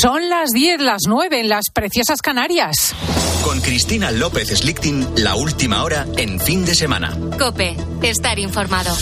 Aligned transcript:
Son 0.00 0.30
las 0.30 0.52
10, 0.52 0.80
las 0.80 1.02
9 1.06 1.40
en 1.40 1.50
las 1.50 1.64
preciosas 1.74 2.22
Canarias. 2.22 2.94
Con 3.44 3.60
Cristina 3.60 4.10
López 4.10 4.48
Slichting, 4.48 5.06
la 5.16 5.34
última 5.34 5.82
hora 5.82 6.06
en 6.16 6.40
fin 6.40 6.64
de 6.64 6.74
semana. 6.74 7.14
Cope, 7.38 7.76
estar 8.02 8.38
informado. 8.38 8.96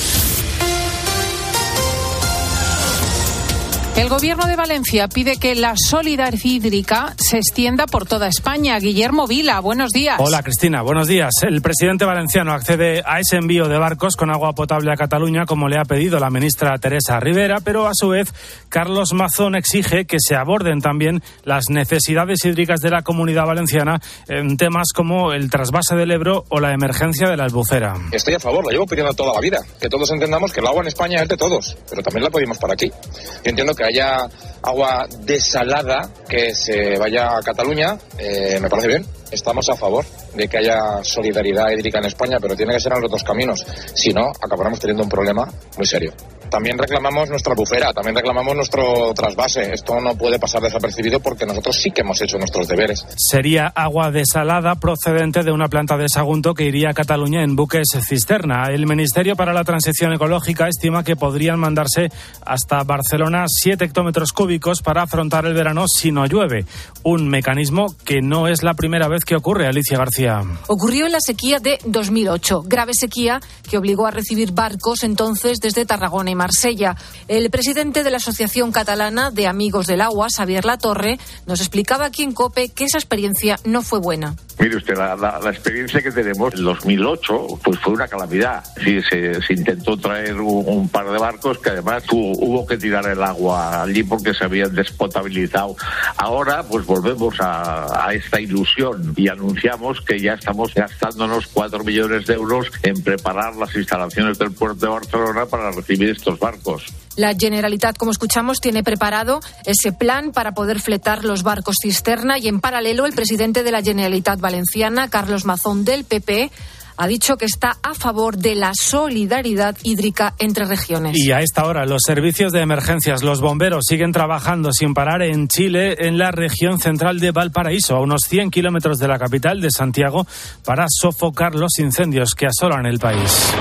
El 3.98 4.08
gobierno 4.08 4.46
de 4.46 4.54
Valencia 4.54 5.08
pide 5.08 5.38
que 5.38 5.56
la 5.56 5.74
solidaridad 5.76 6.38
hídrica 6.44 7.16
se 7.18 7.38
extienda 7.38 7.86
por 7.86 8.06
toda 8.06 8.28
España. 8.28 8.78
Guillermo 8.78 9.26
Vila, 9.26 9.58
buenos 9.58 9.90
días. 9.90 10.20
Hola 10.20 10.44
Cristina, 10.44 10.82
buenos 10.82 11.08
días. 11.08 11.32
El 11.42 11.60
presidente 11.62 12.04
valenciano 12.04 12.52
accede 12.52 13.02
a 13.04 13.18
ese 13.18 13.38
envío 13.38 13.66
de 13.66 13.76
barcos 13.76 14.14
con 14.14 14.30
agua 14.30 14.52
potable 14.52 14.92
a 14.92 14.96
Cataluña 14.96 15.46
como 15.46 15.66
le 15.66 15.80
ha 15.80 15.84
pedido 15.84 16.20
la 16.20 16.30
ministra 16.30 16.78
Teresa 16.78 17.18
Rivera, 17.18 17.58
pero 17.64 17.88
a 17.88 17.90
su 17.92 18.10
vez 18.10 18.32
Carlos 18.68 19.14
Mazón 19.14 19.56
exige 19.56 20.04
que 20.04 20.18
se 20.20 20.36
aborden 20.36 20.80
también 20.80 21.20
las 21.42 21.68
necesidades 21.68 22.44
hídricas 22.44 22.80
de 22.80 22.90
la 22.90 23.02
comunidad 23.02 23.46
valenciana 23.46 24.00
en 24.28 24.56
temas 24.56 24.92
como 24.94 25.32
el 25.32 25.50
trasvase 25.50 25.96
del 25.96 26.12
Ebro 26.12 26.44
o 26.50 26.60
la 26.60 26.72
emergencia 26.72 27.28
de 27.28 27.36
la 27.36 27.46
albufera. 27.46 27.96
Estoy 28.12 28.34
a 28.34 28.38
favor, 28.38 28.62
lo 28.62 28.70
llevo 28.70 28.86
pidiendo 28.86 29.12
toda 29.14 29.34
la 29.34 29.40
vida, 29.40 29.58
que 29.80 29.88
todos 29.88 30.08
entendamos 30.12 30.52
que 30.52 30.60
el 30.60 30.68
agua 30.68 30.82
en 30.82 30.88
España 30.88 31.20
es 31.20 31.28
de 31.28 31.36
todos, 31.36 31.76
pero 31.90 32.00
también 32.00 32.22
la 32.22 32.30
pedimos 32.30 32.58
para 32.58 32.74
aquí. 32.74 32.86
Yo 32.88 33.50
entiendo 33.50 33.74
que 33.74 33.87
haya 33.88 34.28
agua 34.62 35.06
desalada 35.20 36.08
que 36.28 36.54
se 36.54 36.96
vaya 36.98 37.36
a 37.36 37.42
Cataluña, 37.42 37.96
eh, 38.18 38.58
me 38.60 38.68
parece 38.68 38.88
bien. 38.88 39.17
Estamos 39.30 39.68
a 39.68 39.76
favor 39.76 40.04
de 40.34 40.48
que 40.48 40.58
haya 40.58 41.02
solidaridad 41.02 41.70
hídrica 41.70 41.98
en 41.98 42.06
España, 42.06 42.38
pero 42.40 42.56
tiene 42.56 42.74
que 42.74 42.80
ser 42.80 42.92
en 42.94 43.02
los 43.02 43.10
dos 43.10 43.24
caminos. 43.24 43.64
Si 43.94 44.10
no, 44.10 44.30
acabaremos 44.40 44.80
teniendo 44.80 45.02
un 45.02 45.08
problema 45.08 45.48
muy 45.76 45.86
serio. 45.86 46.12
También 46.50 46.78
reclamamos 46.78 47.28
nuestra 47.28 47.54
bufera, 47.54 47.92
también 47.92 48.16
reclamamos 48.16 48.54
nuestro 48.56 49.12
trasvase. 49.14 49.74
Esto 49.74 50.00
no 50.00 50.14
puede 50.14 50.38
pasar 50.38 50.62
desapercibido 50.62 51.20
porque 51.20 51.44
nosotros 51.44 51.76
sí 51.76 51.90
que 51.90 52.00
hemos 52.00 52.20
hecho 52.22 52.38
nuestros 52.38 52.66
deberes. 52.66 53.06
Sería 53.16 53.66
agua 53.66 54.10
desalada 54.10 54.76
procedente 54.76 55.42
de 55.42 55.52
una 55.52 55.68
planta 55.68 55.96
de 55.96 56.08
Sagunto 56.08 56.54
que 56.54 56.64
iría 56.64 56.90
a 56.90 56.94
Cataluña 56.94 57.42
en 57.42 57.54
buques 57.54 57.88
cisterna. 58.06 58.64
El 58.70 58.86
Ministerio 58.86 59.36
para 59.36 59.52
la 59.52 59.64
Transición 59.64 60.12
Ecológica 60.14 60.68
estima 60.68 61.04
que 61.04 61.16
podrían 61.16 61.58
mandarse 61.58 62.08
hasta 62.44 62.82
Barcelona 62.82 63.44
7 63.46 63.84
hectómetros 63.84 64.32
cúbicos 64.32 64.80
para 64.80 65.02
afrontar 65.02 65.44
el 65.44 65.54
verano 65.54 65.86
si 65.86 66.12
no 66.12 66.26
llueve. 66.26 66.64
Un 67.02 67.28
mecanismo 67.28 67.94
que 68.04 68.22
no 68.22 68.48
es 68.48 68.62
la 68.62 68.74
primera 68.74 69.08
vez 69.08 69.17
que 69.24 69.36
ocurre, 69.36 69.66
Alicia 69.66 69.98
García. 69.98 70.42
Ocurrió 70.66 71.06
en 71.06 71.12
la 71.12 71.20
sequía 71.20 71.60
de 71.60 71.78
2008, 71.84 72.62
grave 72.66 72.92
sequía 72.94 73.40
que 73.68 73.78
obligó 73.78 74.06
a 74.06 74.10
recibir 74.10 74.52
barcos 74.52 75.02
entonces 75.02 75.58
desde 75.60 75.86
Tarragona 75.86 76.30
y 76.30 76.34
Marsella. 76.34 76.96
El 77.28 77.50
presidente 77.50 78.02
de 78.02 78.10
la 78.10 78.16
Asociación 78.16 78.72
Catalana 78.72 79.30
de 79.30 79.46
Amigos 79.46 79.86
del 79.86 80.00
Agua, 80.00 80.28
Xavier 80.34 80.64
Latorre, 80.64 81.18
nos 81.46 81.60
explicaba 81.60 82.06
aquí 82.06 82.22
en 82.22 82.32
COPE 82.32 82.70
que 82.70 82.84
esa 82.84 82.98
experiencia 82.98 83.58
no 83.64 83.82
fue 83.82 84.00
buena. 84.00 84.36
Mire 84.60 84.76
usted, 84.76 84.96
la, 84.96 85.14
la, 85.14 85.38
la, 85.38 85.50
experiencia 85.50 86.02
que 86.02 86.10
tenemos 86.10 86.52
en 86.54 86.64
2008 86.64 87.46
pues 87.62 87.78
fue 87.78 87.92
una 87.92 88.08
calamidad. 88.08 88.64
Sí, 88.82 89.00
se, 89.08 89.40
se 89.40 89.52
intentó 89.52 89.96
traer 89.96 90.34
un, 90.40 90.64
un, 90.66 90.88
par 90.88 91.08
de 91.08 91.16
barcos 91.16 91.58
que 91.58 91.70
además 91.70 92.02
hubo, 92.10 92.32
hubo, 92.44 92.66
que 92.66 92.76
tirar 92.76 93.06
el 93.06 93.22
agua 93.22 93.82
allí 93.82 94.02
porque 94.02 94.34
se 94.34 94.44
habían 94.44 94.74
despotabilizado. 94.74 95.76
Ahora 96.16 96.64
pues 96.64 96.84
volvemos 96.86 97.40
a, 97.40 98.08
a, 98.08 98.12
esta 98.14 98.40
ilusión 98.40 99.07
y 99.16 99.28
anunciamos 99.28 100.00
que 100.00 100.18
ya 100.18 100.34
estamos 100.34 100.74
gastándonos 100.74 101.46
cuatro 101.48 101.84
millones 101.84 102.26
de 102.26 102.34
euros 102.34 102.70
en 102.82 103.02
preparar 103.02 103.56
las 103.56 103.74
instalaciones 103.74 104.38
del 104.38 104.52
puerto 104.52 104.86
de 104.86 104.92
Barcelona 104.92 105.46
para 105.46 105.70
recibir 105.70 106.10
estos 106.10 106.38
barcos. 106.38 106.84
La 107.16 107.34
Generalitat, 107.34 107.96
como 107.96 108.12
escuchamos, 108.12 108.60
tiene 108.60 108.84
preparado 108.84 109.40
ese 109.64 109.92
plan 109.92 110.30
para 110.30 110.52
poder 110.52 110.80
fletar 110.80 111.24
los 111.24 111.42
barcos 111.42 111.76
cisterna 111.82 112.38
y 112.38 112.46
en 112.46 112.60
paralelo 112.60 113.06
el 113.06 113.12
presidente 113.12 113.64
de 113.64 113.72
la 113.72 113.82
Generalitat 113.82 114.38
Valenciana, 114.38 115.08
Carlos 115.08 115.44
Mazón 115.44 115.84
del 115.84 116.04
PP, 116.04 116.50
ha 116.98 117.06
dicho 117.06 117.36
que 117.36 117.46
está 117.46 117.78
a 117.82 117.94
favor 117.94 118.36
de 118.36 118.56
la 118.56 118.72
solidaridad 118.74 119.76
hídrica 119.84 120.34
entre 120.38 120.66
regiones. 120.66 121.16
Y 121.16 121.30
a 121.32 121.40
esta 121.40 121.64
hora, 121.64 121.86
los 121.86 122.02
servicios 122.04 122.52
de 122.52 122.60
emergencias, 122.60 123.22
los 123.22 123.40
bomberos 123.40 123.84
siguen 123.88 124.12
trabajando 124.12 124.72
sin 124.72 124.94
parar 124.94 125.22
en 125.22 125.48
Chile, 125.48 125.96
en 126.06 126.18
la 126.18 126.32
región 126.32 126.80
central 126.80 127.20
de 127.20 127.30
Valparaíso, 127.30 127.96
a 127.96 128.00
unos 128.00 128.22
100 128.28 128.50
kilómetros 128.50 128.98
de 128.98 129.08
la 129.08 129.18
capital 129.18 129.60
de 129.60 129.70
Santiago, 129.70 130.26
para 130.64 130.86
sofocar 130.88 131.54
los 131.54 131.78
incendios 131.78 132.34
que 132.34 132.46
asolan 132.46 132.84
el 132.84 132.98
país. 132.98 133.54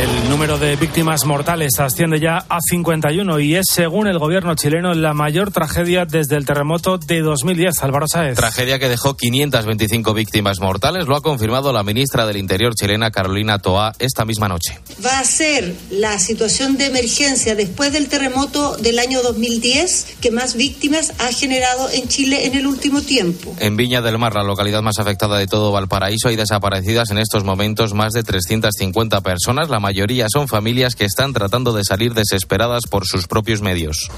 El 0.00 0.28
número 0.28 0.58
de 0.58 0.76
víctimas 0.76 1.24
mortales 1.24 1.80
asciende 1.80 2.20
ya 2.20 2.44
a 2.48 2.58
51 2.60 3.40
y 3.40 3.56
es, 3.56 3.66
según 3.70 4.06
el 4.06 4.18
gobierno 4.18 4.54
chileno, 4.54 4.94
la 4.94 5.12
mayor 5.12 5.50
tragedia 5.50 6.04
desde 6.04 6.36
el 6.36 6.44
terremoto 6.44 6.98
de 6.98 7.20
2010. 7.20 7.82
Álvaro 7.82 8.06
Sáez. 8.06 8.36
Tragedia 8.36 8.78
que 8.78 8.88
dejó 8.88 9.16
525 9.16 10.14
víctimas 10.14 10.60
mortales, 10.60 11.06
lo 11.06 11.16
ha 11.16 11.20
confirmado 11.20 11.72
la 11.72 11.82
ministra 11.82 12.26
del 12.26 12.36
Interior 12.36 12.74
chilena, 12.74 13.10
Carolina 13.10 13.58
Toa, 13.58 13.92
esta 13.98 14.24
misma 14.24 14.48
noche. 14.48 14.78
Va 15.04 15.18
a 15.18 15.24
ser 15.24 15.74
la 15.90 16.18
situación 16.18 16.76
de 16.76 16.86
emergencia 16.86 17.54
después 17.54 17.92
del 17.92 18.08
terremoto 18.08 18.76
del 18.76 18.98
año 18.98 19.22
2010 19.22 20.16
que 20.20 20.30
más 20.30 20.54
víctimas 20.54 21.12
ha 21.18 21.32
generado 21.32 21.88
en 21.90 22.08
Chile 22.08 22.46
en 22.46 22.54
el 22.54 22.66
último 22.66 23.02
tiempo. 23.02 23.54
En 23.58 23.76
Viña 23.76 24.00
del 24.00 24.18
Mar, 24.18 24.34
la 24.34 24.44
localidad 24.44 24.82
más 24.82 24.98
afectada 24.98 25.38
de 25.38 25.46
todo 25.46 25.72
Valparaíso, 25.72 26.28
hay 26.28 26.36
en 26.86 27.18
estos 27.18 27.44
momentos 27.44 27.94
más 27.94 28.12
de 28.12 28.22
350 28.22 29.22
personas. 29.22 29.70
La 29.70 29.80
mayoría 29.80 30.26
son 30.30 30.48
familias 30.48 30.94
que 30.94 31.06
están 31.06 31.32
tratando 31.32 31.72
de 31.72 31.82
salir 31.82 32.12
desesperadas 32.12 32.82
por 32.90 33.06
sus 33.06 33.26
propios 33.26 33.62
medios. 33.62 34.10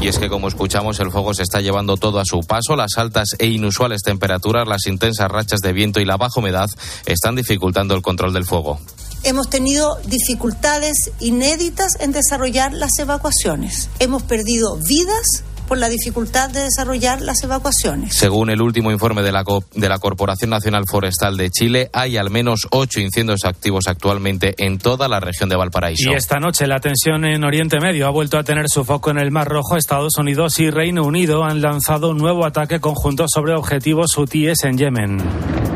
Y 0.00 0.08
es 0.08 0.18
que, 0.18 0.30
como 0.30 0.48
escuchamos, 0.48 0.98
el 1.00 1.10
fuego 1.10 1.34
se 1.34 1.42
está 1.42 1.60
llevando 1.60 1.98
todo 1.98 2.20
a 2.20 2.24
su 2.24 2.40
paso. 2.40 2.74
Las 2.74 2.96
altas 2.96 3.36
e 3.38 3.48
inusuales 3.48 4.00
temperaturas, 4.02 4.66
las 4.66 4.86
intensas 4.86 5.30
rachas 5.30 5.60
de 5.60 5.74
viento 5.74 6.00
y 6.00 6.06
la 6.06 6.16
baja 6.16 6.40
humedad 6.40 6.68
están 7.04 7.36
dificultando 7.36 7.94
el 7.94 8.00
control 8.00 8.32
del 8.32 8.46
fuego. 8.46 8.80
Hemos 9.22 9.50
tenido 9.50 9.98
dificultades 10.06 11.10
inéditas 11.20 11.98
en 12.00 12.12
desarrollar 12.12 12.72
las 12.72 12.98
evacuaciones. 12.98 13.90
Hemos 13.98 14.22
perdido 14.22 14.78
vidas 14.78 15.44
por 15.70 15.78
la 15.78 15.88
dificultad 15.88 16.50
de 16.50 16.62
desarrollar 16.62 17.20
las 17.20 17.44
evacuaciones. 17.44 18.16
Según 18.16 18.50
el 18.50 18.60
último 18.60 18.90
informe 18.90 19.22
de 19.22 19.30
la, 19.30 19.44
de 19.72 19.88
la 19.88 20.00
Corporación 20.00 20.50
Nacional 20.50 20.82
Forestal 20.90 21.36
de 21.36 21.48
Chile, 21.48 21.90
hay 21.92 22.16
al 22.16 22.28
menos 22.28 22.66
ocho 22.72 22.98
incendios 22.98 23.44
activos 23.44 23.84
actualmente 23.86 24.56
en 24.58 24.78
toda 24.78 25.06
la 25.06 25.20
región 25.20 25.48
de 25.48 25.54
Valparaíso. 25.54 26.10
Y 26.10 26.14
esta 26.14 26.40
noche 26.40 26.66
la 26.66 26.80
tensión 26.80 27.24
en 27.24 27.44
Oriente 27.44 27.78
Medio 27.78 28.08
ha 28.08 28.10
vuelto 28.10 28.36
a 28.36 28.42
tener 28.42 28.64
su 28.68 28.84
foco 28.84 29.12
en 29.12 29.18
el 29.18 29.30
Mar 29.30 29.46
Rojo. 29.46 29.76
Estados 29.76 30.16
Unidos 30.18 30.58
y 30.58 30.70
Reino 30.70 31.04
Unido 31.04 31.44
han 31.44 31.62
lanzado 31.62 32.10
un 32.10 32.18
nuevo 32.18 32.44
ataque 32.44 32.80
conjunto 32.80 33.26
sobre 33.28 33.54
objetivos 33.54 34.18
hutíes 34.18 34.64
en 34.64 34.76
Yemen. 34.76 35.69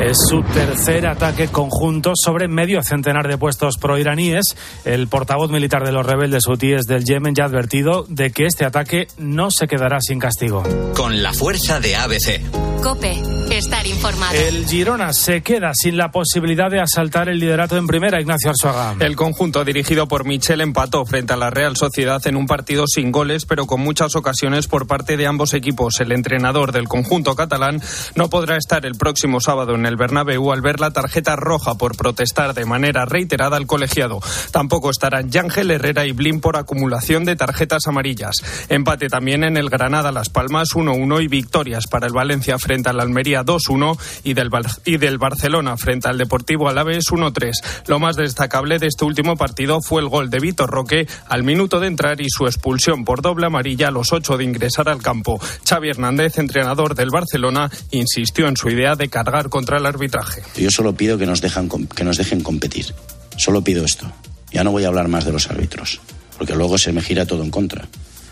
Es 0.00 0.16
su 0.28 0.42
tercer 0.42 1.06
ataque 1.06 1.48
conjunto 1.48 2.12
sobre 2.14 2.48
medio 2.48 2.82
centenar 2.82 3.28
de 3.28 3.36
puestos 3.36 3.76
proiraníes. 3.76 4.56
El 4.86 5.08
portavoz 5.08 5.50
militar 5.50 5.84
de 5.84 5.92
los 5.92 6.06
rebeldes 6.06 6.46
hutíes 6.48 6.86
del 6.86 7.04
Yemen 7.04 7.34
ya 7.34 7.44
ha 7.44 7.46
advertido 7.46 8.06
de 8.08 8.30
que 8.30 8.46
este 8.46 8.64
ataque 8.64 9.08
no 9.18 9.50
se 9.50 9.68
quedará 9.68 9.98
sin 10.00 10.18
castigo. 10.18 10.62
Con 10.94 11.22
la 11.22 11.34
fuerza 11.34 11.80
de 11.80 11.96
ABC. 11.96 12.69
Cope, 12.82 13.22
estar 13.50 13.86
informado. 13.86 14.32
El 14.32 14.66
Girona 14.66 15.12
se 15.12 15.42
queda 15.42 15.72
sin 15.74 15.98
la 15.98 16.10
posibilidad 16.10 16.70
de 16.70 16.80
asaltar 16.80 17.28
el 17.28 17.38
liderato 17.38 17.76
en 17.76 17.86
primera, 17.86 18.18
Ignacio 18.18 18.48
Arzuaga. 18.48 18.96
El 19.04 19.16
conjunto 19.16 19.66
dirigido 19.66 20.08
por 20.08 20.24
Michel 20.24 20.62
empató 20.62 21.04
frente 21.04 21.34
a 21.34 21.36
la 21.36 21.50
Real 21.50 21.76
Sociedad 21.76 22.26
en 22.26 22.36
un 22.36 22.46
partido 22.46 22.86
sin 22.86 23.12
goles, 23.12 23.44
pero 23.44 23.66
con 23.66 23.82
muchas 23.82 24.16
ocasiones 24.16 24.66
por 24.66 24.86
parte 24.86 25.18
de 25.18 25.26
ambos 25.26 25.52
equipos. 25.52 26.00
El 26.00 26.12
entrenador 26.12 26.72
del 26.72 26.88
conjunto 26.88 27.36
catalán 27.36 27.82
no 28.14 28.30
podrá 28.30 28.56
estar 28.56 28.86
el 28.86 28.94
próximo 28.94 29.40
sábado 29.40 29.74
en 29.74 29.84
el 29.84 29.96
Bernabéu 29.96 30.50
al 30.50 30.62
ver 30.62 30.80
la 30.80 30.90
tarjeta 30.90 31.36
roja 31.36 31.74
por 31.74 31.98
protestar 31.98 32.54
de 32.54 32.64
manera 32.64 33.04
reiterada 33.04 33.58
al 33.58 33.66
colegiado. 33.66 34.20
Tampoco 34.52 34.88
estarán 34.88 35.30
Yángel 35.30 35.70
Herrera 35.70 36.06
y 36.06 36.12
Blin 36.12 36.40
por 36.40 36.56
acumulación 36.56 37.26
de 37.26 37.36
tarjetas 37.36 37.86
amarillas. 37.86 38.36
Empate 38.70 39.08
también 39.08 39.44
en 39.44 39.58
el 39.58 39.68
Granada 39.68 40.12
Las 40.12 40.30
Palmas 40.30 40.70
1-1 40.70 41.22
y 41.22 41.28
victorias 41.28 41.86
para 41.86 42.06
el 42.06 42.14
Valencia 42.14 42.58
frente 42.58 42.69
al 42.70 43.00
Almería 43.00 43.44
2-1 43.44 43.98
y 44.22 44.34
del, 44.34 44.48
y 44.84 44.96
del 44.98 45.18
Barcelona 45.18 45.76
frente 45.76 46.08
al 46.08 46.18
Deportivo 46.18 46.68
Alaves 46.68 47.06
1-3. 47.10 47.52
Lo 47.88 47.98
más 47.98 48.14
destacable 48.14 48.78
de 48.78 48.86
este 48.86 49.04
último 49.04 49.36
partido 49.36 49.80
fue 49.80 50.02
el 50.02 50.08
gol 50.08 50.30
de 50.30 50.38
Vitor 50.38 50.70
Roque 50.70 51.08
al 51.28 51.42
minuto 51.42 51.80
de 51.80 51.88
entrar 51.88 52.20
y 52.20 52.30
su 52.30 52.46
expulsión 52.46 53.04
por 53.04 53.22
doble 53.22 53.46
amarilla 53.46 53.88
a 53.88 53.90
los 53.90 54.12
8 54.12 54.36
de 54.36 54.44
ingresar 54.44 54.88
al 54.88 55.02
campo. 55.02 55.40
Xavi 55.68 55.90
Hernández, 55.90 56.38
entrenador 56.38 56.94
del 56.94 57.10
Barcelona, 57.10 57.68
insistió 57.90 58.46
en 58.46 58.56
su 58.56 58.70
idea 58.70 58.94
de 58.94 59.08
cargar 59.08 59.48
contra 59.48 59.78
el 59.78 59.86
arbitraje. 59.86 60.42
Yo 60.56 60.70
solo 60.70 60.94
pido 60.94 61.18
que 61.18 61.26
nos, 61.26 61.40
dejan, 61.40 61.68
que 61.68 62.04
nos 62.04 62.18
dejen 62.18 62.40
competir. 62.40 62.94
Solo 63.36 63.62
pido 63.62 63.84
esto. 63.84 64.06
Ya 64.52 64.62
no 64.62 64.70
voy 64.70 64.84
a 64.84 64.88
hablar 64.88 65.08
más 65.08 65.24
de 65.24 65.32
los 65.32 65.50
árbitros, 65.50 66.00
porque 66.38 66.54
luego 66.54 66.78
se 66.78 66.92
me 66.92 67.02
gira 67.02 67.26
todo 67.26 67.42
en 67.42 67.50
contra 67.50 67.88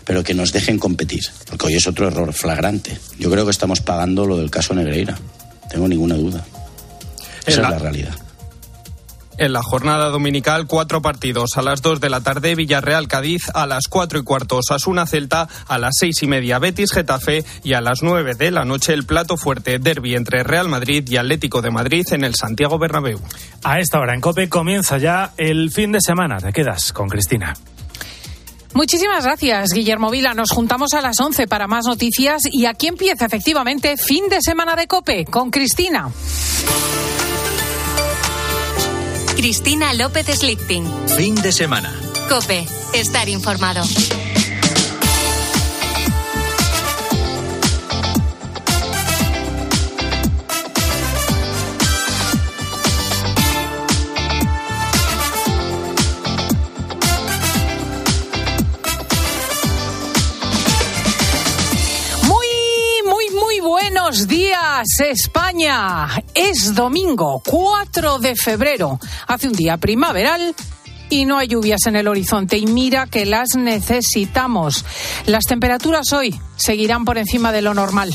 pero 0.09 0.23
que 0.23 0.33
nos 0.33 0.51
dejen 0.51 0.79
competir, 0.79 1.21
porque 1.47 1.67
hoy 1.67 1.75
es 1.75 1.85
otro 1.85 2.07
error 2.07 2.33
flagrante. 2.33 2.97
Yo 3.19 3.29
creo 3.29 3.45
que 3.45 3.51
estamos 3.51 3.79
pagando 3.81 4.25
lo 4.25 4.37
del 4.37 4.49
caso 4.49 4.73
Negreira, 4.73 5.15
tengo 5.69 5.87
ninguna 5.87 6.15
duda. 6.15 6.43
Esa 7.45 7.61
es 7.61 7.69
la 7.69 7.77
realidad. 7.77 8.15
En 9.37 9.53
la 9.53 9.61
jornada 9.61 10.09
dominical, 10.09 10.65
cuatro 10.65 11.03
partidos 11.03 11.57
a 11.57 11.61
las 11.61 11.83
dos 11.83 12.01
de 12.01 12.09
la 12.09 12.21
tarde, 12.21 12.55
Villarreal-Cádiz, 12.55 13.51
a 13.53 13.67
las 13.67 13.87
cuatro 13.87 14.17
y 14.17 14.23
cuarto, 14.23 14.57
Osasuna 14.57 15.05
Celta, 15.05 15.47
a 15.67 15.77
las 15.77 15.93
seis 15.99 16.23
y 16.23 16.27
media, 16.27 16.57
Betis 16.57 16.91
Getafe 16.91 17.45
y 17.63 17.73
a 17.73 17.81
las 17.81 18.01
nueve 18.01 18.33
de 18.33 18.49
la 18.49 18.65
noche 18.65 18.93
el 18.93 19.05
plato 19.05 19.37
fuerte, 19.37 19.77
derby 19.77 20.15
entre 20.15 20.41
Real 20.41 20.69
Madrid 20.69 21.07
y 21.07 21.17
Atlético 21.17 21.61
de 21.61 21.69
Madrid 21.69 22.07
en 22.13 22.23
el 22.23 22.33
Santiago 22.33 22.79
Bernabéu. 22.79 23.19
A 23.63 23.79
esta 23.79 23.99
hora 23.99 24.15
en 24.15 24.21
COPE 24.21 24.49
comienza 24.49 24.97
ya 24.97 25.33
el 25.37 25.69
fin 25.69 25.91
de 25.91 26.01
semana. 26.01 26.39
Te 26.39 26.51
quedas 26.51 26.93
con 26.93 27.09
Cristina. 27.09 27.53
Muchísimas 28.73 29.23
gracias, 29.23 29.69
Guillermo 29.73 30.09
Vila. 30.09 30.33
Nos 30.33 30.51
juntamos 30.51 30.93
a 30.93 31.01
las 31.01 31.19
11 31.19 31.47
para 31.47 31.67
más 31.67 31.85
noticias 31.85 32.43
y 32.51 32.65
aquí 32.65 32.87
empieza 32.87 33.25
efectivamente 33.25 33.97
fin 33.97 34.29
de 34.29 34.41
semana 34.41 34.75
de 34.75 34.87
Cope 34.87 35.25
con 35.25 35.49
Cristina. 35.49 36.09
Cristina 39.35 39.93
López 39.93 40.27
Slichting. 40.27 40.85
Fin 41.15 41.35
de 41.35 41.51
semana. 41.51 41.93
Cope, 42.27 42.67
estar 42.93 43.29
informado. 43.29 43.83
España. 65.01 66.07
Es 66.33 66.75
domingo 66.75 67.41
4 67.45 68.19
de 68.19 68.35
febrero. 68.35 68.99
Hace 69.27 69.47
un 69.47 69.53
día 69.53 69.77
primaveral 69.77 70.53
y 71.09 71.25
no 71.25 71.37
hay 71.37 71.47
lluvias 71.47 71.85
en 71.87 71.95
el 71.95 72.07
horizonte. 72.07 72.57
Y 72.57 72.65
mira 72.65 73.07
que 73.07 73.25
las 73.25 73.55
necesitamos. 73.55 74.85
Las 75.25 75.45
temperaturas 75.45 76.11
hoy 76.13 76.39
seguirán 76.55 77.05
por 77.05 77.17
encima 77.17 77.51
de 77.51 77.61
lo 77.61 77.73
normal. 77.73 78.13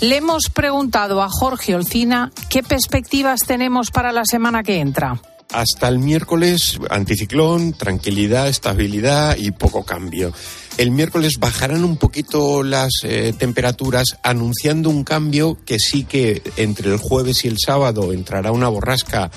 Le 0.00 0.16
hemos 0.16 0.50
preguntado 0.50 1.22
a 1.22 1.28
Jorge 1.28 1.74
Olcina 1.74 2.32
qué 2.48 2.62
perspectivas 2.62 3.40
tenemos 3.40 3.90
para 3.90 4.12
la 4.12 4.24
semana 4.24 4.62
que 4.62 4.80
entra. 4.80 5.20
Hasta 5.52 5.88
el 5.88 6.00
miércoles, 6.00 6.78
anticiclón, 6.90 7.74
tranquilidad, 7.74 8.48
estabilidad 8.48 9.36
y 9.36 9.52
poco 9.52 9.84
cambio. 9.84 10.32
El 10.76 10.90
miércoles 10.90 11.34
bajarán 11.38 11.84
un 11.84 11.96
poquito 11.96 12.64
las 12.64 12.90
eh, 13.04 13.32
temperaturas, 13.38 14.18
anunciando 14.24 14.90
un 14.90 15.04
cambio 15.04 15.56
que 15.64 15.78
sí 15.78 16.02
que 16.04 16.42
entre 16.56 16.90
el 16.90 16.98
jueves 16.98 17.44
y 17.44 17.48
el 17.48 17.58
sábado 17.58 18.12
entrará 18.12 18.50
una 18.50 18.68
borrasca 18.68 19.30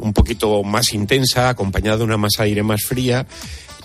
un 0.00 0.12
poquito 0.12 0.62
más 0.62 0.92
intensa, 0.92 1.48
acompañada 1.48 1.98
de 1.98 2.04
una 2.04 2.18
masa 2.18 2.42
aire 2.42 2.62
más 2.62 2.82
fría. 2.82 3.26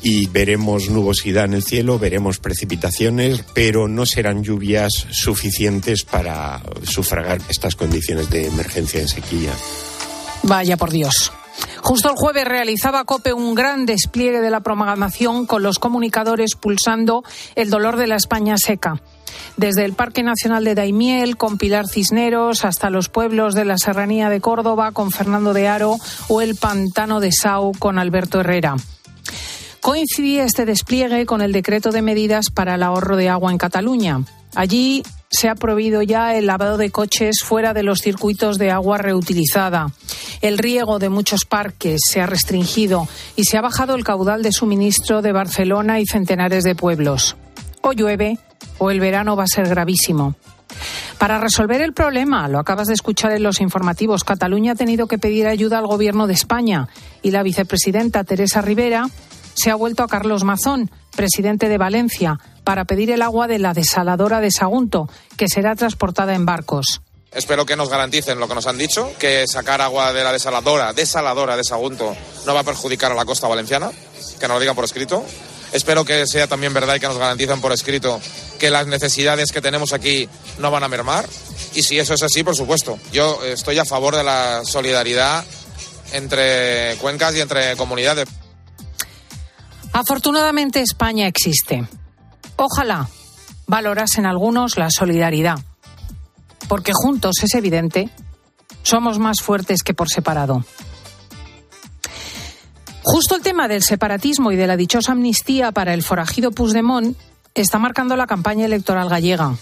Y 0.02 0.28
veremos 0.28 0.90
nubosidad 0.90 1.46
en 1.46 1.54
el 1.54 1.64
cielo, 1.64 1.98
veremos 1.98 2.40
precipitaciones, 2.40 3.44
pero 3.54 3.88
no 3.88 4.06
serán 4.06 4.44
lluvias 4.44 5.08
suficientes 5.12 6.04
para 6.04 6.62
sufragar 6.84 7.40
estas 7.50 7.76
condiciones 7.76 8.30
de 8.30 8.48
emergencia 8.48 9.02
en 9.02 9.08
sequía. 9.08 9.54
Vaya 10.44 10.78
por 10.78 10.92
Dios. 10.92 11.32
Justo 11.82 12.10
el 12.10 12.16
jueves 12.16 12.46
realizaba 12.46 13.06
COPE 13.06 13.34
un 13.34 13.56
gran 13.56 13.86
despliegue 13.86 14.42
de 14.42 14.50
la 14.50 14.62
programación 14.62 15.46
con 15.46 15.64
los 15.64 15.80
comunicadores 15.80 16.56
pulsando 16.56 17.24
el 17.56 17.70
dolor 17.70 17.98
de 17.98 18.08
la 18.08 18.16
España 18.16 18.58
seca. 18.58 19.02
Desde 19.56 19.86
el 19.86 19.94
Parque 19.94 20.24
Nacional 20.24 20.64
de 20.64 20.76
Daimiel, 20.76 21.38
con 21.38 21.58
Pilar 21.58 21.88
Cisneros, 21.88 22.66
hasta 22.66 22.90
los 22.90 23.10
pueblos 23.10 23.54
de 23.54 23.66
la 23.66 23.78
Serranía 23.78 24.30
de 24.30 24.42
Córdoba, 24.42 24.92
con 24.92 25.12
Fernando 25.12 25.54
de 25.54 25.68
Aro, 25.68 25.98
o 26.28 26.42
el 26.42 26.56
Pantano 26.56 27.20
de 27.20 27.32
Sau, 27.32 27.72
con 27.78 28.00
Alberto 28.00 28.40
Herrera. 28.40 28.76
Coincidía 29.82 30.44
este 30.44 30.66
despliegue 30.66 31.26
con 31.26 31.42
el 31.42 31.54
decreto 31.54 31.92
de 31.92 32.02
medidas 32.02 32.50
para 32.50 32.76
el 32.76 32.84
ahorro 32.84 33.16
de 33.16 33.30
agua 33.30 33.52
en 33.52 33.58
Cataluña. 33.58 34.22
Allí 34.56 35.04
se 35.30 35.50
ha 35.50 35.56
prohibido 35.56 36.02
ya 36.02 36.36
el 36.36 36.48
lavado 36.48 36.78
de 36.78 36.90
coches 36.90 37.42
fuera 37.44 37.74
de 37.74 37.84
los 37.84 38.00
circuitos 38.00 38.58
de 38.58 38.72
agua 38.72 38.98
reutilizada. 38.98 39.92
El 40.42 40.58
riego 40.58 41.00
de 41.00 41.10
muchos 41.10 41.46
parques 41.46 42.02
se 42.08 42.22
ha 42.22 42.26
restringido 42.26 43.08
y 43.36 43.44
se 43.44 43.58
ha 43.58 43.62
bajado 43.62 43.96
el 43.96 44.04
caudal 44.04 44.44
de 44.44 44.52
suministro 44.52 45.22
de 45.22 45.32
Barcelona 45.32 46.00
y 46.00 46.06
centenares 46.06 46.64
de 46.64 46.76
pueblos. 46.76 47.36
O 47.82 47.92
llueve 47.92 48.40
o 48.78 48.92
el 48.92 49.00
verano 49.00 49.36
va 49.36 49.44
a 49.44 49.48
ser 49.48 49.68
gravísimo. 49.68 50.36
Para 51.18 51.40
resolver 51.40 51.82
el 51.82 51.94
problema, 51.94 52.48
lo 52.48 52.60
acabas 52.60 52.88
de 52.88 52.94
escuchar 52.94 53.32
en 53.32 53.42
los 53.42 53.60
informativos, 53.60 54.24
Cataluña 54.24 54.74
ha 54.74 54.76
tenido 54.76 55.08
que 55.08 55.18
pedir 55.18 55.48
ayuda 55.48 55.80
al 55.80 55.88
Gobierno 55.88 56.28
de 56.28 56.34
España 56.34 56.90
y 57.24 57.32
la 57.32 57.42
vicepresidenta 57.42 58.24
Teresa 58.24 58.62
Rivera 58.62 59.08
se 59.58 59.72
ha 59.72 59.76
vuelto 59.76 60.04
a 60.04 60.08
Carlos 60.08 60.44
Mazón, 60.44 60.92
presidente 61.16 61.68
de 61.68 61.80
Valencia, 61.80 62.40
para 62.64 62.86
pedir 62.86 63.10
el 63.10 63.24
agua 63.24 63.48
de 63.48 63.58
la 63.58 63.74
desaladora 63.74 64.40
de 64.40 64.52
Sagunto, 64.52 65.10
que 65.36 65.48
será 65.48 65.76
transportada 65.76 66.36
en 66.36 66.46
barcos. 66.46 67.02
Espero 67.32 67.66
que 67.66 67.76
nos 67.76 67.90
garanticen 67.90 68.40
lo 68.40 68.48
que 68.48 68.54
nos 68.54 68.68
han 68.68 68.78
dicho, 68.78 69.12
que 69.18 69.46
sacar 69.48 69.82
agua 69.82 70.14
de 70.14 70.24
la 70.24 70.32
desaladora, 70.32 70.94
desaladora 70.94 71.58
de 71.58 71.64
Sagunto, 71.64 72.16
no 72.46 72.54
va 72.54 72.60
a 72.60 72.64
perjudicar 72.64 73.12
a 73.12 73.16
la 73.16 73.26
costa 73.26 73.48
valenciana, 73.48 73.92
que 74.40 74.48
nos 74.48 74.56
lo 74.56 74.60
digan 74.60 74.76
por 74.76 74.86
escrito. 74.86 75.26
Espero 75.74 76.06
que 76.06 76.28
sea 76.28 76.48
también 76.48 76.74
verdad 76.74 76.96
y 76.96 77.00
que 77.00 77.08
nos 77.08 77.18
garanticen 77.18 77.60
por 77.60 77.72
escrito 77.74 78.22
que 78.60 78.70
las 78.70 78.86
necesidades 78.86 79.52
que 79.52 79.60
tenemos 79.60 79.92
aquí 79.92 80.30
no 80.60 80.70
van 80.70 80.84
a 80.84 80.88
mermar. 80.88 81.28
Y 81.74 81.82
si 81.82 81.98
eso 81.98 82.14
es 82.14 82.22
así, 82.22 82.44
por 82.44 82.56
supuesto, 82.56 83.00
yo 83.12 83.44
estoy 83.44 83.80
a 83.80 83.86
favor 83.86 84.16
de 84.16 84.24
la 84.24 84.62
solidaridad 84.64 85.44
entre 86.14 86.96
cuencas 87.02 87.36
y 87.36 87.42
entre 87.42 87.76
comunidades. 87.76 88.28
Afortunadamente 89.98 90.80
España 90.80 91.26
existe. 91.26 91.88
Ojalá 92.56 93.10
valorasen 93.66 94.28
algunos 94.28 94.78
la 94.78 94.92
solidaridad, 94.92 95.58
porque 96.68 96.92
juntos 96.94 97.38
es 97.42 97.56
evidente, 97.56 98.12
somos 98.84 99.18
más 99.18 99.42
fuertes 99.42 99.82
que 99.82 99.96
por 99.96 100.08
separado. 100.08 100.64
Justo 103.02 103.38
el 103.38 103.42
tema 103.42 103.68
del 103.68 103.82
separatismo 103.82 104.52
y 104.52 104.56
de 104.56 104.68
la 104.68 104.78
dichosa 104.78 105.14
amnistía 105.14 105.72
para 105.72 105.96
el 105.96 106.04
forajido 106.04 106.52
Puigdemont 106.52 107.18
está 107.56 107.80
marcando 107.80 108.16
la 108.16 108.28
campaña 108.28 108.66
electoral 108.66 109.10
gallega, 109.10 109.56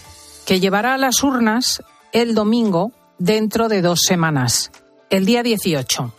que 0.44 0.60
llevará 0.60 0.92
a 0.92 0.98
las 0.98 1.22
urnas 1.22 1.82
el 2.12 2.34
domingo 2.34 2.92
dentro 3.18 3.70
de 3.70 3.80
dos 3.80 4.00
semanas, 4.06 4.70
el 5.08 5.24
día 5.24 5.42
18. 5.42 6.12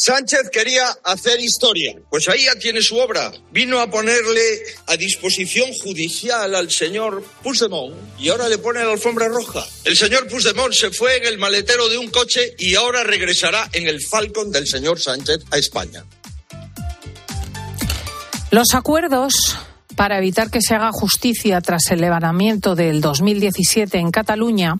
Sánchez 0.00 0.50
quería 0.52 0.86
hacer 1.02 1.40
historia. 1.40 1.92
Pues 2.08 2.28
ahí 2.28 2.44
ya 2.44 2.54
tiene 2.54 2.82
su 2.82 2.96
obra. 2.98 3.32
Vino 3.50 3.80
a 3.80 3.90
ponerle 3.90 4.62
a 4.86 4.96
disposición 4.96 5.72
judicial 5.72 6.54
al 6.54 6.70
señor 6.70 7.24
Puigdemont 7.42 7.96
y 8.16 8.28
ahora 8.28 8.48
le 8.48 8.58
pone 8.58 8.84
la 8.84 8.92
alfombra 8.92 9.26
roja. 9.26 9.66
El 9.84 9.96
señor 9.96 10.28
Puigdemont 10.28 10.72
se 10.72 10.92
fue 10.92 11.16
en 11.16 11.26
el 11.26 11.38
maletero 11.38 11.88
de 11.88 11.98
un 11.98 12.10
coche 12.10 12.54
y 12.60 12.76
ahora 12.76 13.02
regresará 13.02 13.68
en 13.72 13.88
el 13.88 14.00
Falcon 14.00 14.52
del 14.52 14.68
señor 14.68 15.00
Sánchez 15.00 15.40
a 15.50 15.58
España. 15.58 16.04
Los 18.52 18.74
acuerdos 18.74 19.34
para 19.96 20.18
evitar 20.18 20.48
que 20.48 20.62
se 20.62 20.76
haga 20.76 20.92
justicia 20.92 21.60
tras 21.60 21.90
el 21.90 22.02
levantamiento 22.02 22.76
del 22.76 23.00
2017 23.00 23.98
en 23.98 24.12
Cataluña 24.12 24.76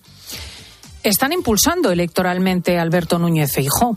están 1.02 1.32
impulsando 1.32 1.90
electoralmente 1.90 2.78
a 2.78 2.82
Alberto 2.82 3.18
Núñez 3.18 3.52
Feijóo. 3.52 3.96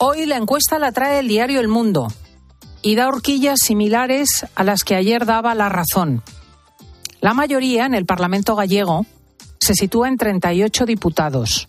Hoy 0.00 0.26
la 0.26 0.36
encuesta 0.36 0.78
la 0.78 0.92
trae 0.92 1.18
el 1.18 1.26
diario 1.26 1.58
El 1.58 1.66
Mundo 1.66 2.06
y 2.82 2.94
da 2.94 3.08
horquillas 3.08 3.58
similares 3.58 4.46
a 4.54 4.62
las 4.62 4.84
que 4.84 4.94
ayer 4.94 5.26
daba 5.26 5.56
La 5.56 5.68
Razón. 5.68 6.22
La 7.20 7.34
mayoría 7.34 7.84
en 7.84 7.94
el 7.94 8.06
Parlamento 8.06 8.54
gallego 8.54 9.06
se 9.58 9.74
sitúa 9.74 10.06
en 10.06 10.16
38 10.16 10.86
diputados 10.86 11.66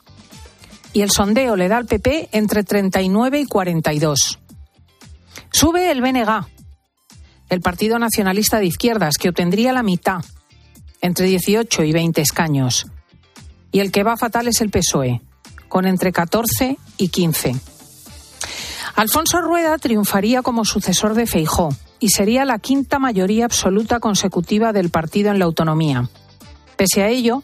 y 0.93 1.01
el 1.01 1.09
sondeo 1.09 1.55
le 1.55 1.69
da 1.69 1.77
al 1.77 1.87
PP 1.87 2.29
entre 2.31 2.63
39 2.63 3.39
y 3.39 3.45
42. 3.45 4.37
Sube 5.51 5.89
el 5.89 6.01
BNG, 6.01 6.45
el 7.49 7.61
Partido 7.61 7.97
Nacionalista 7.97 8.59
de 8.59 8.67
Izquierdas, 8.67 9.15
que 9.17 9.29
obtendría 9.29 9.73
la 9.73 9.81
mitad, 9.81 10.23
entre 11.01 11.25
18 11.25 11.83
y 11.83 11.91
20 11.93 12.21
escaños. 12.21 12.85
Y 13.71 13.79
el 13.79 13.91
que 13.91 14.03
va 14.03 14.17
fatal 14.17 14.47
es 14.47 14.61
el 14.61 14.69
PSOE, 14.69 15.19
con 15.67 15.87
entre 15.87 16.11
14 16.11 16.77
y 16.97 17.07
15. 17.07 17.78
Alfonso 18.99 19.39
Rueda 19.39 19.77
triunfaría 19.77 20.41
como 20.41 20.65
sucesor 20.65 21.13
de 21.13 21.25
Feijó 21.25 21.69
y 22.01 22.09
sería 22.09 22.43
la 22.43 22.59
quinta 22.59 22.99
mayoría 22.99 23.45
absoluta 23.45 24.01
consecutiva 24.01 24.73
del 24.73 24.89
partido 24.89 25.31
en 25.31 25.39
la 25.39 25.45
autonomía. 25.45 26.09
Pese 26.75 27.01
a 27.01 27.07
ello, 27.07 27.41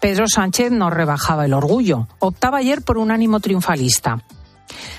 Pedro 0.00 0.28
Sánchez 0.28 0.70
no 0.70 0.88
rebajaba 0.88 1.46
el 1.46 1.52
orgullo. 1.52 2.06
Optaba 2.20 2.58
ayer 2.58 2.80
por 2.82 2.98
un 2.98 3.10
ánimo 3.10 3.40
triunfalista. 3.40 4.22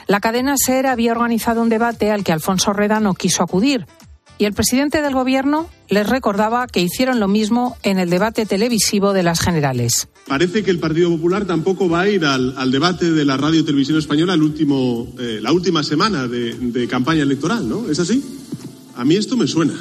La 0.05 0.20
cadena 0.20 0.55
SER 0.58 0.86
había 0.86 1.13
organizado 1.13 1.62
un 1.62 1.70
debate 1.70 2.12
al 2.12 2.25
que 2.25 2.34
Alfonso 2.34 2.74
Rueda 2.74 3.00
no 3.00 3.13
quiso 3.13 3.41
acudir, 3.41 3.88
Y 4.37 4.45
el 4.45 4.53
presidente 4.53 5.01
del 5.01 5.13
Gobierno 5.13 5.69
les 5.89 6.07
recordaba 6.07 6.67
que 6.67 6.81
hicieron 6.81 7.19
lo 7.19 7.27
mismo 7.27 7.77
en 7.83 7.99
el 7.99 8.09
debate 8.09 8.45
televisivo 8.45 9.13
de 9.13 9.23
las 9.23 9.39
generales. 9.39 10.07
Parece 10.27 10.63
que 10.63 10.71
el 10.71 10.79
Partido 10.79 11.09
Popular 11.09 11.45
tampoco 11.45 11.89
va 11.89 12.01
a 12.01 12.09
ir 12.09 12.25
al, 12.25 12.71
debate 12.71 13.11
de 13.11 13.25
la 13.25 13.37
radio 13.37 13.59
y 13.59 13.63
televisión 13.63 13.97
española 13.97 14.33
el 14.33 14.41
último, 14.41 15.07
eh, 15.19 15.39
la 15.41 15.51
última 15.51 15.83
semana 15.83 16.27
de, 16.27 16.53
de 16.53 16.87
campaña 16.87 17.23
electoral, 17.23 17.67
¿no? 17.67 17.89
¿Es 17.89 17.99
así? 17.99 18.23
A 18.95 19.05
mí 19.05 19.15
esto 19.15 19.37
me 19.37 19.47
suena. 19.47 19.73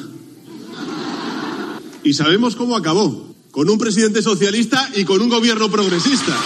Y 2.04 2.14
sabemos 2.14 2.56
cómo 2.56 2.76
acabó, 2.76 3.35
con 3.52 3.71
un 3.71 3.78
presidente 3.78 4.23
socialista 4.23 4.88
y 4.94 5.04
con 5.04 5.21
un 5.23 5.28
gobierno 5.28 5.71
progresista. 5.71 6.37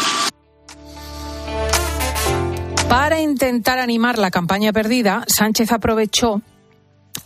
Para 2.89 3.21
intentar 3.21 3.79
animar 3.79 4.19
la 4.19 4.31
campaña 4.31 4.73
perdida, 4.73 5.25
Sánchez 5.27 5.73
aprovechó 5.73 6.43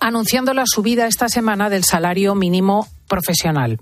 anunciando 0.00 0.54
la 0.54 0.64
subida 0.66 1.06
esta 1.06 1.28
semana 1.28 1.70
del 1.70 1.84
salario 1.84 2.34
mínimo 2.34 2.88
profesional. 3.06 3.78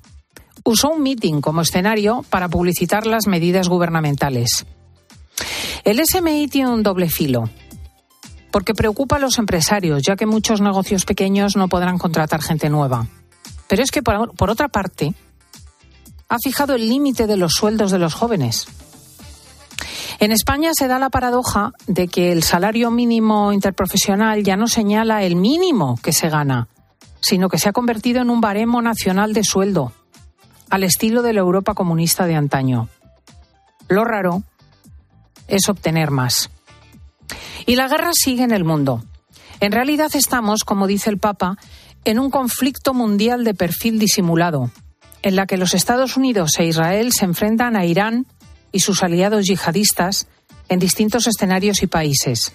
Usó 0.65 0.91
un 0.91 1.03
meeting 1.03 1.41
como 1.41 1.63
escenario 1.63 2.25
para 2.29 2.49
publicitar 2.49 3.07
las 3.07 3.27
medidas 3.27 3.69
gubernamentales. 3.69 4.67
El 5.85 6.05
SMI 6.05 6.49
tiene 6.49 6.71
un 6.71 6.83
doble 6.83 7.09
filo, 7.09 7.49
porque 8.51 8.75
preocupa 8.75 9.17
a 9.17 9.21
los 9.21 9.39
empresarios, 9.39 10.03
ya 10.03 10.17
que 10.17 10.27
muchos 10.27 10.61
negocios 10.61 11.05
pequeños 11.05 11.57
no 11.57 11.69
podrán 11.69 11.97
contratar 11.97 12.43
gente 12.43 12.69
nueva. 12.69 13.07
Pero 13.69 13.83
es 13.83 13.91
que, 13.91 14.03
por, 14.03 14.35
por 14.35 14.51
otra 14.51 14.69
parte, 14.69 15.15
ha 16.29 16.37
fijado 16.43 16.75
el 16.75 16.89
límite 16.89 17.27
de 17.27 17.37
los 17.37 17.53
sueldos 17.53 17.91
de 17.91 17.99
los 17.99 18.15
jóvenes. 18.15 18.67
En 20.21 20.33
España 20.33 20.71
se 20.77 20.89
da 20.89 20.99
la 20.99 21.11
paradoja 21.11 21.71
de 21.87 22.09
que 22.09 22.33
el 22.33 22.43
salario 22.43 22.91
mínimo 22.91 23.53
interprofesional 23.53 24.43
ya 24.43 24.57
no 24.57 24.67
señala 24.67 25.23
el 25.23 25.37
mínimo 25.37 25.97
que 26.03 26.13
se 26.13 26.29
gana, 26.29 26.67
sino 27.21 27.49
que 27.49 27.59
se 27.59 27.69
ha 27.69 27.73
convertido 27.73 28.21
en 28.21 28.31
un 28.31 28.41
baremo 28.41 28.83
nacional 28.83 29.33
de 29.33 29.45
sueldo, 29.45 29.93
al 30.71 30.83
estilo 30.83 31.23
de 31.23 31.35
la 31.35 31.41
Europa 31.41 31.75
comunista 31.75 32.27
de 32.27 32.35
antaño. 32.35 32.89
Lo 33.89 34.05
raro 34.05 34.43
es 35.47 35.69
obtener 35.69 36.11
más. 36.11 36.51
Y 37.65 37.77
la 37.77 37.87
guerra 37.87 38.11
sigue 38.13 38.43
en 38.43 38.53
el 38.53 38.65
mundo. 38.65 39.05
En 39.61 39.71
realidad 39.71 40.11
estamos, 40.15 40.65
como 40.65 40.89
dice 40.89 41.11
el 41.11 41.19
Papa, 41.19 41.59
en 42.05 42.19
un 42.19 42.31
conflicto 42.31 42.93
mundial 42.93 43.45
de 43.45 43.55
perfil 43.55 44.01
disimulado, 44.01 44.71
en 45.23 45.37
la 45.37 45.47
que 45.47 45.57
los 45.57 45.75
Estados 45.75 46.17
Unidos 46.17 46.59
e 46.59 46.65
Israel 46.65 47.13
se 47.13 47.25
enfrentan 47.25 47.77
a 47.77 47.85
Irán, 47.85 48.27
y 48.73 48.81
sus 48.81 49.03
aliados 49.03 49.47
yihadistas 49.47 50.27
en 50.69 50.79
distintos 50.79 51.27
escenarios 51.27 51.83
y 51.83 51.87
países. 51.87 52.53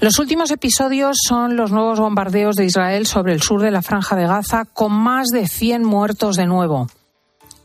Los 0.00 0.18
últimos 0.18 0.50
episodios 0.50 1.16
son 1.26 1.56
los 1.56 1.70
nuevos 1.70 1.98
bombardeos 1.98 2.56
de 2.56 2.66
Israel 2.66 3.06
sobre 3.06 3.32
el 3.32 3.42
sur 3.42 3.62
de 3.62 3.70
la 3.70 3.82
franja 3.82 4.16
de 4.16 4.26
Gaza, 4.26 4.64
con 4.64 4.92
más 4.92 5.28
de 5.28 5.48
100 5.48 5.84
muertos 5.84 6.36
de 6.36 6.46
nuevo. 6.46 6.88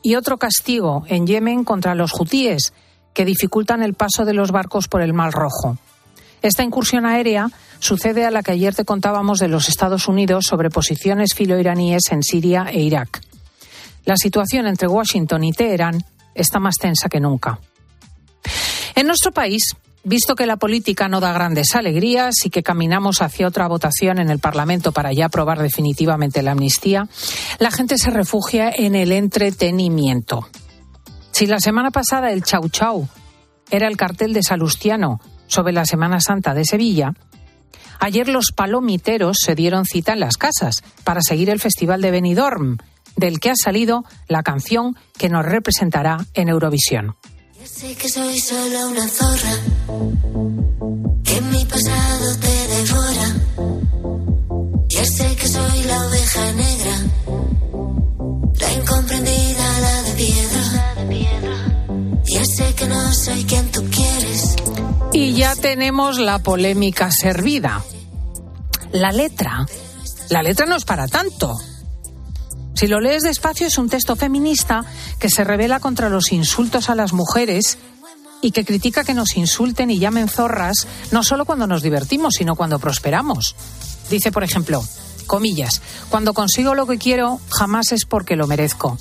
Y 0.01 0.15
otro 0.15 0.37
castigo 0.37 1.03
en 1.07 1.27
Yemen 1.27 1.63
contra 1.63 1.95
los 1.95 2.19
hutíes, 2.19 2.73
que 3.13 3.25
dificultan 3.25 3.83
el 3.83 3.93
paso 3.93 4.25
de 4.25 4.33
los 4.33 4.51
barcos 4.51 4.87
por 4.87 5.01
el 5.01 5.13
Mar 5.13 5.31
Rojo. 5.33 5.77
Esta 6.41 6.63
incursión 6.63 7.05
aérea 7.05 7.49
sucede 7.79 8.25
a 8.25 8.31
la 8.31 8.41
que 8.41 8.51
ayer 8.51 8.73
te 8.73 8.85
contábamos 8.85 9.39
de 9.39 9.47
los 9.47 9.69
Estados 9.69 10.07
Unidos 10.07 10.45
sobre 10.47 10.69
posiciones 10.69 11.35
filoiraníes 11.35 12.03
en 12.11 12.23
Siria 12.23 12.67
e 12.71 12.79
Irak. 12.79 13.21
La 14.05 14.17
situación 14.17 14.65
entre 14.65 14.87
Washington 14.87 15.43
y 15.43 15.51
Teherán 15.51 16.03
está 16.35 16.59
más 16.59 16.75
tensa 16.75 17.09
que 17.09 17.19
nunca. 17.19 17.59
En 18.95 19.07
nuestro 19.07 19.31
país, 19.31 19.75
visto 20.03 20.35
que 20.35 20.45
la 20.45 20.57
política 20.57 21.07
no 21.07 21.19
da 21.19 21.33
grandes 21.33 21.75
alegrías 21.75 22.45
y 22.45 22.49
que 22.49 22.63
caminamos 22.63 23.21
hacia 23.21 23.47
otra 23.47 23.67
votación 23.67 24.19
en 24.19 24.29
el 24.29 24.39
Parlamento 24.39 24.91
para 24.91 25.13
ya 25.13 25.25
aprobar 25.25 25.61
definitivamente 25.61 26.41
la 26.41 26.51
amnistía, 26.51 27.07
la 27.59 27.71
gente 27.71 27.97
se 27.97 28.09
refugia 28.09 28.71
en 28.71 28.95
el 28.95 29.11
entretenimiento. 29.11 30.47
Si 31.31 31.45
la 31.45 31.59
semana 31.59 31.91
pasada 31.91 32.31
el 32.31 32.43
Chau 32.43 32.69
Chau 32.69 33.07
era 33.69 33.87
el 33.87 33.97
cartel 33.97 34.33
de 34.33 34.43
Salustiano 34.43 35.21
sobre 35.47 35.73
la 35.73 35.85
Semana 35.85 36.19
Santa 36.19 36.53
de 36.53 36.65
Sevilla, 36.65 37.13
ayer 37.99 38.27
los 38.27 38.51
palomiteros 38.55 39.37
se 39.39 39.55
dieron 39.55 39.85
cita 39.85 40.13
en 40.13 40.19
las 40.19 40.37
casas 40.37 40.83
para 41.03 41.21
seguir 41.21 41.49
el 41.49 41.59
Festival 41.59 42.01
de 42.01 42.11
Benidorm, 42.11 42.77
del 43.15 43.39
que 43.39 43.51
ha 43.51 43.55
salido 43.55 44.03
la 44.27 44.43
canción 44.43 44.95
que 45.17 45.29
nos 45.29 45.45
representará 45.45 46.25
en 46.33 46.49
Eurovisión. 46.49 47.15
Ya 47.59 47.67
sé 47.67 47.95
que 47.95 48.09
soy 48.09 48.39
solo 48.39 48.87
una 48.87 49.07
zorra, 49.07 49.55
que 51.23 51.41
mi 51.41 51.65
pasado 51.65 52.37
te 52.39 52.67
devora. 52.67 53.27
Ya 54.87 55.05
sé 55.05 55.35
que 55.35 55.47
soy 55.47 55.83
la 55.83 56.07
oveja 56.07 56.51
negra, 56.53 56.97
la 58.59 58.73
incomprendida, 58.73 59.79
la 59.79 60.01
de 60.03 60.13
piedra. 60.13 60.91
Ya 62.23 62.45
sé 62.45 62.73
que 62.75 62.87
no 62.87 63.13
soy 63.13 63.43
quien 63.43 63.69
tú 63.71 63.83
quieres. 63.91 64.55
Y 65.11 65.33
ya 65.33 65.55
tenemos 65.55 66.17
la 66.17 66.39
polémica 66.39 67.11
servida. 67.11 67.83
La 68.93 69.11
letra, 69.11 69.65
la 70.29 70.41
letra 70.41 70.65
no 70.65 70.77
es 70.77 70.85
para 70.85 71.07
tanto. 71.07 71.57
Si 72.81 72.87
lo 72.87 72.99
lees 72.99 73.21
despacio 73.21 73.67
es 73.67 73.77
un 73.77 73.89
texto 73.89 74.15
feminista 74.15 74.83
que 75.19 75.29
se 75.29 75.43
revela 75.43 75.79
contra 75.79 76.09
los 76.09 76.31
insultos 76.31 76.89
a 76.89 76.95
las 76.95 77.13
mujeres 77.13 77.77
y 78.41 78.49
que 78.49 78.65
critica 78.65 79.03
que 79.03 79.13
nos 79.13 79.37
insulten 79.37 79.91
y 79.91 79.99
llamen 79.99 80.27
zorras 80.27 80.87
no 81.11 81.21
solo 81.21 81.45
cuando 81.45 81.67
nos 81.67 81.83
divertimos, 81.83 82.33
sino 82.39 82.55
cuando 82.55 82.79
prosperamos. 82.79 83.55
Dice, 84.09 84.31
por 84.31 84.43
ejemplo, 84.43 84.83
comillas, 85.27 85.83
cuando 86.09 86.33
consigo 86.33 86.73
lo 86.73 86.87
que 86.87 86.97
quiero, 86.97 87.39
jamás 87.51 87.91
es 87.91 88.05
porque 88.05 88.35
lo 88.35 88.47
merezco. 88.47 88.97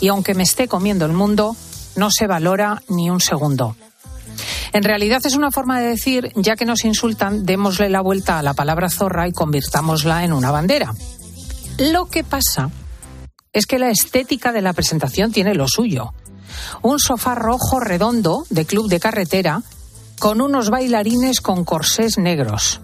Y 0.00 0.06
aunque 0.06 0.34
me 0.34 0.44
esté 0.44 0.68
comiendo 0.68 1.04
el 1.04 1.12
mundo, 1.12 1.56
no 1.96 2.12
se 2.12 2.28
valora 2.28 2.84
ni 2.88 3.10
un 3.10 3.20
segundo. 3.20 3.74
En 4.72 4.84
realidad 4.84 5.22
es 5.24 5.34
una 5.34 5.50
forma 5.50 5.80
de 5.80 5.88
decir, 5.88 6.30
ya 6.36 6.54
que 6.54 6.66
nos 6.66 6.84
insultan, 6.84 7.44
démosle 7.44 7.90
la 7.90 8.00
vuelta 8.00 8.38
a 8.38 8.44
la 8.44 8.54
palabra 8.54 8.88
zorra 8.90 9.26
y 9.26 9.32
convirtámosla 9.32 10.22
en 10.22 10.32
una 10.32 10.52
bandera. 10.52 10.94
Lo 11.78 12.06
que 12.06 12.22
pasa 12.22 12.70
es 13.54 13.66
que 13.66 13.78
la 13.78 13.88
estética 13.88 14.52
de 14.52 14.60
la 14.60 14.74
presentación 14.74 15.32
tiene 15.32 15.54
lo 15.54 15.66
suyo. 15.68 16.12
Un 16.82 16.98
sofá 16.98 17.34
rojo 17.34 17.80
redondo 17.80 18.44
de 18.50 18.66
club 18.66 18.88
de 18.88 19.00
carretera 19.00 19.62
con 20.18 20.40
unos 20.40 20.68
bailarines 20.70 21.40
con 21.40 21.64
corsés 21.64 22.18
negros. 22.18 22.80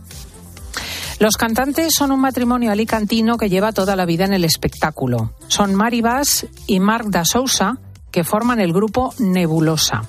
Los 1.19 1.37
cantantes 1.37 1.93
son 1.95 2.13
un 2.13 2.21
matrimonio 2.21 2.73
alicantino 2.73 3.37
que 3.37 3.51
lleva 3.51 3.73
toda 3.73 3.95
la 3.95 4.07
vida 4.07 4.25
en 4.25 4.33
el 4.33 4.45
espectáculo. 4.45 5.35
Son 5.49 5.75
Mari 5.75 6.01
Bass 6.01 6.47
y 6.67 6.81
Marc 6.81 7.09
da 7.09 7.25
Sousa, 7.25 7.77
que 8.11 8.25
forman 8.25 8.61
el 8.61 8.73
grupo 8.73 9.13
Nebulosa. 9.19 10.03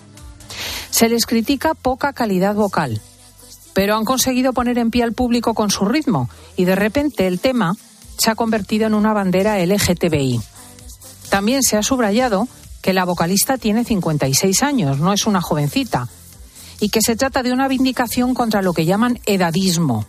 Se 0.90 1.10
les 1.10 1.26
critica 1.26 1.74
poca 1.74 2.14
calidad 2.14 2.56
vocal, 2.56 3.02
pero 3.74 3.96
han 3.96 4.06
conseguido 4.06 4.54
poner 4.54 4.78
en 4.78 4.92
pie 4.92 5.04
al 5.04 5.14
público 5.14 5.54
con 5.54 5.70
su 5.70 5.86
ritmo 5.86 6.30
y 6.56 6.66
de 6.66 6.76
repente 6.76 7.28
el 7.28 7.40
tema 7.40 7.76
se 8.18 8.30
ha 8.30 8.36
convertido 8.36 8.88
en 8.88 8.94
una 8.94 9.14
bandera 9.14 9.58
LGTBI. 9.66 10.40
También 11.32 11.64
se 11.64 11.78
ha 11.78 11.82
subrayado 11.82 12.50
que 12.82 12.92
la 12.92 13.06
vocalista 13.06 13.58
tiene 13.58 13.86
56 13.86 14.64
años, 14.64 15.00
no 15.00 15.14
es 15.14 15.26
una 15.26 15.42
jovencita, 15.42 16.10
y 16.82 16.90
que 16.90 17.02
se 17.02 17.16
trata 17.16 17.42
de 17.42 17.54
una 17.54 17.70
vindicación 17.70 18.34
contra 18.34 18.62
lo 18.62 18.74
que 18.74 18.84
llaman 18.84 19.18
edadismo, 19.26 20.06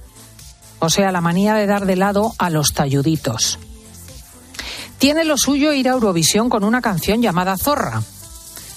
o 0.81 0.91
sea, 0.91 1.13
la 1.13 1.21
manía 1.21 1.55
de 1.55 1.67
dar 1.67 1.87
de 1.87 1.95
lado 1.95 2.35
a 2.39 2.51
los 2.51 2.73
talluditos. 2.75 3.61
Tiene 4.99 5.25
lo 5.25 5.39
suyo 5.39 5.73
ir 5.73 5.89
a 5.89 5.93
Eurovisión 5.93 6.49
con 6.49 6.65
una 6.65 6.81
canción 6.81 7.23
llamada 7.23 7.57
Zorra. 7.57 8.03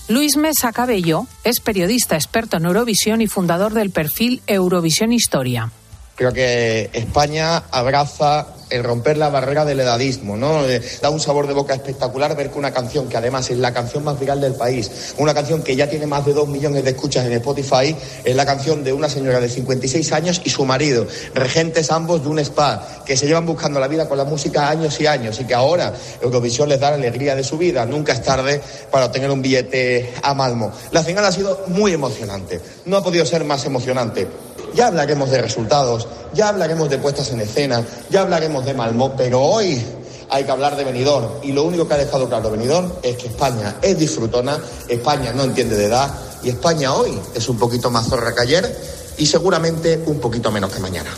Luis 0.07 0.37
Mesa 0.37 0.71
Cabello 0.71 1.25
es 1.43 1.59
periodista 1.59 2.13
experto 2.13 2.57
en 2.57 2.65
Eurovisión 2.65 3.21
y 3.21 3.27
fundador 3.27 3.73
del 3.73 3.89
perfil 3.89 4.43
Eurovisión 4.45 5.13
Historia. 5.13 5.71
Creo 6.15 6.31
que 6.31 6.89
España 6.93 7.57
abraza 7.72 8.48
el 8.69 8.84
romper 8.84 9.17
la 9.17 9.29
barrera 9.29 9.65
del 9.65 9.81
edadismo, 9.81 10.38
¿no? 10.38 10.65
Eh, 10.65 10.81
da 11.01 11.10
un 11.10 11.19
sabor 11.19 11.45
de 11.45 11.53
boca 11.53 11.74
espectacular 11.74 12.36
ver 12.38 12.51
que 12.51 12.57
una 12.57 12.72
canción 12.72 13.10
que 13.10 13.17
además 13.17 13.50
es 13.50 13.57
la 13.57 13.74
canción 13.74 14.03
más 14.05 14.17
viral 14.17 14.39
del 14.39 14.55
país, 14.55 15.13
una 15.17 15.34
canción 15.34 15.62
que 15.62 15.75
ya 15.75 15.89
tiene 15.89 16.07
más 16.07 16.25
de 16.25 16.34
dos 16.34 16.48
millones 16.48 16.86
de 16.86 16.91
escuchas 16.91 17.25
en 17.25 17.34
Spotify, 17.34 17.95
es 18.24 18.36
la 18.36 18.45
canción 18.45 18.84
de 18.84 18.93
una 18.93 19.10
señora 19.10 19.41
de 19.41 19.50
56 19.50 20.12
años 20.13 20.41
y 20.45 20.50
su 20.50 20.65
marido, 20.65 21.05
regentes 21.34 21.91
ambos 21.91 22.24
de 22.24 22.29
un 22.29 22.39
spa, 22.39 23.03
que 23.05 23.17
se 23.17 23.27
llevan 23.27 23.45
buscando 23.45 23.79
la 23.81 23.88
vida 23.89 24.07
con 24.07 24.17
la 24.17 24.24
música 24.24 24.69
años 24.69 25.00
y 25.01 25.07
años 25.07 25.39
y 25.41 25.43
que 25.43 25.53
ahora 25.53 25.93
Eurovisión 26.22 26.69
les 26.69 26.79
da 26.79 26.91
la 26.91 26.95
alegría 26.95 27.36
de 27.36 27.43
su 27.43 27.57
vida. 27.57 27.86
Nunca 27.86 28.13
es 28.13 28.24
tarde 28.24 28.62
para 28.89 29.05
obtener 29.07 29.29
un 29.31 29.41
billete 29.41 30.13
a 30.24 30.34
Malmo. 30.34 30.72
La 30.91 31.03
final 31.03 31.25
ha 31.25 31.31
sido 31.34 31.65
muy 31.67 31.91
emocionante, 31.91 32.62
no 32.86 32.98
ha 32.98 33.03
podido 33.03 33.25
ser 33.25 33.43
más 33.43 33.65
emocionante. 33.65 34.27
Ya 34.75 34.88
hablaremos 34.88 35.32
de 35.32 35.41
resultados, 35.41 36.05
ya 36.34 36.50
hablaremos 36.50 36.89
de 36.89 36.98
puestas 36.98 37.32
en 37.32 37.39
escena, 37.39 37.82
ya 38.10 38.22
hablaremos 38.22 38.65
de 38.65 38.74
Malmö, 38.74 39.12
pero 39.15 39.41
hoy 39.41 39.82
hay 40.29 40.44
que 40.44 40.51
hablar 40.51 40.75
de 40.75 40.84
Benidorm. 40.84 41.27
Y 41.44 41.53
lo 41.53 41.63
único 41.63 41.88
que 41.88 41.94
ha 41.94 41.98
dejado 41.98 42.27
claro 42.27 42.51
Benidorm 42.51 42.91
es 43.01 43.15
que 43.15 43.27
España 43.27 43.75
es 43.82 43.98
disfrutona, 43.98 44.60
España 44.89 45.32
no 45.34 45.44
entiende 45.44 45.77
de 45.77 45.86
edad 45.86 46.13
y 46.44 46.50
España 46.50 46.94
hoy 46.94 47.17
es 47.34 47.48
un 47.48 47.58
poquito 47.58 47.89
más 47.89 48.08
zorra 48.08 48.36
que 48.36 48.41
ayer 48.41 48.79
y 49.17 49.25
seguramente 49.25 50.03
un 50.05 50.20
poquito 50.20 50.51
menos 50.51 50.72
que 50.74 50.79
mañana. 50.79 51.10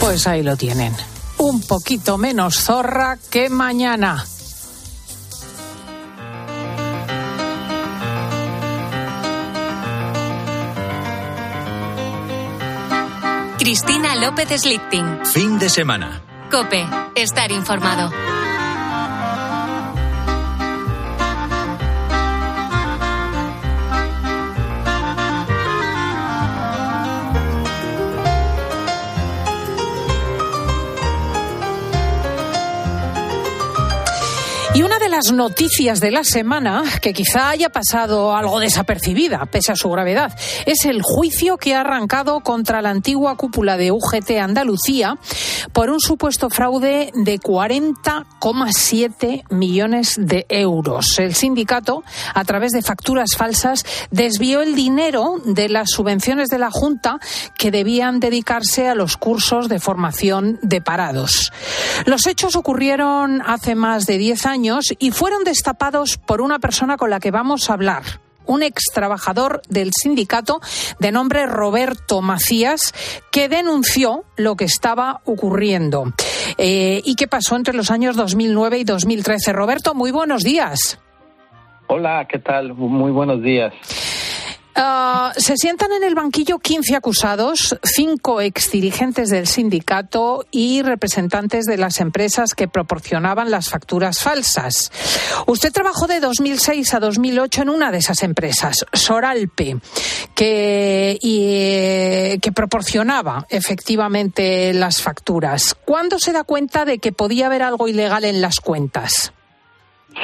Pues 0.00 0.26
ahí 0.26 0.42
lo 0.42 0.56
tienen. 0.56 0.94
Un 1.38 1.60
poquito 1.62 2.18
menos 2.18 2.58
zorra 2.58 3.18
que 3.30 3.48
mañana. 3.48 4.26
Cristina 13.58 14.14
López 14.16 14.48
Slichting. 14.60 15.24
Fin 15.24 15.58
de 15.58 15.70
semana. 15.70 16.20
Cope, 16.50 16.86
estar 17.14 17.50
informado. 17.50 18.10
Las 35.16 35.32
noticias 35.32 36.00
de 36.00 36.10
la 36.10 36.24
semana, 36.24 36.82
que 37.00 37.14
quizá 37.14 37.48
haya 37.48 37.70
pasado 37.70 38.36
algo 38.36 38.60
desapercibida, 38.60 39.46
pese 39.46 39.72
a 39.72 39.74
su 39.74 39.88
gravedad, 39.88 40.38
es 40.66 40.84
el 40.84 41.00
juicio 41.00 41.56
que 41.56 41.74
ha 41.74 41.80
arrancado 41.80 42.40
contra 42.40 42.82
la 42.82 42.90
antigua 42.90 43.34
cúpula 43.38 43.78
de 43.78 43.92
UGT 43.92 44.32
Andalucía 44.32 45.16
por 45.72 45.88
un 45.88 46.00
supuesto 46.00 46.50
fraude 46.50 47.12
de 47.14 47.40
40,7 47.40 49.44
millones 49.48 50.16
de 50.18 50.44
euros. 50.50 51.18
El 51.18 51.34
sindicato, 51.34 52.04
a 52.34 52.44
través 52.44 52.72
de 52.72 52.82
facturas 52.82 53.36
falsas, 53.38 53.86
desvió 54.10 54.60
el 54.60 54.74
dinero 54.74 55.40
de 55.46 55.70
las 55.70 55.92
subvenciones 55.92 56.50
de 56.50 56.58
la 56.58 56.70
Junta 56.70 57.20
que 57.56 57.70
debían 57.70 58.20
dedicarse 58.20 58.86
a 58.86 58.94
los 58.94 59.16
cursos 59.16 59.70
de 59.70 59.80
formación 59.80 60.58
de 60.60 60.82
parados. 60.82 61.54
Los 62.04 62.26
hechos 62.26 62.54
ocurrieron 62.54 63.40
hace 63.40 63.74
más 63.74 64.04
de 64.04 64.18
10 64.18 64.44
años 64.44 64.84
y 64.98 65.05
fueron 65.10 65.44
destapados 65.44 66.18
por 66.18 66.40
una 66.40 66.58
persona 66.58 66.96
con 66.96 67.10
la 67.10 67.20
que 67.20 67.30
vamos 67.30 67.70
a 67.70 67.74
hablar 67.74 68.02
un 68.46 68.62
ex 68.62 68.84
trabajador 68.94 69.60
del 69.68 69.90
sindicato 69.92 70.60
de 70.98 71.12
nombre 71.12 71.46
Roberto 71.46 72.22
Macías, 72.22 72.94
que 73.30 73.48
denunció 73.48 74.24
lo 74.36 74.56
que 74.56 74.64
estaba 74.64 75.20
ocurriendo 75.24 76.12
eh, 76.56 77.02
y 77.04 77.16
que 77.16 77.26
pasó 77.26 77.56
entre 77.56 77.74
los 77.74 77.90
años 77.90 78.16
2009 78.16 78.78
y 78.78 78.84
2013. 78.84 79.52
Roberto, 79.52 79.94
muy 79.94 80.10
buenos 80.10 80.42
días. 80.42 81.00
Hola, 81.88 82.26
¿qué 82.28 82.38
tal? 82.38 82.74
Muy 82.74 83.12
buenos 83.12 83.42
días. 83.42 83.72
Uh, 84.76 85.32
se 85.38 85.56
sientan 85.56 85.90
en 85.92 86.04
el 86.04 86.14
banquillo 86.14 86.58
15 86.58 86.96
acusados, 86.96 87.78
cinco 87.82 88.42
exdirigentes 88.42 89.30
del 89.30 89.46
sindicato 89.46 90.44
y 90.50 90.82
representantes 90.82 91.64
de 91.64 91.78
las 91.78 91.98
empresas 92.00 92.54
que 92.54 92.68
proporcionaban 92.68 93.50
las 93.50 93.70
facturas 93.70 94.20
falsas. 94.20 94.92
Usted 95.46 95.72
trabajó 95.72 96.06
de 96.06 96.20
2006 96.20 96.92
a 96.92 97.00
2008 97.00 97.62
en 97.62 97.70
una 97.70 97.90
de 97.90 97.98
esas 97.98 98.22
empresas, 98.22 98.84
Soralpe, 98.92 99.78
que, 100.34 101.18
y, 101.22 102.38
que 102.40 102.52
proporcionaba 102.52 103.46
efectivamente 103.48 104.74
las 104.74 105.00
facturas. 105.00 105.74
¿Cuándo 105.86 106.18
se 106.18 106.32
da 106.32 106.44
cuenta 106.44 106.84
de 106.84 106.98
que 106.98 107.12
podía 107.12 107.46
haber 107.46 107.62
algo 107.62 107.88
ilegal 107.88 108.24
en 108.26 108.42
las 108.42 108.60
cuentas? 108.60 109.32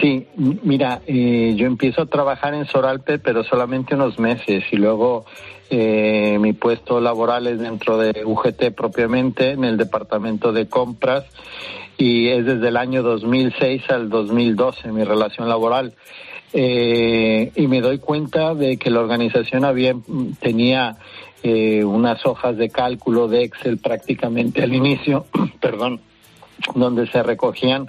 Sí, 0.00 0.26
mira, 0.36 1.02
eh, 1.06 1.54
yo 1.56 1.66
empiezo 1.66 2.02
a 2.02 2.06
trabajar 2.06 2.54
en 2.54 2.66
Soralpe, 2.66 3.18
pero 3.18 3.44
solamente 3.44 3.94
unos 3.94 4.18
meses 4.18 4.64
y 4.72 4.76
luego 4.76 5.26
eh, 5.70 6.38
mi 6.40 6.52
puesto 6.52 7.00
laboral 7.00 7.46
es 7.46 7.58
dentro 7.58 7.98
de 7.98 8.24
UGT 8.24 8.72
propiamente, 8.74 9.50
en 9.50 9.64
el 9.64 9.76
departamento 9.76 10.52
de 10.52 10.66
compras 10.66 11.24
y 11.98 12.28
es 12.28 12.44
desde 12.44 12.68
el 12.68 12.76
año 12.76 13.02
2006 13.02 13.82
al 13.90 14.08
2012 14.08 14.92
mi 14.92 15.04
relación 15.04 15.48
laboral. 15.48 15.94
Eh, 16.54 17.50
y 17.54 17.66
me 17.66 17.80
doy 17.80 17.98
cuenta 17.98 18.54
de 18.54 18.76
que 18.76 18.90
la 18.90 19.00
organización 19.00 19.64
había 19.64 19.94
tenía 20.40 20.96
eh, 21.42 21.82
unas 21.84 22.26
hojas 22.26 22.56
de 22.56 22.68
cálculo 22.68 23.26
de 23.28 23.44
Excel 23.44 23.78
prácticamente 23.78 24.62
al 24.62 24.74
inicio, 24.74 25.26
perdón, 25.60 26.00
donde 26.74 27.06
se 27.06 27.22
recogían 27.22 27.88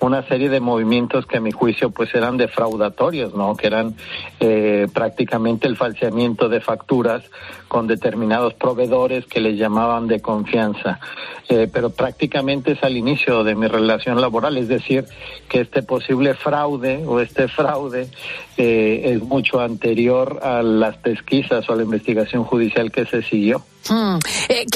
una 0.00 0.22
serie 0.26 0.48
de 0.48 0.60
movimientos 0.60 1.26
que 1.26 1.38
a 1.38 1.40
mi 1.40 1.50
juicio 1.50 1.90
pues 1.90 2.14
eran 2.14 2.36
defraudatorios, 2.36 3.34
¿no? 3.34 3.56
Que 3.56 3.66
eran 3.66 3.96
eh, 4.38 4.86
prácticamente 4.92 5.66
el 5.66 5.76
falseamiento 5.76 6.48
de 6.48 6.60
facturas 6.60 7.24
con 7.66 7.86
determinados 7.86 8.54
proveedores 8.54 9.26
que 9.26 9.40
les 9.40 9.58
llamaban 9.58 10.06
de 10.06 10.20
confianza. 10.20 11.00
Eh, 11.48 11.68
pero 11.72 11.90
prácticamente 11.90 12.72
es 12.72 12.82
al 12.82 12.96
inicio 12.96 13.42
de 13.42 13.54
mi 13.54 13.66
relación 13.66 14.20
laboral, 14.20 14.56
es 14.56 14.68
decir, 14.68 15.04
que 15.48 15.62
este 15.62 15.82
posible 15.82 16.34
fraude 16.34 17.04
o 17.06 17.20
este 17.20 17.48
fraude 17.48 18.08
eh, 18.56 19.02
es 19.04 19.22
mucho 19.22 19.60
anterior 19.60 20.40
a 20.42 20.62
las 20.62 20.96
pesquisas 20.98 21.68
o 21.68 21.72
a 21.72 21.76
la 21.76 21.82
investigación 21.82 22.44
judicial 22.44 22.92
que 22.92 23.04
se 23.06 23.22
siguió. 23.22 23.62
Mm. 23.90 24.18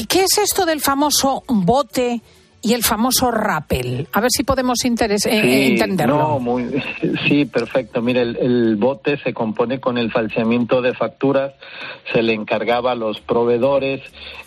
¿Qué 0.09 0.23
es 0.23 0.39
esto 0.39 0.65
del 0.65 0.81
famoso 0.81 1.45
bote? 1.47 2.21
Y 2.63 2.75
el 2.75 2.85
famoso 2.85 3.31
rappel. 3.33 4.07
A 4.13 4.21
ver 4.21 4.31
si 4.31 4.45
podemos 4.45 4.85
interés, 4.85 5.27
eh, 5.27 5.67
entenderlo. 5.67 6.17
No, 6.17 6.39
muy, 6.39 6.83
sí, 7.29 7.45
perfecto. 7.45 8.01
Mire, 8.01 8.23
el, 8.23 8.77
bote 8.77 9.19
se 9.19 9.35
compone 9.35 9.81
con 9.81 9.99
el 9.99 10.13
falseamiento 10.13 10.81
de 10.81 10.95
facturas. 10.95 11.55
Se 12.13 12.23
le 12.23 12.33
encargaba 12.33 12.93
a 12.93 12.95
los 12.95 13.21
proveedores 13.21 14.01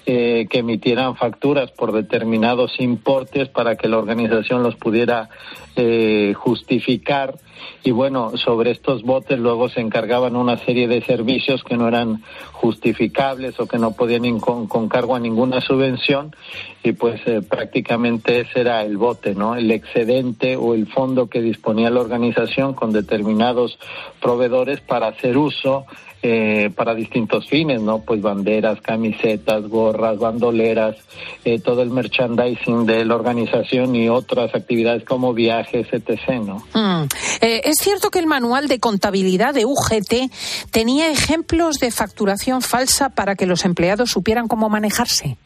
eh, 0.06 0.48
que 0.50 0.60
emitieran 0.60 1.18
facturas 1.18 1.72
por 1.72 1.92
determinados 1.92 2.80
importes 2.80 3.50
para 3.50 3.76
que 3.76 3.90
la 3.90 3.98
organización 3.98 4.64
los 4.64 4.76
pudiera 4.76 5.30
eh, 5.76 6.34
justificar 6.36 7.36
y 7.84 7.92
bueno, 7.92 8.36
sobre 8.38 8.72
estos 8.72 9.04
botes 9.04 9.38
luego 9.40 9.70
se 9.70 9.82
encargaban 9.82 10.36
una 10.36 10.58
serie 10.58 10.88
de 10.88 11.02
servicios 11.02 11.64
que 11.64 11.78
no 11.78 11.88
eran 11.88 12.24
justificables 12.52 13.60
o 13.60 13.68
que 13.68 13.78
no 13.78 13.92
podían 13.92 14.26
ir 14.26 14.40
con, 14.40 14.90
cargo 14.90 15.16
a 15.16 15.20
ninguna 15.20 15.62
subvención 15.62 16.36
y 16.84 16.94
pues 16.94 17.22
eh, 17.26 17.42
prácticamente 17.42 18.40
ese 18.42 18.62
era 18.62 18.84
el 18.84 18.98
bote, 18.98 19.36
¿no? 19.36 19.56
El 19.56 19.72
excedente 19.72 20.56
o 20.56 20.74
el 20.74 20.88
fondo 20.88 21.28
que 21.28 21.42
disponía 21.42 21.90
la 21.90 22.02
organización 22.02 22.74
con 22.74 22.92
determinados 22.92 23.78
proveedores 24.22 24.82
para 24.82 25.08
hacer 25.08 25.38
uso 25.38 25.86
eh, 26.28 26.72
para 26.76 26.96
distintos 26.96 27.48
fines, 27.48 27.80
¿no? 27.80 28.00
Pues 28.00 28.20
banderas, 28.20 28.82
camisetas, 28.82 29.68
gorras, 29.68 30.18
bandoleras, 30.18 30.96
eh, 31.44 31.60
todo 31.60 31.84
el 31.84 31.92
merchandising 31.92 32.88
de 32.88 33.06
la 33.06 33.14
organización 33.14 33.96
y 33.96 34.10
otras 34.10 34.56
actividades 34.56 35.04
como 35.04 35.36
viajes, 35.36 35.86
etc., 35.92 36.42
¿no? 36.44 36.64
Mm. 36.74 37.04
Eh, 37.42 37.62
es 37.66 37.76
cierto 37.78 38.10
que 38.10 38.18
el 38.18 38.26
manual 38.26 38.68
de 38.68 38.80
contabilidad 38.80 39.54
de 39.54 39.66
UGT 39.66 40.32
tenía 40.72 41.12
ejemplos 41.12 41.78
de 41.78 41.92
facturación 41.92 42.64
falsa 42.64 43.10
para 43.10 43.36
que 43.36 43.46
los 43.46 43.64
empleados 43.64 44.10
supieran 44.10 44.48
cómo 44.48 44.68
manejarse. 44.68 45.38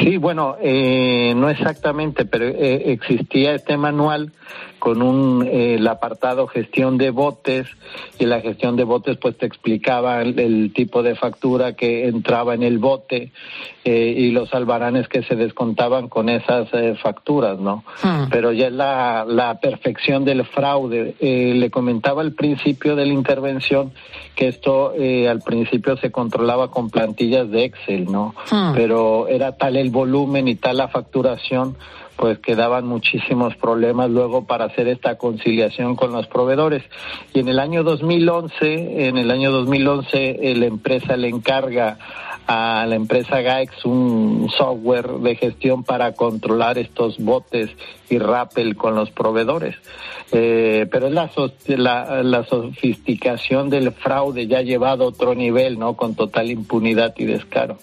Sí, 0.00 0.18
bueno, 0.18 0.56
no 0.60 1.50
exactamente, 1.50 2.26
pero 2.26 2.46
existía 2.46 3.54
este 3.54 3.76
manual 3.76 4.32
con 4.78 5.02
un 5.02 5.46
eh, 5.46 5.74
el 5.74 5.86
apartado 5.86 6.46
gestión 6.46 6.98
de 6.98 7.10
botes 7.10 7.66
y 8.18 8.26
la 8.26 8.40
gestión 8.40 8.76
de 8.76 8.84
botes 8.84 9.16
pues 9.16 9.36
te 9.36 9.46
explicaba 9.46 10.22
el, 10.22 10.72
tipo 10.74 11.02
de 11.02 11.14
factura 11.14 11.74
que 11.74 12.06
entraba 12.06 12.54
en 12.54 12.62
el 12.62 12.78
bote 12.78 13.32
eh, 13.84 14.14
y 14.16 14.30
los 14.30 14.52
albaranes 14.54 15.08
que 15.08 15.22
se 15.22 15.34
descontaban 15.34 16.08
con 16.08 16.28
esas 16.28 16.68
eh, 16.72 16.94
facturas, 17.02 17.58
¿no? 17.58 17.84
Hmm. 18.02 18.28
Pero 18.30 18.52
ya 18.52 18.66
es 18.66 18.72
la, 18.72 19.24
la 19.26 19.58
perfección 19.60 20.24
del 20.24 20.44
fraude. 20.44 21.14
le 21.20 21.70
comentaba 21.70 22.22
al 22.22 22.32
principio 22.32 22.96
de 22.96 23.06
la 23.06 23.12
intervención 23.12 23.92
que 24.34 24.48
esto 24.48 24.92
al 25.28 25.40
principio 25.40 25.96
se 25.96 26.12
controlaba 26.12 26.70
con 26.70 26.90
plantillas 26.90 27.50
de 27.50 27.64
Excel, 27.64 28.04
¿no? 28.10 28.34
Hmm. 28.50 28.72
Pero 28.74 29.26
era 29.28 29.56
tal 29.56 29.76
el 29.76 29.90
volumen 29.90 30.48
y 30.48 30.54
tal 30.54 30.76
la 30.76 30.88
facturación 30.88 31.76
pues 32.18 32.40
quedaban 32.40 32.84
muchísimos 32.84 33.54
problemas 33.54 34.10
luego 34.10 34.44
para 34.44 34.64
hacer 34.64 34.88
esta 34.88 35.16
conciliación 35.16 35.94
con 35.94 36.10
los 36.10 36.26
proveedores. 36.26 36.82
Y 37.32 37.38
en 37.38 37.48
el 37.48 37.60
año 37.60 37.84
2011, 37.84 39.06
en 39.06 39.18
el 39.18 39.30
año 39.30 39.52
2011, 39.52 40.36
la 40.56 40.66
empresa 40.66 41.16
le 41.16 41.28
encarga 41.28 41.96
a 42.48 42.86
la 42.88 42.96
empresa 42.96 43.40
GAEX 43.40 43.84
un 43.84 44.50
software 44.56 45.06
de 45.20 45.36
gestión 45.36 45.84
para 45.84 46.14
controlar 46.14 46.76
estos 46.78 47.18
botes 47.18 47.70
y 48.10 48.18
rappel 48.18 48.74
con 48.74 48.96
los 48.96 49.10
proveedores. 49.12 49.76
Eh, 50.32 50.88
pero 50.90 51.06
es 51.06 51.12
la, 51.12 51.30
la, 51.68 52.22
la, 52.24 52.44
sofisticación 52.46 53.70
del 53.70 53.92
fraude 53.92 54.48
ya 54.48 54.62
llevado 54.62 55.04
a 55.04 55.08
otro 55.08 55.36
nivel, 55.36 55.78
¿no? 55.78 55.94
Con 55.94 56.16
total 56.16 56.50
impunidad 56.50 57.14
y 57.16 57.26
descaro. 57.26 57.78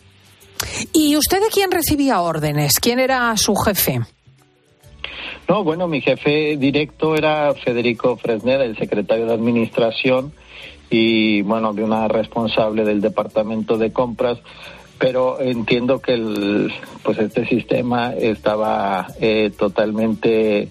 ¿Y 0.91 1.15
usted 1.15 1.41
de 1.41 1.49
quién 1.53 1.71
recibía 1.71 2.19
órdenes? 2.19 2.79
¿Quién 2.79 2.99
era 2.99 3.35
su 3.37 3.55
jefe? 3.55 4.01
No, 5.47 5.63
bueno, 5.63 5.87
mi 5.87 6.01
jefe 6.01 6.57
directo 6.57 7.15
era 7.15 7.53
Federico 7.53 8.17
Fresneda, 8.17 8.63
el 8.63 8.77
secretario 8.77 9.27
de 9.27 9.33
Administración 9.33 10.33
y, 10.89 11.41
bueno, 11.43 11.73
de 11.73 11.83
una 11.83 12.07
responsable 12.07 12.83
del 12.83 13.01
Departamento 13.01 13.77
de 13.77 13.91
Compras. 13.91 14.39
pero 14.97 15.41
entiendo 15.41 15.99
que 15.99 16.13
el, 16.13 16.71
pues 17.03 17.17
este 17.19 17.45
sistema 17.45 18.13
estaba 18.13 19.07
eh, 19.19 19.51
totalmente 19.57 20.69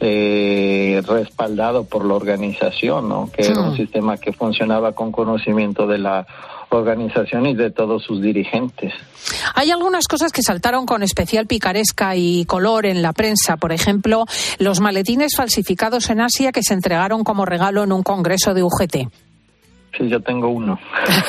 eh, 0.00 1.02
respaldado 1.06 1.84
por 1.84 2.04
la 2.04 2.14
organización, 2.14 3.08
¿no? 3.08 3.30
Que 3.32 3.42
era 3.46 3.60
un 3.60 3.76
sistema 3.76 4.16
que 4.16 4.32
funcionaba 4.32 4.92
con 4.92 5.10
conocimiento 5.12 5.86
de 5.86 5.98
la 5.98 6.26
organización 6.70 7.46
y 7.46 7.54
de 7.54 7.70
todos 7.70 8.02
sus 8.02 8.20
dirigentes. 8.20 8.92
Hay 9.54 9.70
algunas 9.70 10.06
cosas 10.06 10.32
que 10.32 10.42
saltaron 10.42 10.86
con 10.86 11.02
especial 11.02 11.46
picaresca 11.46 12.16
y 12.16 12.44
color 12.44 12.86
en 12.86 13.02
la 13.02 13.12
prensa. 13.12 13.56
Por 13.56 13.72
ejemplo, 13.72 14.24
los 14.58 14.80
maletines 14.80 15.36
falsificados 15.36 16.10
en 16.10 16.20
Asia 16.20 16.52
que 16.52 16.62
se 16.62 16.74
entregaron 16.74 17.24
como 17.24 17.44
regalo 17.44 17.84
en 17.84 17.92
un 17.92 18.02
congreso 18.02 18.54
de 18.54 18.62
UGT. 18.62 18.96
Sí, 19.96 20.08
yo 20.08 20.20
tengo 20.20 20.48
uno. 20.48 20.78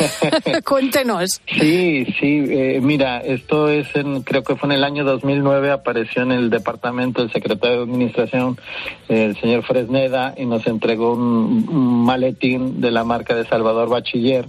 Cuéntenos. 0.65 1.39
Sí, 1.45 2.05
sí, 2.19 2.45
eh, 2.49 2.79
mira, 2.81 3.19
esto 3.19 3.69
es, 3.69 3.95
en, 3.95 4.23
creo 4.23 4.43
que 4.43 4.55
fue 4.55 4.69
en 4.69 4.73
el 4.73 4.83
año 4.83 5.03
2009, 5.03 5.71
apareció 5.71 6.23
en 6.23 6.31
el 6.31 6.49
departamento 6.49 7.21
el 7.21 7.31
secretario 7.31 7.77
de 7.77 7.83
Administración, 7.83 8.57
el 9.07 9.39
señor 9.39 9.63
Fresneda, 9.63 10.33
y 10.35 10.45
nos 10.45 10.65
entregó 10.65 11.13
un, 11.13 11.67
un 11.69 12.05
maletín 12.05 12.81
de 12.81 12.89
la 12.89 13.03
marca 13.03 13.35
de 13.35 13.45
Salvador 13.45 13.89
Bachiller 13.89 14.47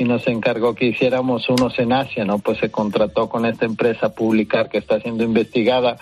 y 0.00 0.04
nos 0.04 0.26
encargó 0.28 0.74
que 0.74 0.86
hiciéramos 0.86 1.46
unos 1.50 1.78
en 1.78 1.92
Asia, 1.92 2.24
¿no? 2.24 2.38
Pues 2.38 2.56
se 2.56 2.70
contrató 2.70 3.28
con 3.28 3.44
esta 3.44 3.66
empresa 3.66 4.14
publicar 4.14 4.70
que 4.70 4.78
está 4.78 4.98
siendo 4.98 5.24
investigada 5.24 5.98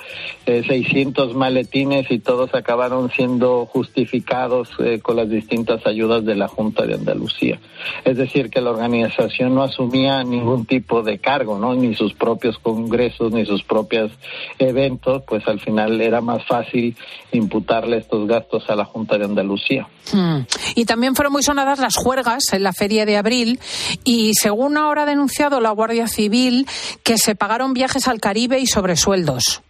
eh, 0.46 0.62
600 0.64 1.34
maletines 1.34 2.08
y 2.08 2.20
todos 2.20 2.54
acabaron 2.54 3.10
siendo 3.10 3.66
justificados 3.66 4.68
eh, 4.78 5.00
con 5.02 5.16
las 5.16 5.28
distintas 5.28 5.84
ayudas 5.84 6.24
de 6.24 6.36
la 6.36 6.46
Junta 6.46 6.86
de 6.86 6.94
Andalucía. 6.94 7.58
Es 8.04 8.16
decir, 8.16 8.50
que 8.50 8.60
la 8.60 8.70
organización 8.70 9.56
no 9.56 9.64
asumía 9.64 10.22
ningún 10.22 10.64
tipo 10.64 11.02
de 11.02 11.18
cargo, 11.18 11.58
¿no? 11.58 11.74
Ni 11.74 11.96
sus 11.96 12.14
propios 12.14 12.56
congresos, 12.60 13.32
ni 13.32 13.44
sus 13.46 13.64
propios 13.64 14.12
eventos, 14.60 15.24
pues 15.26 15.46
al 15.48 15.58
final 15.58 16.00
era 16.00 16.20
más 16.20 16.46
fácil 16.46 16.96
imputarle 17.32 17.96
estos 17.96 18.28
gastos 18.28 18.70
a 18.70 18.76
la 18.76 18.84
Junta 18.84 19.18
de 19.18 19.24
Andalucía. 19.24 19.88
Hmm. 20.12 20.42
Y 20.76 20.84
también 20.84 21.16
fueron 21.16 21.32
muy 21.32 21.42
sonadas 21.42 21.80
las 21.80 21.96
juergas 21.96 22.44
en 22.52 22.62
la 22.62 22.72
feria 22.72 23.04
de 23.04 23.16
abril 23.16 23.58
y 24.04 24.34
según 24.34 24.76
ahora 24.76 25.02
ha 25.02 25.06
denunciado 25.06 25.60
la 25.60 25.70
Guardia 25.70 26.08
Civil 26.08 26.66
que 27.02 27.18
se 27.18 27.34
pagaron 27.34 27.74
viajes 27.74 28.08
al 28.08 28.20
Caribe 28.20 28.58
y 28.58 28.66
sobresueldos. 28.66 29.62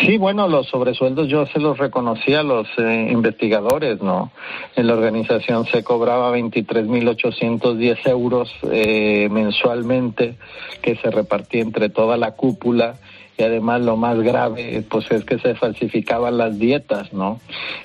Sí, 0.00 0.16
bueno, 0.16 0.46
los 0.48 0.68
sobresueldos 0.68 1.28
yo 1.28 1.46
se 1.46 1.58
los 1.58 1.76
reconocía 1.76 2.40
a 2.40 2.44
los 2.44 2.68
eh, 2.78 3.08
investigadores, 3.10 4.00
¿no? 4.00 4.30
En 4.76 4.86
la 4.86 4.94
organización 4.94 5.66
se 5.66 5.82
cobraba 5.82 6.36
23.810 6.36 8.08
euros 8.08 8.50
eh, 8.70 9.28
mensualmente 9.30 10.36
que 10.82 10.94
se 10.96 11.10
repartía 11.10 11.62
entre 11.62 11.88
toda 11.88 12.16
la 12.16 12.32
cúpula 12.32 12.94
y 13.38 13.42
además 13.44 13.80
lo 13.82 13.96
más 13.96 14.18
grave 14.20 14.84
pues 14.90 15.10
es 15.12 15.24
que 15.24 15.38
se 15.38 15.54
falsificaban 15.54 16.36
las 16.36 16.58
dietas, 16.58 17.12
¿no? 17.12 17.40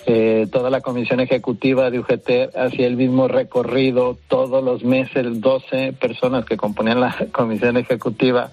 Eh, 0.08 0.48
toda 0.52 0.72
la 0.72 0.82
comisión 0.82 1.20
ejecutiva 1.20 1.92
de 1.92 2.00
UGT 2.00 2.58
hacía 2.58 2.88
el 2.88 2.98
mismo 2.98 3.28
recorrido 3.28 4.18
todos 4.28 4.64
los 4.64 4.84
meses, 4.84 5.40
12 5.40 5.94
personas 5.94 6.46
que 6.46 6.58
componían 6.58 7.00
la 7.00 7.16
comisión 7.32 7.78
ejecutiva, 7.78 8.50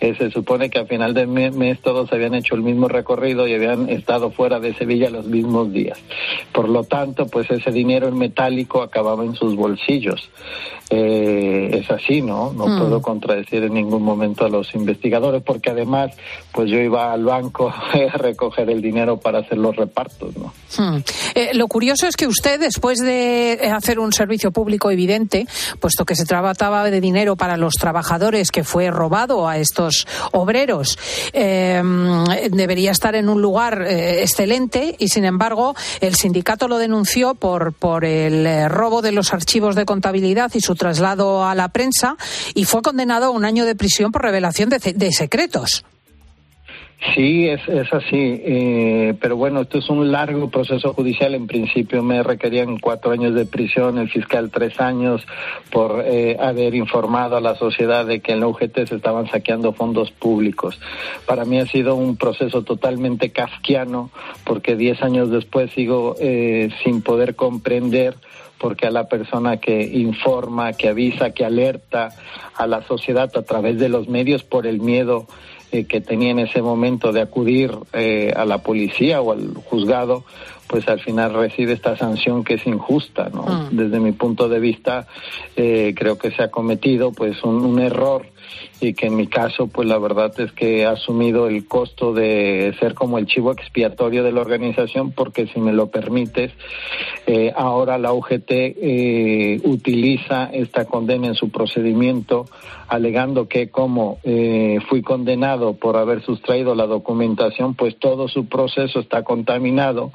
eh, 0.00 0.14
se 0.16 0.30
supone 0.30 0.70
que 0.70 0.78
a 0.78 0.86
final 0.86 1.12
de 1.12 1.26
mes, 1.26 1.80
todos 1.80 2.10
habían 2.12 2.34
hecho 2.34 2.54
el 2.54 2.62
mismo 2.62 2.88
recorrido 2.88 3.46
y 3.46 3.54
habían 3.54 3.90
estado 3.90 4.30
fuera 4.30 4.58
de 4.60 4.74
Sevilla 4.74 5.10
los 5.10 5.26
mismos 5.26 5.72
días. 5.72 5.98
Por 6.52 6.68
lo 6.68 6.84
tanto, 6.84 7.26
pues 7.26 7.50
ese 7.50 7.70
dinero 7.70 8.08
en 8.08 8.16
metálico 8.16 8.82
acababa 8.82 9.24
en 9.24 9.34
sus 9.34 9.54
bolsillos. 9.56 10.30
Eh, 10.92 11.70
es 11.72 11.88
así, 11.88 12.20
¿no? 12.20 12.52
No 12.52 12.66
Mm. 12.66 12.78
puedo 12.80 13.00
contradecir 13.00 13.62
en 13.62 13.74
ningún 13.74 14.02
momento 14.02 14.44
a 14.44 14.48
los 14.48 14.74
investigadores, 14.74 15.40
porque 15.40 15.70
además, 15.70 16.10
pues 16.52 16.68
yo 16.68 16.78
iba 16.78 17.12
al 17.12 17.24
banco 17.24 17.68
a 18.12 18.16
recoger 18.18 18.68
el 18.70 18.82
dinero 18.82 19.16
para 19.18 19.38
hacer 19.38 19.56
los 19.56 19.76
repartos, 19.76 20.36
¿no? 20.36 20.52
Hmm. 20.76 20.98
Eh, 21.36 21.50
lo 21.54 21.68
curioso 21.68 22.08
es 22.08 22.16
que 22.16 22.26
usted, 22.26 22.58
después 22.58 22.98
de 22.98 23.70
hacer 23.72 24.00
un 24.00 24.12
servicio 24.12 24.50
público 24.50 24.90
evidente, 24.90 25.46
puesto 25.78 26.04
que 26.04 26.16
se 26.16 26.24
trataba 26.24 26.90
de 26.90 27.00
dinero 27.00 27.36
para 27.36 27.56
los 27.56 27.74
trabajadores 27.74 28.50
que 28.50 28.64
fue 28.64 28.90
robado 28.90 29.46
a 29.48 29.58
estos 29.58 30.08
obreros, 30.32 30.98
eh, 31.32 31.80
debería 32.50 32.90
estar 32.90 33.14
en 33.14 33.28
un 33.28 33.40
lugar 33.40 33.82
eh, 33.86 34.22
excelente 34.22 34.96
y, 34.98 35.06
sin 35.06 35.24
embargo, 35.24 35.76
el 36.00 36.16
sindicato 36.16 36.66
lo 36.66 36.78
denunció 36.78 37.36
por, 37.36 37.72
por 37.74 38.04
el 38.04 38.44
eh, 38.44 38.68
robo 38.68 39.02
de 39.02 39.12
los 39.12 39.32
archivos 39.32 39.76
de 39.76 39.84
contabilidad 39.84 40.50
y 40.54 40.60
su 40.60 40.74
traslado 40.80 41.44
a 41.44 41.54
la 41.54 41.68
prensa 41.68 42.16
y 42.54 42.64
fue 42.64 42.80
condenado 42.80 43.26
a 43.26 43.30
un 43.30 43.44
año 43.44 43.66
de 43.66 43.76
prisión 43.76 44.12
por 44.12 44.22
revelación 44.22 44.70
de, 44.70 45.12
secretos. 45.12 45.84
Sí, 47.14 47.48
es, 47.48 47.60
es 47.66 47.92
así, 47.92 48.40
eh, 48.44 49.14
pero 49.20 49.36
bueno, 49.36 49.62
esto 49.62 49.78
es 49.78 49.88
un 49.88 50.10
largo 50.10 50.50
proceso 50.50 50.92
judicial. 50.92 51.34
En 51.34 51.46
principio 51.46 52.02
me 52.02 52.22
requerían 52.22 52.78
cuatro 52.78 53.10
años 53.10 53.34
de 53.34 53.46
prisión, 53.46 53.98
el 53.98 54.10
fiscal 54.10 54.50
tres 54.50 54.78
años 54.80 55.26
por 55.70 56.02
eh, 56.06 56.36
haber 56.38 56.74
informado 56.74 57.36
a 57.36 57.40
la 57.40 57.56
sociedad 57.56 58.06
de 58.06 58.20
que 58.20 58.32
en 58.32 58.40
la 58.40 58.48
UGT 58.48 58.86
se 58.86 58.96
estaban 58.96 59.30
saqueando 59.30 59.72
fondos 59.72 60.10
públicos. 60.10 60.78
Para 61.26 61.44
mí 61.44 61.58
ha 61.58 61.66
sido 61.66 61.94
un 61.94 62.16
proceso 62.16 62.62
totalmente 62.62 63.30
kafkiano 63.30 64.10
porque 64.44 64.76
diez 64.76 65.02
años 65.02 65.30
después 65.30 65.70
sigo 65.72 66.16
eh, 66.20 66.70
sin 66.84 67.00
poder 67.00 67.34
comprender 67.34 68.14
porque 68.60 68.86
a 68.86 68.90
la 68.90 69.08
persona 69.08 69.56
que 69.56 69.82
informa, 69.82 70.74
que 70.74 70.88
avisa, 70.88 71.30
que 71.30 71.46
alerta 71.46 72.10
a 72.54 72.66
la 72.66 72.82
sociedad 72.82 73.30
a 73.34 73.42
través 73.42 73.78
de 73.78 73.88
los 73.88 74.06
medios 74.06 74.44
por 74.44 74.66
el 74.66 74.80
miedo 74.80 75.26
eh, 75.72 75.84
que 75.84 76.00
tenía 76.00 76.30
en 76.30 76.40
ese 76.40 76.60
momento 76.60 77.10
de 77.10 77.22
acudir 77.22 77.72
eh, 77.94 78.32
a 78.36 78.44
la 78.44 78.58
policía 78.58 79.22
o 79.22 79.32
al 79.32 79.54
juzgado, 79.54 80.24
pues 80.66 80.86
al 80.88 81.00
final 81.00 81.32
recibe 81.32 81.72
esta 81.72 81.96
sanción 81.96 82.44
que 82.44 82.54
es 82.54 82.66
injusta, 82.66 83.30
¿no? 83.32 83.68
Desde 83.70 83.98
mi 83.98 84.12
punto 84.12 84.48
de 84.48 84.60
vista, 84.60 85.06
eh, 85.56 85.94
creo 85.96 86.18
que 86.18 86.30
se 86.30 86.42
ha 86.42 86.50
cometido 86.50 87.12
pues 87.12 87.42
un, 87.42 87.64
un 87.64 87.80
error 87.80 88.26
y 88.80 88.94
que 88.94 89.06
en 89.06 89.16
mi 89.16 89.26
caso, 89.26 89.66
pues 89.66 89.86
la 89.88 89.98
verdad 89.98 90.32
es 90.40 90.52
que 90.52 90.80
he 90.80 90.86
asumido 90.86 91.46
el 91.48 91.66
costo 91.66 92.12
de 92.12 92.74
ser 92.80 92.94
como 92.94 93.18
el 93.18 93.26
chivo 93.26 93.52
expiatorio 93.52 94.24
de 94.24 94.32
la 94.32 94.40
organización, 94.40 95.12
porque 95.12 95.46
si 95.48 95.60
me 95.60 95.72
lo 95.72 95.90
permites, 95.90 96.52
eh, 97.26 97.52
ahora 97.54 97.98
la 97.98 98.12
UGT 98.12 98.50
eh, 98.50 99.60
utiliza 99.64 100.50
esta 100.52 100.86
condena 100.86 101.28
en 101.28 101.34
su 101.34 101.50
procedimiento, 101.50 102.46
alegando 102.88 103.46
que 103.48 103.70
como 103.70 104.18
eh, 104.24 104.78
fui 104.88 105.02
condenado 105.02 105.74
por 105.74 105.96
haber 105.96 106.22
sustraído 106.24 106.74
la 106.74 106.86
documentación, 106.86 107.74
pues 107.74 107.98
todo 107.98 108.28
su 108.28 108.46
proceso 108.46 109.00
está 109.00 109.22
contaminado 109.22 110.10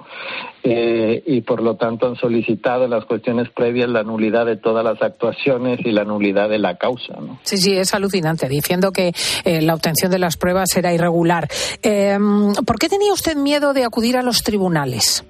eh, 0.63 1.23
y 1.25 1.41
por 1.41 1.61
lo 1.61 1.75
tanto 1.75 2.07
han 2.07 2.15
solicitado 2.15 2.85
en 2.85 2.89
las 2.89 3.05
cuestiones 3.05 3.49
previas 3.49 3.89
la 3.89 4.03
nulidad 4.03 4.45
de 4.45 4.57
todas 4.57 4.83
las 4.83 5.01
actuaciones 5.01 5.79
y 5.85 5.91
la 5.91 6.03
nulidad 6.03 6.49
de 6.49 6.59
la 6.59 6.75
causa, 6.75 7.13
¿no? 7.21 7.39
Sí, 7.43 7.57
sí, 7.57 7.77
es 7.77 7.93
alucinante, 7.93 8.49
diciendo 8.55 8.91
que 8.91 9.13
eh, 9.43 9.61
la 9.61 9.73
obtención 9.75 10.11
de 10.11 10.19
las 10.19 10.37
pruebas 10.37 10.75
era 10.75 10.93
irregular. 10.93 11.49
Eh, 11.83 12.17
¿Por 12.65 12.79
qué 12.79 12.89
tenía 12.89 13.13
usted 13.13 13.35
miedo 13.35 13.73
de 13.73 13.83
acudir 13.83 14.17
a 14.17 14.23
los 14.23 14.43
tribunales? 14.43 15.23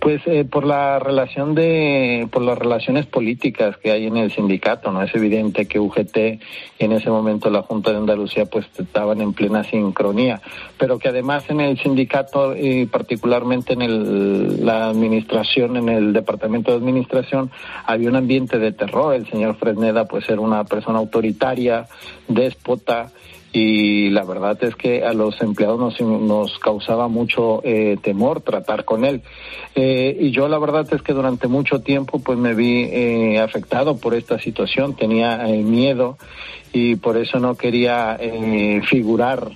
Pues 0.00 0.22
eh, 0.24 0.46
por 0.50 0.64
la 0.64 0.98
relación 0.98 1.54
de, 1.54 2.26
por 2.32 2.40
las 2.40 2.58
relaciones 2.58 3.04
políticas 3.04 3.76
que 3.76 3.90
hay 3.90 4.06
en 4.06 4.16
el 4.16 4.32
sindicato, 4.32 4.90
¿no? 4.90 5.02
Es 5.02 5.14
evidente 5.14 5.66
que 5.66 5.78
UGT 5.78 6.16
y 6.16 6.84
en 6.84 6.92
ese 6.92 7.10
momento 7.10 7.50
la 7.50 7.60
Junta 7.60 7.90
de 7.90 7.98
Andalucía 7.98 8.46
pues 8.46 8.66
estaban 8.78 9.20
en 9.20 9.34
plena 9.34 9.62
sincronía, 9.62 10.40
pero 10.78 10.98
que 10.98 11.08
además 11.10 11.44
en 11.50 11.60
el 11.60 11.78
sindicato 11.78 12.56
y 12.56 12.86
particularmente 12.86 13.74
en 13.74 13.82
el, 13.82 14.64
la 14.64 14.88
administración, 14.88 15.76
en 15.76 15.90
el 15.90 16.14
departamento 16.14 16.70
de 16.70 16.78
administración, 16.78 17.50
había 17.84 18.08
un 18.08 18.16
ambiente 18.16 18.58
de 18.58 18.72
terror. 18.72 19.14
El 19.14 19.28
señor 19.28 19.56
Fresneda 19.56 20.06
pues 20.06 20.26
era 20.30 20.40
una 20.40 20.64
persona 20.64 20.98
autoritaria, 20.98 21.84
déspota, 22.26 23.12
y 23.52 24.10
la 24.10 24.24
verdad 24.24 24.56
es 24.62 24.76
que 24.76 25.04
a 25.04 25.12
los 25.12 25.40
empleados 25.40 25.78
nos, 25.78 26.00
nos 26.00 26.58
causaba 26.58 27.08
mucho 27.08 27.60
eh, 27.64 27.96
temor 28.00 28.42
tratar 28.42 28.84
con 28.84 29.04
él. 29.04 29.22
Eh, 29.74 30.16
y 30.20 30.30
yo 30.30 30.48
la 30.48 30.58
verdad 30.58 30.86
es 30.92 31.02
que 31.02 31.12
durante 31.12 31.48
mucho 31.48 31.80
tiempo 31.80 32.20
pues 32.20 32.38
me 32.38 32.54
vi 32.54 32.84
eh, 32.84 33.40
afectado 33.40 33.96
por 33.96 34.14
esta 34.14 34.38
situación, 34.38 34.94
tenía 34.94 35.48
eh, 35.48 35.62
miedo 35.62 36.16
y 36.72 36.96
por 36.96 37.16
eso 37.16 37.40
no 37.40 37.56
quería 37.56 38.16
eh, 38.20 38.82
figurar 38.88 39.50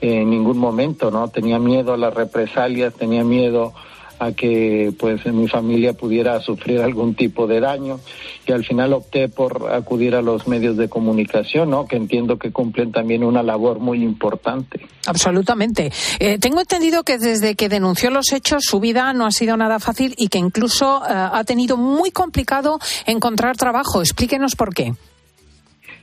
en 0.00 0.30
ningún 0.30 0.58
momento, 0.58 1.10
¿no? 1.10 1.28
Tenía 1.28 1.58
miedo 1.58 1.92
a 1.92 1.96
las 1.96 2.14
represalias, 2.14 2.94
tenía 2.94 3.24
miedo 3.24 3.72
a 4.18 4.32
que 4.32 4.92
pues 4.98 5.24
mi 5.26 5.48
familia 5.48 5.92
pudiera 5.92 6.40
sufrir 6.40 6.80
algún 6.80 7.14
tipo 7.14 7.46
de 7.46 7.60
daño 7.60 8.00
y 8.46 8.52
al 8.52 8.64
final 8.64 8.92
opté 8.92 9.28
por 9.28 9.70
acudir 9.72 10.14
a 10.14 10.22
los 10.22 10.48
medios 10.48 10.76
de 10.76 10.88
comunicación, 10.88 11.70
¿no? 11.70 11.86
Que 11.86 11.96
entiendo 11.96 12.38
que 12.38 12.50
cumplen 12.50 12.92
también 12.92 13.22
una 13.22 13.42
labor 13.42 13.78
muy 13.78 14.02
importante. 14.02 14.80
Absolutamente. 15.06 15.92
Eh, 16.18 16.38
tengo 16.38 16.60
entendido 16.60 17.04
que 17.04 17.18
desde 17.18 17.54
que 17.54 17.68
denunció 17.68 18.10
los 18.10 18.32
hechos 18.32 18.64
su 18.64 18.80
vida 18.80 19.12
no 19.12 19.26
ha 19.26 19.30
sido 19.30 19.56
nada 19.56 19.78
fácil 19.78 20.14
y 20.16 20.28
que 20.28 20.38
incluso 20.38 21.02
eh, 21.04 21.12
ha 21.12 21.44
tenido 21.44 21.76
muy 21.76 22.10
complicado 22.10 22.78
encontrar 23.06 23.56
trabajo. 23.56 24.00
Explíquenos 24.00 24.56
por 24.56 24.74
qué. 24.74 24.94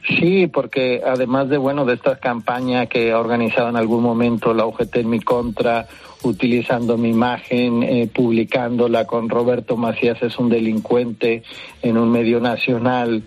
Sí, 0.08 0.48
porque 0.48 1.02
además 1.06 1.50
de 1.50 1.58
bueno 1.58 1.84
de 1.86 1.96
esta 1.96 2.18
campaña 2.20 2.86
que 2.86 3.12
ha 3.12 3.20
organizado 3.20 3.70
en 3.70 3.76
algún 3.76 4.04
momento 4.04 4.54
la 4.54 4.66
UGT 4.66 4.98
en 4.98 5.10
mi 5.10 5.20
contra, 5.20 5.88
utilizando 6.26 6.98
mi 6.98 7.10
imagen, 7.10 7.84
eh, 7.84 8.10
publicándola 8.14 9.06
con 9.06 9.30
Roberto 9.30 9.78
Macías 9.78 10.22
es 10.22 10.38
un 10.38 10.50
delincuente 10.50 11.44
en 11.82 11.98
un 11.98 12.12
medio 12.12 12.40
nacional, 12.40 13.24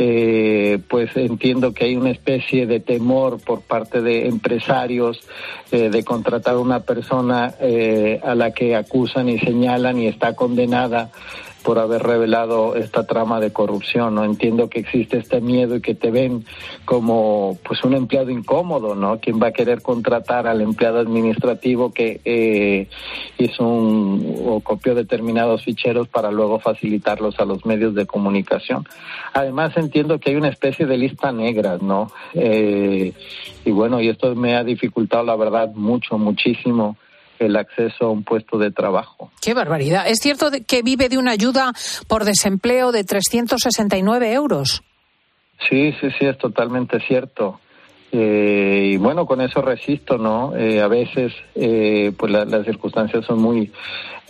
eh, 0.00 0.78
pues 0.88 1.16
entiendo 1.16 1.74
que 1.74 1.86
hay 1.86 1.96
una 1.96 2.10
especie 2.10 2.66
de 2.66 2.78
temor 2.78 3.40
por 3.40 3.62
parte 3.62 4.00
de 4.00 4.28
empresarios 4.28 5.20
eh, 5.72 5.90
de 5.90 6.04
contratar 6.04 6.54
a 6.54 6.60
una 6.60 6.80
persona 6.80 7.54
eh, 7.60 8.20
a 8.22 8.36
la 8.36 8.52
que 8.52 8.76
acusan 8.76 9.28
y 9.28 9.40
señalan 9.40 9.98
y 9.98 10.06
está 10.06 10.36
condenada 10.36 11.10
por 11.68 11.78
haber 11.78 12.02
revelado 12.02 12.76
esta 12.76 13.06
trama 13.06 13.40
de 13.40 13.52
corrupción. 13.52 14.14
No 14.14 14.24
entiendo 14.24 14.70
que 14.70 14.78
existe 14.80 15.18
este 15.18 15.42
miedo 15.42 15.76
y 15.76 15.82
que 15.82 15.94
te 15.94 16.10
ven 16.10 16.46
como 16.86 17.58
pues 17.62 17.84
un 17.84 17.92
empleado 17.92 18.30
incómodo, 18.30 18.94
¿no? 18.94 19.20
¿Quién 19.20 19.38
va 19.38 19.48
a 19.48 19.52
querer 19.52 19.82
contratar 19.82 20.46
al 20.46 20.62
empleado 20.62 20.98
administrativo 20.98 21.92
que 21.92 22.22
eh, 22.24 22.88
hizo 23.36 23.68
un 23.68 24.44
o 24.46 24.60
copió 24.60 24.94
determinados 24.94 25.62
ficheros 25.62 26.08
para 26.08 26.30
luego 26.30 26.58
facilitarlos 26.58 27.38
a 27.38 27.44
los 27.44 27.66
medios 27.66 27.94
de 27.94 28.06
comunicación? 28.06 28.86
Además 29.34 29.76
entiendo 29.76 30.18
que 30.18 30.30
hay 30.30 30.36
una 30.36 30.48
especie 30.48 30.86
de 30.86 30.96
lista 30.96 31.32
negra, 31.32 31.76
¿no? 31.82 32.10
Eh, 32.32 33.12
y 33.66 33.70
bueno, 33.72 34.00
y 34.00 34.08
esto 34.08 34.34
me 34.34 34.56
ha 34.56 34.64
dificultado 34.64 35.22
la 35.22 35.36
verdad 35.36 35.74
mucho, 35.74 36.16
muchísimo 36.16 36.96
el 37.40 37.56
acceso 37.56 38.06
a 38.06 38.10
un 38.10 38.24
puesto 38.24 38.58
de 38.58 38.70
trabajo. 38.70 39.30
Qué 39.40 39.54
barbaridad. 39.54 40.08
¿Es 40.08 40.18
cierto 40.20 40.50
que 40.66 40.82
vive 40.82 41.08
de 41.08 41.18
una 41.18 41.32
ayuda 41.32 41.72
por 42.06 42.24
desempleo 42.24 42.92
de 42.92 43.04
369 43.04 44.32
euros? 44.32 44.82
Sí, 45.68 45.92
sí, 46.00 46.08
sí, 46.18 46.26
es 46.26 46.38
totalmente 46.38 47.00
cierto. 47.00 47.60
Eh, 48.10 48.92
y 48.92 48.96
bueno, 48.96 49.26
con 49.26 49.40
eso 49.40 49.60
resisto, 49.60 50.16
¿no? 50.16 50.56
Eh, 50.56 50.80
a 50.80 50.88
veces, 50.88 51.32
eh, 51.54 52.12
pues 52.16 52.32
las 52.32 52.64
circunstancias 52.64 53.24
son 53.24 53.40
muy 53.40 53.70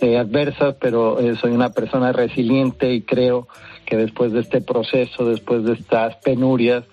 adversas, 0.01 0.75
pero 0.79 1.17
soy 1.35 1.51
una 1.51 1.71
persona 1.71 2.13
resiliente 2.13 2.93
y 2.93 3.01
creo 3.01 3.49
que 3.85 3.97
después 3.97 4.31
de 4.31 4.39
este 4.39 4.61
proceso, 4.61 5.25
después 5.25 5.65
de 5.65 5.73
estas 5.73 6.15
penurias, 6.17 6.85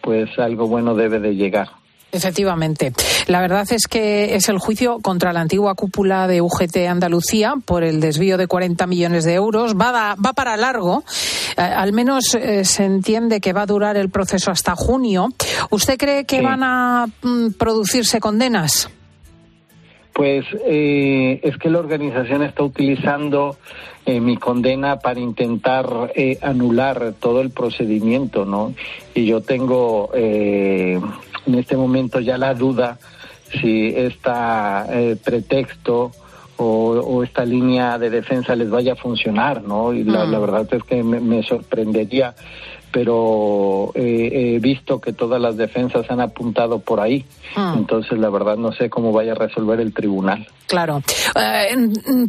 pues 0.00 0.38
algo 0.38 0.66
bueno 0.66 0.94
debe 0.94 1.18
de 1.18 1.36
llegar. 1.36 1.68
Efectivamente. 2.14 2.92
La 3.26 3.40
verdad 3.40 3.66
es 3.72 3.88
que 3.88 4.36
es 4.36 4.48
el 4.48 4.58
juicio 4.58 5.00
contra 5.00 5.32
la 5.32 5.40
antigua 5.40 5.74
cúpula 5.74 6.28
de 6.28 6.40
UGT 6.40 6.76
Andalucía 6.88 7.54
por 7.64 7.82
el 7.82 8.00
desvío 8.00 8.38
de 8.38 8.46
40 8.46 8.86
millones 8.86 9.24
de 9.24 9.34
euros. 9.34 9.74
Va, 9.74 10.14
va 10.14 10.32
para 10.32 10.56
largo. 10.56 11.02
Eh, 11.56 11.60
al 11.60 11.92
menos 11.92 12.34
eh, 12.34 12.64
se 12.64 12.84
entiende 12.84 13.40
que 13.40 13.52
va 13.52 13.62
a 13.62 13.66
durar 13.66 13.96
el 13.96 14.10
proceso 14.10 14.52
hasta 14.52 14.76
junio. 14.76 15.28
¿Usted 15.70 15.98
cree 15.98 16.24
que 16.24 16.40
van 16.40 16.62
a 16.62 17.06
mm, 17.22 17.50
producirse 17.58 18.20
condenas? 18.20 18.88
Pues 20.12 20.44
eh, 20.64 21.40
es 21.42 21.56
que 21.56 21.68
la 21.68 21.80
organización 21.80 22.44
está 22.44 22.62
utilizando 22.62 23.56
mi 24.06 24.36
condena 24.36 24.98
para 24.98 25.18
intentar 25.18 26.12
anular 26.42 27.14
todo 27.18 27.40
el 27.40 27.48
procedimiento, 27.48 28.44
¿no? 28.44 28.74
Y 29.14 29.24
yo 29.24 29.40
tengo 29.40 30.10
en 31.46 31.54
este 31.56 31.76
momento 31.76 32.20
ya 32.20 32.38
la 32.38 32.54
duda 32.54 32.98
si 33.60 33.88
este 33.88 35.16
pretexto 35.24 36.12
o, 36.56 37.22
esta 37.22 37.44
línea 37.44 37.98
de 37.98 38.10
defensa 38.10 38.54
les 38.54 38.70
vaya 38.70 38.92
a 38.92 38.96
funcionar, 38.96 39.62
¿no? 39.62 39.92
Y 39.92 40.04
la, 40.04 40.24
mm. 40.24 40.40
verdad 40.40 40.68
es 40.70 40.82
que 40.84 41.02
me, 41.02 41.42
sorprendería, 41.42 42.34
pero 42.92 43.90
he 43.94 44.58
visto 44.60 45.00
que 45.00 45.12
todas 45.12 45.40
las 45.40 45.56
defensas 45.56 46.08
han 46.10 46.20
apuntado 46.20 46.78
por 46.78 47.00
ahí. 47.00 47.24
Mm. 47.56 47.78
Entonces, 47.78 48.18
la 48.18 48.30
verdad, 48.30 48.56
no 48.56 48.72
sé 48.72 48.88
cómo 48.88 49.12
vaya 49.12 49.32
a 49.32 49.34
resolver 49.34 49.80
el 49.80 49.92
tribunal. 49.92 50.46
Claro. 50.66 51.02
Eh, 51.34 51.76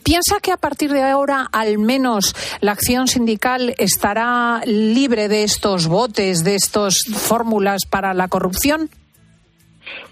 ¿Piensa 0.04 0.39
que 0.41 0.51
a 0.51 0.58
partir 0.58 0.91
de 0.91 1.04
ahora, 1.04 1.47
al 1.51 1.78
menos, 1.78 2.36
la 2.62 2.71
acción 2.71 3.08
sindical 3.08 3.75
estará 3.78 4.62
libre 4.65 5.28
de 5.28 5.43
estos 5.43 5.88
botes, 5.88 6.43
de 6.43 6.56
estas 6.56 7.04
fórmulas 7.13 7.82
para 7.89 8.13
la 8.13 8.28
corrupción? 8.28 8.89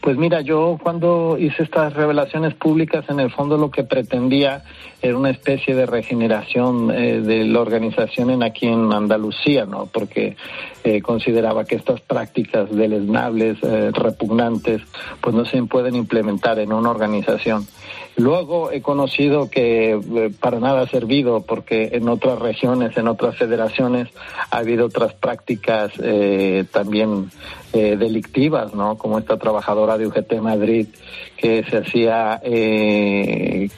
Pues 0.02 0.18
mira, 0.18 0.42
yo 0.42 0.78
cuando 0.82 1.38
hice 1.38 1.64
estas 1.64 1.94
revelaciones 1.94 2.54
públicas, 2.54 3.06
en 3.10 3.20
el 3.20 3.32
fondo 3.32 3.58
lo 3.58 3.72
que 3.72 3.84
pretendía 3.84 4.64
era 5.02 5.18
una 5.18 5.30
especie 5.30 5.76
de 5.76 5.86
regeneración 5.86 6.92
eh, 6.92 7.20
de 7.22 7.46
la 7.46 7.60
organización 7.60 8.30
en 8.30 8.44
aquí 8.44 8.68
en 8.68 8.92
Andalucía, 8.94 9.66
¿no? 9.66 9.86
Porque 9.88 10.38
eh, 10.84 11.02
consideraba 11.02 11.66
que 11.66 11.76
estas 11.76 12.02
prácticas 12.02 12.74
deleznables, 12.74 13.58
eh, 13.64 13.92
repugnantes, 13.94 14.82
pues 15.22 15.36
no 15.36 15.46
se 15.46 15.62
pueden 15.64 15.96
implementar 15.96 16.60
en 16.60 16.72
una 16.72 16.90
organización. 16.90 17.68
Luego 18.16 18.72
he 18.72 18.82
conocido 18.82 19.50
que 19.50 20.00
para 20.40 20.60
nada 20.60 20.82
ha 20.82 20.88
servido 20.88 21.42
porque 21.42 21.90
en 21.94 22.08
otras 22.10 22.40
regiones, 22.40 22.96
en 22.98 23.08
otras 23.08 23.38
federaciones, 23.38 24.10
ha 24.52 24.58
habido 24.58 24.86
otras 24.86 25.14
prácticas 25.14 25.92
también 26.72 27.32
delictivas, 27.74 28.74
¿no? 28.76 28.98
Como 28.98 29.18
esta 29.18 29.38
trabajadora 29.38 29.98
de 29.98 30.08
UGT 30.08 30.34
Madrid 30.42 30.88
que 31.44 31.62
se 31.70 31.78
hacía 31.78 32.40
eh, 32.42 33.70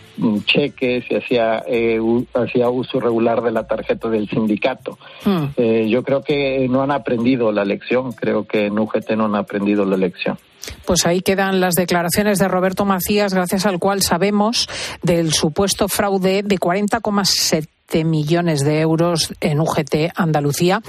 cheques, 0.45 1.05
se 1.07 1.17
hacía, 1.17 1.63
eh, 1.67 1.99
hacía 2.35 2.69
uso 2.69 2.99
regular 2.99 3.41
de 3.41 3.51
la 3.51 3.65
tarjeta 3.65 4.07
del 4.07 4.29
sindicato. 4.29 4.99
Hmm. 5.23 5.45
Eh, 5.57 5.87
yo 5.89 6.03
creo 6.03 6.21
que 6.21 6.67
no 6.69 6.83
han 6.83 6.91
aprendido 6.91 7.51
la 7.51 7.65
lección, 7.65 8.11
creo 8.11 8.45
que 8.45 8.67
en 8.67 8.77
UGT 8.77 9.11
no 9.17 9.25
han 9.25 9.35
aprendido 9.35 9.83
la 9.83 9.97
lección. 9.97 10.37
Pues 10.85 11.05
ahí 11.05 11.21
quedan 11.21 11.59
las 11.59 11.73
declaraciones 11.73 12.37
de 12.39 12.47
Roberto 12.47 12.85
Macías, 12.85 13.33
gracias 13.33 13.65
al 13.65 13.79
cual 13.79 14.01
sabemos 14.01 14.67
del 15.01 15.33
supuesto 15.33 15.87
fraude 15.87 16.43
de 16.43 16.57
40,7 16.57 18.03
millones 18.03 18.61
de 18.61 18.81
euros 18.81 19.33
en 19.41 19.59
UGT 19.59 20.11
Andalucía 20.15 20.81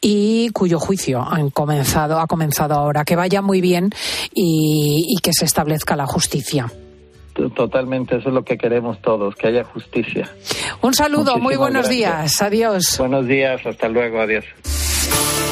y 0.00 0.50
cuyo 0.50 0.78
juicio 0.78 1.22
han 1.22 1.50
comenzado, 1.50 2.20
ha 2.20 2.26
comenzado 2.26 2.74
ahora. 2.74 3.04
Que 3.04 3.16
vaya 3.16 3.42
muy 3.42 3.60
bien 3.60 3.90
y, 4.34 5.16
que 5.22 5.32
se 5.32 5.44
establezca 5.44 5.96
la 5.96 6.06
justicia. 6.06 6.70
Totalmente, 7.54 8.16
eso 8.16 8.30
es 8.30 8.34
lo 8.34 8.42
que 8.42 8.58
queremos 8.58 9.00
todos, 9.00 9.36
que 9.36 9.46
haya 9.46 9.62
justicia. 9.62 10.28
Un 10.82 10.92
saludo, 10.92 11.38
muy 11.38 11.54
buenos 11.54 11.88
días, 11.88 12.42
adiós. 12.42 12.96
Buenos 12.98 13.26
días, 13.28 13.64
hasta 13.64 13.88
luego, 13.88 14.20
adiós. 14.20 14.44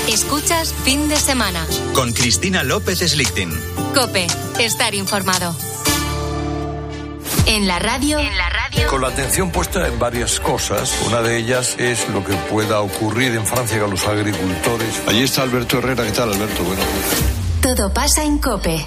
Escuchas 0.08 0.72
fin 0.84 1.08
de 1.08 1.16
semana. 1.16 1.66
Con 1.92 2.12
Cristina 2.12 2.62
López 2.62 3.00
Slichting. 3.00 3.50
Cope, 3.92 4.28
estar 4.60 4.94
informado. 4.94 5.56
En 7.46 7.66
la 7.66 7.80
radio. 7.80 8.20
En 8.20 8.36
la 8.36 8.48
radio. 8.48 8.86
Con 8.88 9.02
la 9.02 9.08
atención 9.08 9.50
puesta 9.50 9.86
en 9.88 9.98
varias 9.98 10.38
cosas. 10.38 10.96
Una 11.06 11.22
de 11.22 11.38
ellas 11.38 11.74
es 11.78 12.08
lo 12.10 12.24
que 12.24 12.34
pueda 12.50 12.80
ocurrir 12.80 13.34
en 13.34 13.44
Francia 13.44 13.80
con 13.80 13.90
los 13.90 14.06
agricultores. 14.06 15.02
Allí 15.08 15.24
está 15.24 15.42
Alberto 15.42 15.78
Herrera. 15.78 16.04
¿Qué 16.04 16.12
tal, 16.12 16.32
Alberto? 16.32 16.62
Bueno, 16.62 16.82
Todo 17.60 17.92
pasa 17.92 18.22
en 18.22 18.38
Cope. 18.38 18.86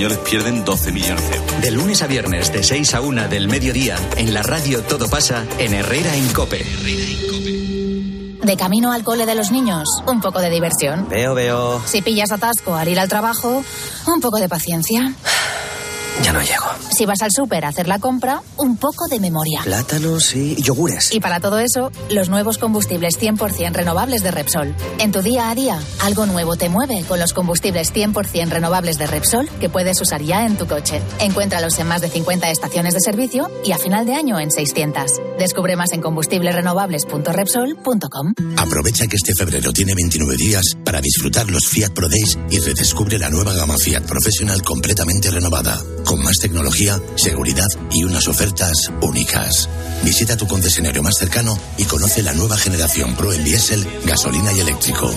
pierden 0.09 0.65
12 0.65 0.91
millones 0.91 1.29
de 1.29 1.35
euros. 1.35 1.61
De 1.61 1.71
lunes 1.71 2.01
a 2.01 2.07
viernes, 2.07 2.51
de 2.51 2.63
6 2.63 2.93
a 2.95 3.01
1 3.01 3.27
del 3.29 3.47
mediodía, 3.47 3.97
en 4.17 4.33
la 4.33 4.41
radio 4.41 4.81
Todo 4.81 5.07
pasa 5.09 5.45
en 5.59 5.73
Herrera 5.73 6.15
en 6.15 6.27
Cope. 6.33 6.65
De 8.41 8.57
camino 8.57 8.91
al 8.91 9.03
cole 9.03 9.25
de 9.25 9.35
los 9.35 9.51
niños, 9.51 9.87
un 10.07 10.19
poco 10.19 10.39
de 10.39 10.49
diversión. 10.49 11.07
Veo, 11.07 11.35
veo. 11.35 11.81
Si 11.85 12.01
pillas 12.01 12.31
atasco 12.31 12.75
al 12.75 12.87
ir 12.87 12.99
al 12.99 13.07
trabajo, 13.07 13.63
un 14.07 14.21
poco 14.21 14.39
de 14.39 14.49
paciencia. 14.49 15.13
Ya 16.23 16.33
no 16.33 16.41
llego. 16.41 16.65
Si 16.91 17.05
vas 17.05 17.21
al 17.21 17.31
súper 17.31 17.63
a 17.65 17.67
hacer 17.69 17.87
la 17.87 17.99
compra, 17.99 18.41
un 18.57 18.75
poco 18.77 19.07
de 19.07 19.19
memoria. 19.19 19.61
Plátanos 19.63 20.35
y 20.35 20.55
yogures. 20.61 21.11
Y 21.13 21.19
para 21.19 21.39
todo 21.39 21.57
eso, 21.59 21.91
los 22.09 22.29
nuevos 22.29 22.57
combustibles 22.59 23.19
100% 23.19 23.73
renovables 23.73 24.21
de 24.21 24.29
Repsol. 24.31 24.75
En 24.99 25.11
tu 25.11 25.21
día 25.21 25.49
a 25.49 25.55
día, 25.55 25.79
algo 26.01 26.25
nuevo 26.27 26.55
te 26.57 26.69
mueve 26.69 27.03
con 27.07 27.19
los 27.19 27.33
combustibles 27.33 27.91
100% 27.93 28.49
renovables 28.49 28.97
de 28.99 29.07
Repsol 29.07 29.49
que 29.59 29.69
puedes 29.69 29.99
usar 30.01 30.21
ya 30.21 30.45
en 30.45 30.57
tu 30.57 30.67
coche. 30.67 31.01
Encuéntralos 31.19 31.79
en 31.79 31.87
más 31.87 32.01
de 32.01 32.09
50 32.09 32.51
estaciones 32.51 32.93
de 32.93 32.99
servicio 32.99 33.49
y 33.63 33.71
a 33.71 33.77
final 33.77 34.05
de 34.05 34.13
año 34.13 34.37
en 34.39 34.51
600. 34.51 35.19
Descubre 35.39 35.75
más 35.75 35.91
en 35.93 36.01
combustiblesrenovables.repsol.com. 36.01 38.33
Aprovecha 38.57 39.07
que 39.07 39.15
este 39.15 39.33
febrero 39.33 39.71
tiene 39.73 39.95
29 39.95 40.35
días 40.37 40.75
para 40.83 41.01
disfrutar 41.01 41.49
los 41.49 41.67
Fiat 41.67 41.93
Pro 41.93 42.09
Days 42.09 42.37
y 42.49 42.59
redescubre 42.59 43.17
la 43.17 43.29
nueva 43.29 43.53
gama 43.53 43.77
Fiat 43.77 44.03
Professional 44.03 44.61
completamente 44.61 45.31
renovada, 45.31 45.81
con 46.11 46.21
más 46.23 46.39
tecnología, 46.39 46.99
seguridad 47.15 47.67
y 47.89 48.03
unas 48.03 48.27
ofertas 48.27 48.91
únicas. 49.01 49.69
Visita 50.03 50.35
tu 50.35 50.45
concesionario 50.45 51.01
más 51.01 51.13
cercano 51.17 51.57
y 51.77 51.85
conoce 51.85 52.21
la 52.21 52.33
nueva 52.33 52.57
generación 52.57 53.15
Pro 53.15 53.31
en 53.31 53.45
diésel, 53.45 53.87
gasolina 54.03 54.51
y 54.51 54.59
eléctrico. 54.59 55.09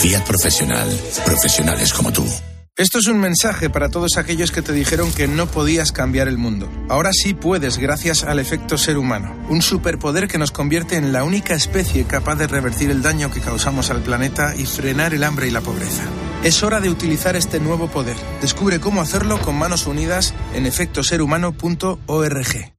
Fiat 0.00 0.24
Professional. 0.24 0.88
Profesionales 1.26 1.92
como 1.92 2.10
tú. 2.10 2.24
Esto 2.74 3.00
es 3.00 3.08
un 3.08 3.20
mensaje 3.20 3.68
para 3.68 3.90
todos 3.90 4.16
aquellos 4.16 4.50
que 4.50 4.62
te 4.62 4.72
dijeron 4.72 5.12
que 5.12 5.28
no 5.28 5.46
podías 5.46 5.92
cambiar 5.92 6.26
el 6.26 6.38
mundo. 6.38 6.70
Ahora 6.88 7.10
sí 7.12 7.34
puedes 7.34 7.76
gracias 7.76 8.24
al 8.24 8.38
efecto 8.38 8.78
ser 8.78 8.96
humano, 8.96 9.36
un 9.50 9.60
superpoder 9.60 10.26
que 10.26 10.38
nos 10.38 10.52
convierte 10.52 10.96
en 10.96 11.12
la 11.12 11.22
única 11.22 11.52
especie 11.52 12.04
capaz 12.04 12.36
de 12.36 12.46
revertir 12.46 12.90
el 12.90 13.02
daño 13.02 13.30
que 13.30 13.40
causamos 13.40 13.90
al 13.90 14.02
planeta 14.02 14.56
y 14.56 14.64
frenar 14.64 15.12
el 15.12 15.24
hambre 15.24 15.48
y 15.48 15.50
la 15.50 15.60
pobreza. 15.60 16.04
Es 16.42 16.62
hora 16.62 16.80
de 16.80 16.88
utilizar 16.88 17.36
este 17.36 17.60
nuevo 17.60 17.88
poder. 17.88 18.16
Descubre 18.40 18.80
cómo 18.80 19.02
hacerlo 19.02 19.38
con 19.42 19.56
manos 19.56 19.86
unidas 19.86 20.32
en 20.54 20.64
efectoserhumano.org. 20.64 22.72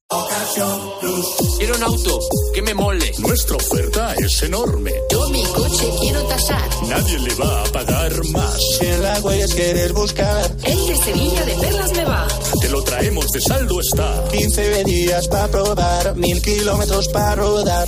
Quiero 1.59 1.75
un 1.75 1.83
auto 1.83 2.19
que 2.55 2.61
me 2.63 2.73
mole. 2.73 3.11
Nuestra 3.19 3.57
oferta 3.57 4.15
es 4.15 4.41
enorme. 4.41 4.91
Yo 5.11 5.29
mi 5.29 5.43
coche 5.43 5.87
quiero 5.99 6.23
tasar. 6.23 6.67
Nadie 6.89 7.19
le 7.19 7.35
va 7.35 7.61
a 7.61 7.65
pagar 7.65 8.11
más. 8.29 8.57
Si 8.79 8.87
en 8.87 9.03
la 9.03 9.19
huellas 9.19 9.53
quieres 9.53 9.93
buscar, 9.93 10.51
El 10.63 10.87
de 10.87 10.97
Sevilla 10.97 11.45
de 11.45 11.53
Perlas 11.53 11.93
me 11.93 12.05
va. 12.05 12.27
Te 12.59 12.69
lo 12.69 12.83
traemos 12.83 13.27
de 13.27 13.41
saldo 13.41 13.79
está. 13.79 14.23
15 14.31 14.83
días 14.85 15.27
para 15.27 15.47
probar, 15.49 16.15
mil 16.15 16.41
kilómetros 16.41 17.09
para 17.09 17.35
rodar. 17.35 17.87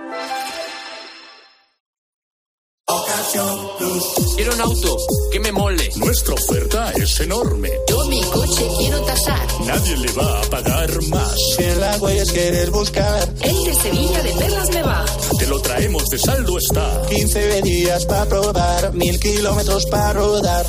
Quiero 3.31 4.53
un 4.53 4.61
auto 4.61 4.97
que 5.31 5.39
me 5.39 5.53
mole. 5.53 5.89
Nuestra 5.95 6.33
oferta 6.33 6.91
es 6.91 7.17
enorme. 7.21 7.69
Yo 7.87 8.05
mi 8.07 8.21
coche 8.23 8.67
quiero 8.77 9.01
tasar. 9.03 9.47
Nadie 9.65 9.95
le 9.97 10.11
va 10.11 10.41
a 10.41 10.43
pagar 10.49 11.01
más. 11.03 11.33
Si 11.55 11.63
en 11.63 11.79
la 11.79 11.95
huellas 11.97 12.29
quieres 12.29 12.69
buscar, 12.71 13.33
El 13.41 13.63
de 13.63 13.73
Sevilla 13.73 14.21
de 14.21 14.33
Perlas 14.33 14.69
me 14.71 14.83
va. 14.83 15.05
Te 15.39 15.47
lo 15.47 15.61
traemos 15.61 16.09
de 16.09 16.19
saldo 16.19 16.57
está. 16.57 17.03
15 17.07 17.61
días 17.61 18.05
para 18.05 18.25
probar, 18.25 18.93
mil 18.93 19.17
kilómetros 19.17 19.85
para 19.85 20.11
rodar. 20.11 20.65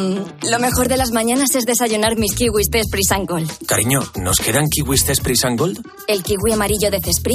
Mmm, 0.00 0.48
lo 0.48 0.58
mejor 0.58 0.88
de 0.88 0.96
las 0.96 1.10
mañanas 1.12 1.54
es 1.54 1.64
desayunar 1.64 2.16
mis 2.16 2.34
kiwis 2.34 2.68
de 2.70 2.82
Gold. 3.26 3.50
Cariño, 3.66 4.00
¿nos 4.16 4.38
quedan 4.38 4.66
kiwis 4.70 5.04
Cespri 5.04 5.34
Gold? 5.56 5.78
¿El 6.08 6.22
kiwi 6.22 6.52
amarillo 6.52 6.90
de 6.90 7.00
Cespri? 7.02 7.34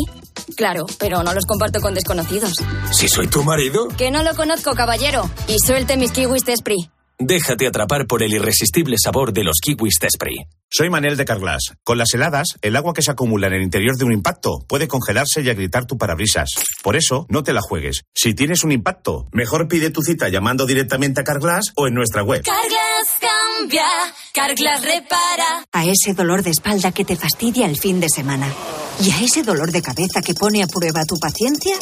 Claro, 0.56 0.86
pero 0.98 1.22
no 1.22 1.34
los 1.34 1.46
comparto 1.46 1.80
con 1.80 1.94
desconocidos. 1.94 2.54
Si 2.92 3.08
soy 3.08 3.28
tu 3.28 3.44
marido. 3.44 3.88
Que 3.90 4.10
no 4.10 4.24
lo 4.24 4.36
conozco, 4.36 4.74
caballero. 4.74 5.30
Y 5.48 5.60
suelte 5.60 5.96
mis 5.96 6.12
kiwis 6.12 6.44
de. 6.44 6.95
Déjate 7.18 7.66
atrapar 7.66 8.08
por 8.08 8.24
el 8.24 8.34
irresistible 8.34 8.98
sabor 9.02 9.32
de 9.32 9.46
los 9.46 9.56
kiwis 9.64 9.96
Cespri. 10.02 10.36
Soy 10.70 10.90
Manel 10.90 11.16
de 11.16 11.24
Carglass. 11.24 11.72
Con 11.86 11.98
las 11.98 12.14
heladas, 12.14 12.48
el 12.62 12.76
agua 12.76 12.94
que 12.94 13.02
se 13.02 13.12
acumula 13.12 13.48
en 13.48 13.54
el 13.54 13.62
interior 13.62 13.96
de 13.96 14.04
un 14.04 14.12
impacto 14.12 14.60
puede 14.68 14.90
congelarse 14.90 15.42
y 15.42 15.50
agrietar 15.50 15.86
tu 15.86 15.98
parabrisas. 15.98 16.50
Por 16.84 16.98
eso, 16.98 17.26
no 17.30 17.42
te 17.44 17.54
la 17.54 17.62
juegues. 17.62 18.02
Si 18.14 18.34
tienes 18.34 18.66
un 18.66 18.74
impacto, 18.74 19.30
mejor 19.32 19.70
pide 19.70 19.92
tu 19.92 20.02
cita 20.02 20.28
llamando 20.28 20.66
directamente 20.66 21.22
a 21.22 21.24
Carglass 21.24 21.72
o 21.78 21.88
en 21.88 21.94
nuestra 21.94 22.22
web. 22.22 22.44
Carglass 22.44 23.14
cambia, 23.22 23.86
Carglass 24.34 24.82
repara. 24.84 25.66
A 25.72 25.86
ese 25.86 26.14
dolor 26.14 26.44
de 26.44 26.50
espalda 26.50 26.92
que 26.92 27.06
te 27.06 27.16
fastidia 27.16 27.66
el 27.66 27.78
fin 27.78 28.02
de 28.02 28.10
semana. 28.10 28.52
Y 29.00 29.12
a 29.12 29.22
ese 29.22 29.42
dolor 29.44 29.72
de 29.72 29.82
cabeza 29.82 30.22
que 30.22 30.34
pone 30.34 30.64
a 30.64 30.68
prueba 30.68 31.06
tu 31.06 31.16
paciencia, 31.18 31.78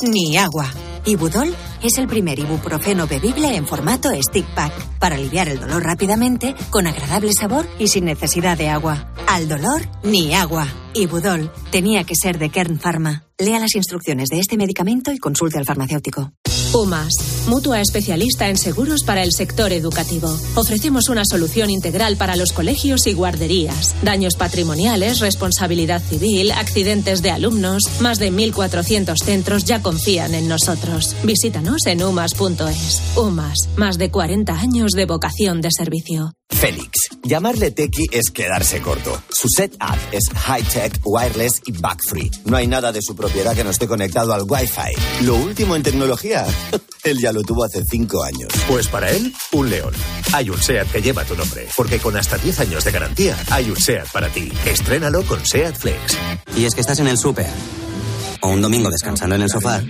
ni 0.00 0.38
agua. 0.38 0.72
Ibudol 1.04 1.54
es 1.82 1.98
el 1.98 2.06
primer 2.06 2.38
ibuprofeno 2.38 3.06
bebible 3.06 3.54
en 3.54 3.66
formato 3.66 4.10
stick 4.20 4.46
pack 4.54 4.72
para 4.98 5.16
aliviar 5.16 5.48
el 5.48 5.60
dolor 5.60 5.82
rápidamente, 5.84 6.54
con 6.70 6.86
agradable 6.86 7.32
sabor 7.32 7.66
y 7.78 7.88
sin 7.88 8.04
necesidad 8.04 8.58
de 8.58 8.68
agua. 8.68 9.12
Al 9.26 9.48
dolor, 9.48 9.82
ni 10.02 10.34
agua. 10.34 10.66
Ibudol 10.94 11.52
tenía 11.70 12.04
que 12.04 12.14
ser 12.14 12.38
de 12.38 12.50
Kern 12.50 12.78
Pharma. 12.78 13.24
Lea 13.38 13.60
las 13.60 13.74
instrucciones 13.76 14.28
de 14.30 14.40
este 14.40 14.56
medicamento 14.56 15.12
y 15.12 15.18
consulte 15.18 15.58
al 15.58 15.64
farmacéutico. 15.64 16.32
UMAS, 16.74 17.46
mutua 17.46 17.80
especialista 17.80 18.48
en 18.48 18.58
seguros 18.58 19.02
para 19.04 19.22
el 19.22 19.32
sector 19.32 19.72
educativo. 19.72 20.28
Ofrecemos 20.54 21.08
una 21.08 21.24
solución 21.24 21.70
integral 21.70 22.16
para 22.16 22.36
los 22.36 22.52
colegios 22.52 23.06
y 23.06 23.14
guarderías. 23.14 23.94
Daños 24.02 24.34
patrimoniales, 24.36 25.20
responsabilidad 25.20 26.02
civil, 26.02 26.52
accidentes 26.52 27.22
de 27.22 27.30
alumnos. 27.30 27.82
Más 28.00 28.18
de 28.18 28.32
1.400 28.32 29.16
centros 29.24 29.64
ya 29.64 29.82
confían 29.82 30.34
en 30.34 30.48
nosotros. 30.48 30.87
Visítanos 31.22 31.86
en 31.86 32.02
umas.es. 32.02 33.02
UMAS, 33.16 33.68
más 33.76 33.98
de 33.98 34.10
40 34.10 34.52
años 34.52 34.92
de 34.92 35.06
vocación 35.06 35.60
de 35.60 35.70
servicio. 35.70 36.32
Félix. 36.50 36.90
Llamarle 37.22 37.70
tequi 37.70 38.06
es 38.10 38.30
quedarse 38.30 38.80
corto. 38.80 39.22
Su 39.30 39.48
setup 39.48 39.98
es 40.12 40.28
high-tech, 40.34 41.00
wireless 41.04 41.60
y 41.66 41.72
bug-free. 41.72 42.30
No 42.46 42.56
hay 42.56 42.66
nada 42.66 42.90
de 42.90 43.00
su 43.02 43.14
propiedad 43.14 43.54
que 43.54 43.64
no 43.64 43.70
esté 43.70 43.86
conectado 43.86 44.32
al 44.32 44.44
Wi-Fi. 44.48 45.24
Lo 45.24 45.36
último 45.36 45.76
en 45.76 45.82
tecnología, 45.82 46.46
él 47.04 47.18
ya 47.18 47.32
lo 47.32 47.42
tuvo 47.42 47.64
hace 47.64 47.84
cinco 47.84 48.22
años. 48.22 48.50
Pues 48.66 48.88
para 48.88 49.10
él, 49.10 49.32
un 49.52 49.68
león. 49.68 49.92
Hay 50.32 50.48
un 50.50 50.60
SEAT 50.60 50.90
que 50.90 51.02
lleva 51.02 51.24
tu 51.24 51.36
nombre, 51.36 51.66
porque 51.76 51.98
con 51.98 52.16
hasta 52.16 52.38
10 52.38 52.60
años 52.60 52.84
de 52.84 52.92
garantía, 52.92 53.36
hay 53.50 53.70
un 53.70 53.76
SEAT 53.76 54.10
para 54.10 54.28
ti. 54.28 54.50
Estrénalo 54.64 55.22
con 55.24 55.44
SEAT 55.44 55.76
Flex. 55.76 56.16
Y 56.56 56.64
es 56.64 56.74
que 56.74 56.80
estás 56.80 56.98
en 56.98 57.08
el 57.08 57.18
súper. 57.18 57.50
O 58.40 58.48
un 58.48 58.62
domingo 58.62 58.90
descansando 58.90 59.34
en 59.34 59.42
el 59.42 59.50
sofá. 59.50 59.82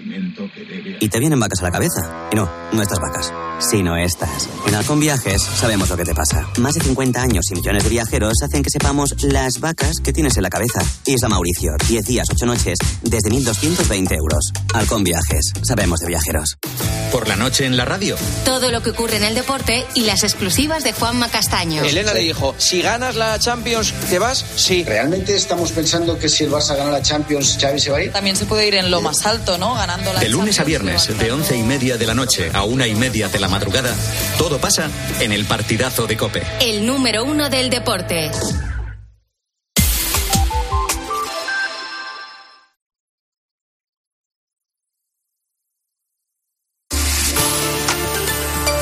Y 1.00 1.08
te 1.08 1.18
vienen 1.20 1.38
vacas 1.38 1.60
a 1.60 1.64
la 1.64 1.70
cabeza. 1.70 2.28
Y 2.32 2.36
no, 2.36 2.50
no 2.72 2.82
estas 2.82 2.98
vacas, 2.98 3.32
sino 3.60 3.96
estas. 3.96 4.48
En 4.66 4.74
Halcón 4.74 5.00
Viajes 5.00 5.42
sabemos 5.42 5.88
lo 5.88 5.96
que 5.96 6.04
te 6.04 6.14
pasa. 6.14 6.46
Más 6.58 6.74
de 6.74 6.80
50 6.80 7.22
años 7.22 7.44
y 7.50 7.54
millones 7.54 7.84
de 7.84 7.90
viajeros 7.90 8.34
hacen 8.44 8.62
que 8.62 8.70
sepamos 8.70 9.14
las 9.22 9.60
vacas 9.60 10.00
que 10.02 10.12
tienes 10.12 10.36
en 10.36 10.42
la 10.42 10.50
cabeza. 10.50 10.80
Isla 11.06 11.28
Mauricio, 11.28 11.72
10 11.88 12.04
días, 12.04 12.26
8 12.30 12.46
noches, 12.46 12.78
desde 13.02 13.30
1.220 13.30 14.12
euros. 14.16 14.52
Halcón 14.74 15.04
Viajes, 15.04 15.52
sabemos 15.62 16.00
de 16.00 16.08
viajeros. 16.08 16.56
Por 17.12 17.26
la 17.26 17.36
noche 17.36 17.64
en 17.64 17.76
la 17.76 17.84
radio. 17.86 18.16
Todo 18.44 18.70
lo 18.70 18.82
que 18.82 18.90
ocurre 18.90 19.16
en 19.16 19.24
el 19.24 19.34
deporte 19.34 19.86
y 19.94 20.02
las 20.02 20.24
exclusivas 20.24 20.84
de 20.84 20.92
Juanma 20.92 21.28
Castaño. 21.30 21.82
Elena 21.82 22.12
le 22.12 22.20
dijo, 22.20 22.54
si 22.58 22.82
ganas 22.82 23.16
la 23.16 23.38
Champions, 23.38 23.94
¿te 24.10 24.18
vas? 24.18 24.44
Sí. 24.56 24.84
¿Realmente 24.84 25.34
estamos 25.34 25.72
pensando 25.72 26.18
que 26.18 26.28
si 26.28 26.44
el 26.44 26.50
Barça 26.50 26.76
gana 26.76 26.90
la 26.90 27.00
Champions, 27.00 27.56
Xavi 27.58 27.80
se 27.80 27.90
va 27.90 27.98
a 27.98 28.02
ir? 28.02 28.12
También 28.12 28.36
se 28.36 28.44
puede 28.44 28.66
ir 28.68 28.74
en 28.74 28.90
lo 28.90 29.00
más 29.00 29.24
alto, 29.24 29.56
¿no? 29.56 29.74
Ganando 29.74 30.12
la 30.12 30.20
De 30.20 30.28
lunes 30.28 30.56
a 30.56 30.64
Champions. 30.64 30.87
Viernes, 30.88 31.18
de 31.18 31.32
once 31.32 31.56
y 31.56 31.62
media 31.62 31.96
de 31.96 32.06
la 32.06 32.14
noche 32.14 32.50
a 32.52 32.64
una 32.64 32.86
y 32.86 32.94
media 32.94 33.28
de 33.28 33.38
la 33.38 33.48
madrugada, 33.48 33.94
todo 34.38 34.58
pasa 34.58 34.90
en 35.20 35.32
el 35.32 35.44
partidazo 35.44 36.06
de 36.06 36.16
Cope. 36.16 36.42
El 36.60 36.86
número 36.86 37.24
uno 37.24 37.48
del 37.48 37.70
deporte. 37.70 38.30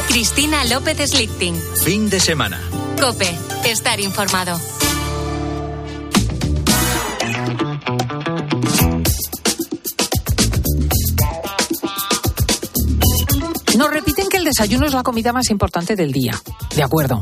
Cristina 0.09 0.64
López 0.64 1.11
Slichting. 1.11 1.61
Fin 1.85 2.09
de 2.09 2.21
semana. 2.21 2.61
Cope. 2.99 3.31
Estar 3.64 4.01
informado. 4.01 4.59
Desayuno 14.46 14.87
es 14.87 14.94
la 14.94 15.02
comida 15.02 15.32
más 15.32 15.50
importante 15.50 15.96
del 15.96 16.12
día. 16.12 16.40
De 16.74 16.82
acuerdo. 16.82 17.20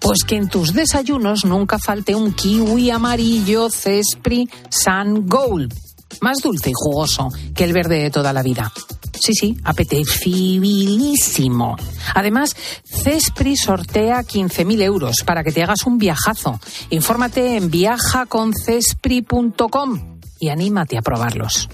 Pues 0.00 0.22
que 0.24 0.36
en 0.36 0.48
tus 0.48 0.74
desayunos 0.74 1.44
nunca 1.44 1.78
falte 1.78 2.14
un 2.14 2.32
kiwi 2.32 2.90
amarillo 2.90 3.68
Cespri 3.70 4.48
Sun 4.68 5.26
Gold. 5.26 5.74
Más 6.20 6.38
dulce 6.38 6.70
y 6.70 6.72
jugoso 6.74 7.28
que 7.54 7.64
el 7.64 7.72
verde 7.72 8.02
de 8.02 8.10
toda 8.10 8.32
la 8.32 8.42
vida. 8.42 8.72
Sí, 9.20 9.34
sí, 9.34 9.56
apetecibilísimo. 9.64 11.76
Además, 12.14 12.54
Cespri 12.84 13.56
sortea 13.56 14.22
15.000 14.22 14.82
euros 14.82 15.22
para 15.24 15.42
que 15.44 15.52
te 15.52 15.62
hagas 15.62 15.86
un 15.86 15.98
viajazo. 15.98 16.58
Infórmate 16.90 17.56
en 17.56 17.70
viajaconcespri.com 17.70 20.18
y 20.40 20.48
anímate 20.48 20.98
a 20.98 21.02
probarlos. 21.02 21.68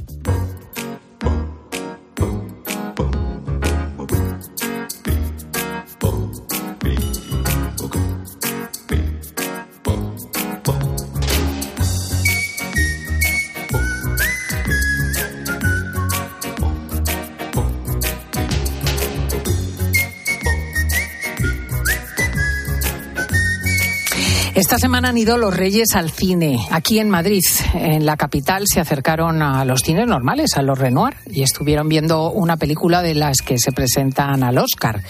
Esta 24.55 24.79
semana 24.79 25.09
han 25.09 25.19
ido 25.19 25.37
los 25.37 25.53
reyes 25.53 25.97
al 25.97 26.13
cine. 26.13 26.69
Aquí 26.71 27.01
en 27.01 27.11
Madrid, 27.11 27.43
en 27.75 28.07
la 28.07 28.17
capital, 28.17 28.63
se 28.67 28.79
acercaron 28.79 29.43
a 29.43 29.65
los 29.65 29.81
cines 29.81 30.07
normales, 30.07 30.57
a 30.57 30.63
los 30.63 30.79
Renoir, 30.79 31.17
y 31.29 31.43
estuvieron 31.43 31.89
viendo 31.89 32.31
una 32.31 32.57
película 32.57 33.03
de 33.03 33.17
las 33.17 33.39
que 33.39 33.59
se 33.59 33.73
presentan 33.73 34.45
al 34.45 34.59
Oscar. 34.59 35.03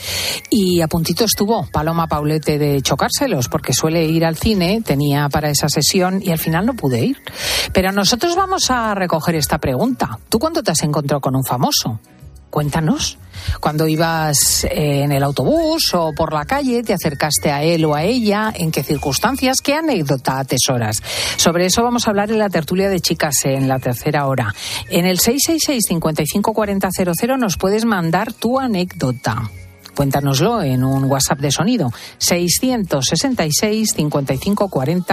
Y 0.48 0.80
a 0.80 0.88
puntito 0.88 1.26
estuvo 1.26 1.66
Paloma 1.70 2.06
Paulete 2.06 2.58
de 2.58 2.80
chocárselos, 2.80 3.50
porque 3.50 3.74
suele 3.74 4.06
ir 4.06 4.24
al 4.24 4.38
cine, 4.38 4.80
tenía 4.82 5.28
para 5.28 5.50
esa 5.50 5.68
sesión 5.68 6.22
y 6.22 6.30
al 6.30 6.38
final 6.38 6.64
no 6.64 6.72
pude 6.72 7.04
ir. 7.04 7.18
Pero 7.74 7.92
nosotros 7.92 8.34
vamos 8.34 8.70
a 8.70 8.94
recoger 8.94 9.34
esta 9.34 9.58
pregunta. 9.58 10.18
¿Tú 10.30 10.38
cuándo 10.38 10.62
te 10.62 10.70
has 10.70 10.82
encontrado 10.82 11.20
con 11.20 11.36
un 11.36 11.44
famoso? 11.44 12.00
Cuéntanos. 12.48 13.18
Cuando 13.60 13.88
ibas 13.88 14.64
eh, 14.64 15.02
en 15.02 15.12
el 15.12 15.22
autobús 15.22 15.94
o 15.94 16.12
por 16.12 16.32
la 16.32 16.44
calle, 16.44 16.82
te 16.82 16.92
acercaste 16.92 17.50
a 17.50 17.62
él 17.62 17.84
o 17.84 17.94
a 17.94 18.02
ella, 18.02 18.52
en 18.54 18.70
qué 18.70 18.82
circunstancias, 18.82 19.58
qué 19.62 19.74
anécdota 19.74 20.38
atesoras. 20.38 21.02
Sobre 21.36 21.66
eso 21.66 21.82
vamos 21.82 22.06
a 22.06 22.10
hablar 22.10 22.30
en 22.30 22.38
la 22.38 22.48
tertulia 22.48 22.88
de 22.88 23.00
chicas 23.00 23.44
en 23.44 23.68
la 23.68 23.78
tercera 23.78 24.26
hora. 24.26 24.54
En 24.90 25.06
el 25.06 25.18
666-554000 25.18 27.38
nos 27.38 27.56
puedes 27.56 27.84
mandar 27.84 28.32
tu 28.32 28.58
anécdota. 28.58 29.50
Cuéntanoslo 29.94 30.62
en 30.62 30.84
un 30.84 31.04
WhatsApp 31.04 31.38
de 31.38 31.50
sonido 31.50 31.92
666 32.18 33.94
554000. 33.94 35.04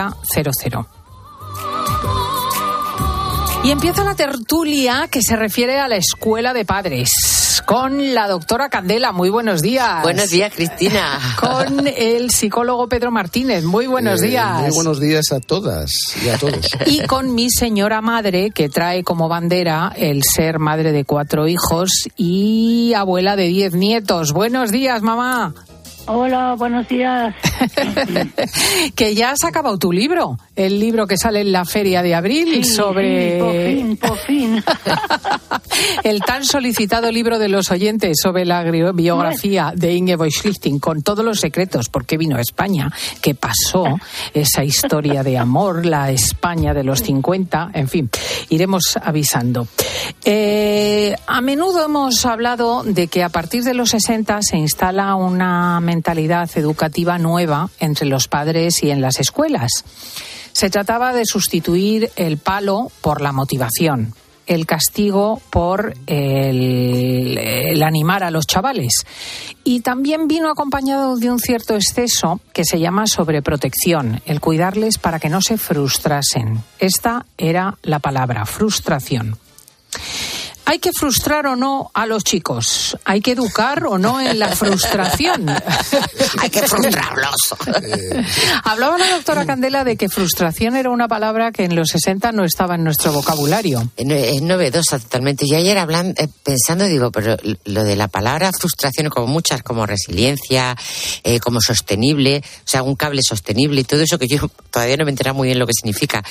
Y 3.64 3.70
empieza 3.70 4.04
la 4.04 4.16
tertulia 4.16 5.08
que 5.12 5.22
se 5.22 5.36
refiere 5.36 5.80
a 5.80 5.88
la 5.88 5.98
escuela 5.98 6.54
de 6.54 6.66
padres 6.66 7.41
con 7.60 8.14
la 8.14 8.28
doctora 8.30 8.70
Candela. 8.70 9.12
Muy 9.12 9.30
buenos 9.30 9.62
días. 9.62 10.02
Buenos 10.04 10.30
días, 10.30 10.54
Cristina. 10.56 11.20
Con 11.40 11.86
el 11.88 12.30
psicólogo 12.32 12.88
Pedro 12.88 13.12
Martínez. 13.12 13.66
Muy 13.66 13.88
buenos 13.88 14.22
Eh, 14.22 14.28
días. 14.28 14.62
Muy 14.62 14.72
buenos 14.72 15.00
días 15.02 15.32
a 15.34 15.40
todas 15.42 15.92
y 16.24 16.30
a 16.30 16.38
todos. 16.38 16.66
Y 16.86 17.06
con 17.08 17.36
mi 17.36 17.50
señora 17.50 18.00
madre, 18.02 18.52
que 18.52 18.70
trae 18.70 19.04
como 19.04 19.28
bandera 19.28 19.92
el 19.98 20.24
ser 20.24 20.60
madre 20.60 20.92
de 20.94 21.04
cuatro 21.04 21.48
hijos 21.48 21.90
y 22.16 22.94
abuela 22.94 23.36
de 23.36 23.48
diez 23.48 23.74
nietos. 23.74 24.32
Buenos 24.32 24.72
días, 24.72 25.02
mamá. 25.02 25.54
Hola, 26.08 26.56
buenos 26.58 26.88
días. 26.88 27.36
que 28.96 29.16
ya 29.16 29.32
has 29.32 29.44
acabado 29.44 29.78
tu 29.78 29.92
libro, 29.92 30.38
el 30.56 30.80
libro 30.80 31.08
que 31.08 31.18
sale 31.18 31.42
en 31.42 31.52
la 31.52 31.66
feria 31.66 32.02
de 32.02 32.16
abril 32.16 32.64
Sí, 32.64 32.64
sobre 32.64 33.34
sí, 33.34 33.40
por 33.40 33.54
fin, 33.54 33.98
por 33.98 34.18
fin. 34.18 34.64
el 36.04 36.22
tan 36.22 36.46
solicitado 36.46 37.12
libro 37.12 37.40
de 37.40 37.50
los 37.50 37.72
oyentes 37.72 38.20
sobre 38.22 38.46
la 38.46 38.64
biografía 38.64 39.74
de 39.76 39.94
Ingeborg 39.94 40.32
Schlichting 40.32 40.80
con 40.80 41.02
todos 41.02 41.24
los 41.24 41.40
secretos, 41.40 41.90
por 41.90 42.06
qué 42.06 42.18
vino 42.18 42.38
a 42.38 42.42
España, 42.42 42.92
qué 43.22 43.36
pasó, 43.36 43.86
esa 44.34 44.64
historia 44.64 45.24
de 45.24 45.38
amor, 45.38 45.86
la 45.86 46.12
España 46.12 46.74
de 46.74 46.84
los 46.84 47.02
50, 47.02 47.72
en 47.74 47.88
fin, 47.88 48.10
iremos 48.50 48.98
avisando. 49.02 49.68
Eh, 50.24 51.16
a 51.28 51.42
menudo 51.42 51.86
hemos 51.86 52.26
hablado 52.26 52.84
de 52.84 53.08
que 53.08 53.24
a 53.24 53.30
partir 53.30 53.64
de 53.64 53.74
los 53.74 53.90
60 53.90 54.40
se 54.42 54.58
instala 54.58 55.16
una 55.16 55.80
mentalidad 55.80 56.50
educativa 56.56 57.18
nueva 57.18 57.51
entre 57.80 58.08
los 58.08 58.28
padres 58.28 58.84
y 58.84 58.92
en 58.92 59.02
las 59.02 59.20
escuelas. 59.20 59.84
Se 60.54 60.70
trataba 60.70 61.14
de 61.14 61.26
sustituir 61.26 62.12
el 62.16 62.38
palo 62.38 62.92
por 63.02 63.22
la 63.22 63.32
motivación, 63.32 64.14
el 64.48 64.66
castigo 64.66 65.42
por 65.50 65.94
el, 66.08 67.38
el 67.38 67.84
animar 67.84 68.24
a 68.24 68.32
los 68.32 68.48
chavales. 68.48 69.06
Y 69.64 69.82
también 69.82 70.28
vino 70.28 70.50
acompañado 70.50 71.16
de 71.16 71.32
un 71.32 71.40
cierto 71.40 71.76
exceso 71.76 72.42
que 72.54 72.66
se 72.66 72.80
llama 72.80 73.08
sobreprotección, 73.08 74.22
el 74.26 74.42
cuidarles 74.42 74.98
para 74.98 75.20
que 75.20 75.30
no 75.30 75.42
se 75.42 75.58
frustrasen. 75.58 76.64
Esta 76.80 77.26
era 77.38 77.78
la 77.84 78.00
palabra, 78.00 78.46
frustración. 78.46 79.38
¿Hay 80.66 80.80
que 80.80 80.92
frustrar 80.92 81.48
o 81.48 81.56
no 81.56 81.92
a 81.94 82.06
los 82.06 82.24
chicos? 82.24 82.98
¿Hay 83.06 83.22
que 83.22 83.32
educar 83.32 83.86
o 83.86 83.98
no 83.98 84.22
en 84.22 84.40
la 84.40 84.56
frustración? 84.56 85.50
Hay 86.40 86.50
que 86.50 86.62
frustrarlos. 86.68 87.56
Hablaba 88.64 88.98
la 88.98 89.10
doctora 89.12 89.46
Candela 89.46 89.84
de 89.84 89.98
que 89.98 90.08
frustración 90.10 90.76
era 90.76 90.90
una 90.90 91.08
palabra 91.08 91.52
que 91.52 91.66
en 91.66 91.76
los 91.76 91.90
60 91.90 92.32
no 92.32 92.46
estaba 92.46 92.76
en 92.76 92.84
nuestro 92.84 93.12
vocabulario. 93.12 93.90
Es 93.98 94.42
novedosa 94.42 95.00
totalmente. 95.00 95.46
Yo 95.48 95.58
ayer 95.58 95.78
hablando, 95.78 96.22
eh, 96.22 96.28
pensando, 96.44 96.86
digo, 96.86 97.12
pero 97.12 97.38
lo 97.66 97.84
de 97.84 97.96
la 97.96 98.08
palabra 98.08 98.52
frustración, 98.58 99.10
como 99.10 99.28
muchas, 99.28 99.64
como 99.64 99.86
resiliencia, 99.86 100.76
eh, 101.24 101.40
como 101.40 101.60
sostenible, 101.62 102.44
o 102.46 102.68
sea, 102.68 102.84
un 102.84 102.96
cable 102.96 103.22
sostenible 103.24 103.82
y 103.82 103.84
todo 103.84 104.02
eso 104.02 104.18
que 104.18 104.28
yo 104.28 104.50
todavía 104.72 104.98
no 104.98 105.06
me 105.06 105.12
entera 105.12 105.34
muy 105.34 105.48
bien 105.48 105.60
lo 105.60 105.68
que 105.68 105.74
significa. 105.74 106.24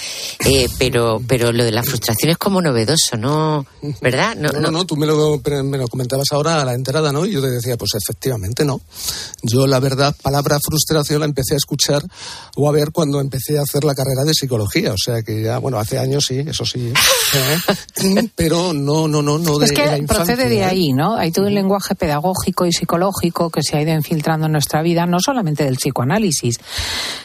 Eh, 0.44 0.68
pero, 0.78 1.20
pero 1.26 1.52
lo 1.52 1.64
de 1.64 1.72
la 1.72 1.82
frustración 1.82 2.30
es 2.30 2.38
como 2.38 2.62
novedoso, 2.62 3.16
¿no? 3.16 3.66
¿Verdad? 4.00 4.29
No, 4.34 4.50
no, 4.52 4.70
no, 4.70 4.84
tú 4.84 4.96
me 4.96 5.06
lo, 5.06 5.40
me 5.64 5.78
lo 5.78 5.88
comentabas 5.88 6.26
ahora 6.32 6.60
a 6.60 6.64
la 6.64 6.74
entrada, 6.74 7.12
¿no? 7.12 7.26
Y 7.26 7.32
yo 7.32 7.40
te 7.40 7.50
decía, 7.50 7.76
pues 7.76 7.92
efectivamente 7.94 8.64
no. 8.64 8.80
Yo, 9.42 9.66
la 9.66 9.80
verdad, 9.80 10.14
palabra 10.22 10.58
frustración 10.60 11.20
la 11.20 11.26
empecé 11.26 11.54
a 11.54 11.56
escuchar 11.56 12.02
o 12.56 12.68
a 12.68 12.72
ver 12.72 12.90
cuando 12.92 13.20
empecé 13.20 13.58
a 13.58 13.62
hacer 13.62 13.84
la 13.84 13.94
carrera 13.94 14.24
de 14.24 14.34
psicología. 14.34 14.92
O 14.92 14.98
sea 14.98 15.22
que 15.22 15.42
ya, 15.42 15.58
bueno, 15.58 15.78
hace 15.78 15.98
años 15.98 16.24
sí, 16.26 16.38
eso 16.38 16.64
sí. 16.64 16.92
¿eh? 16.92 18.30
Pero 18.36 18.72
no, 18.72 19.08
no, 19.08 19.22
no, 19.22 19.38
no 19.38 19.58
de 19.58 19.66
Es 19.66 19.72
que 19.72 19.86
la 19.86 19.98
infancia, 19.98 20.24
procede 20.24 20.48
de 20.48 20.58
¿eh? 20.58 20.64
ahí, 20.64 20.92
¿no? 20.92 21.16
Hay 21.16 21.32
todo 21.32 21.46
un 21.46 21.54
lenguaje 21.54 21.94
pedagógico 21.94 22.66
y 22.66 22.72
psicológico 22.72 23.50
que 23.50 23.62
se 23.62 23.76
ha 23.76 23.82
ido 23.82 23.92
infiltrando 23.92 24.46
en 24.46 24.52
nuestra 24.52 24.82
vida, 24.82 25.06
no 25.06 25.18
solamente 25.20 25.64
del 25.64 25.76
psicoanálisis, 25.76 26.58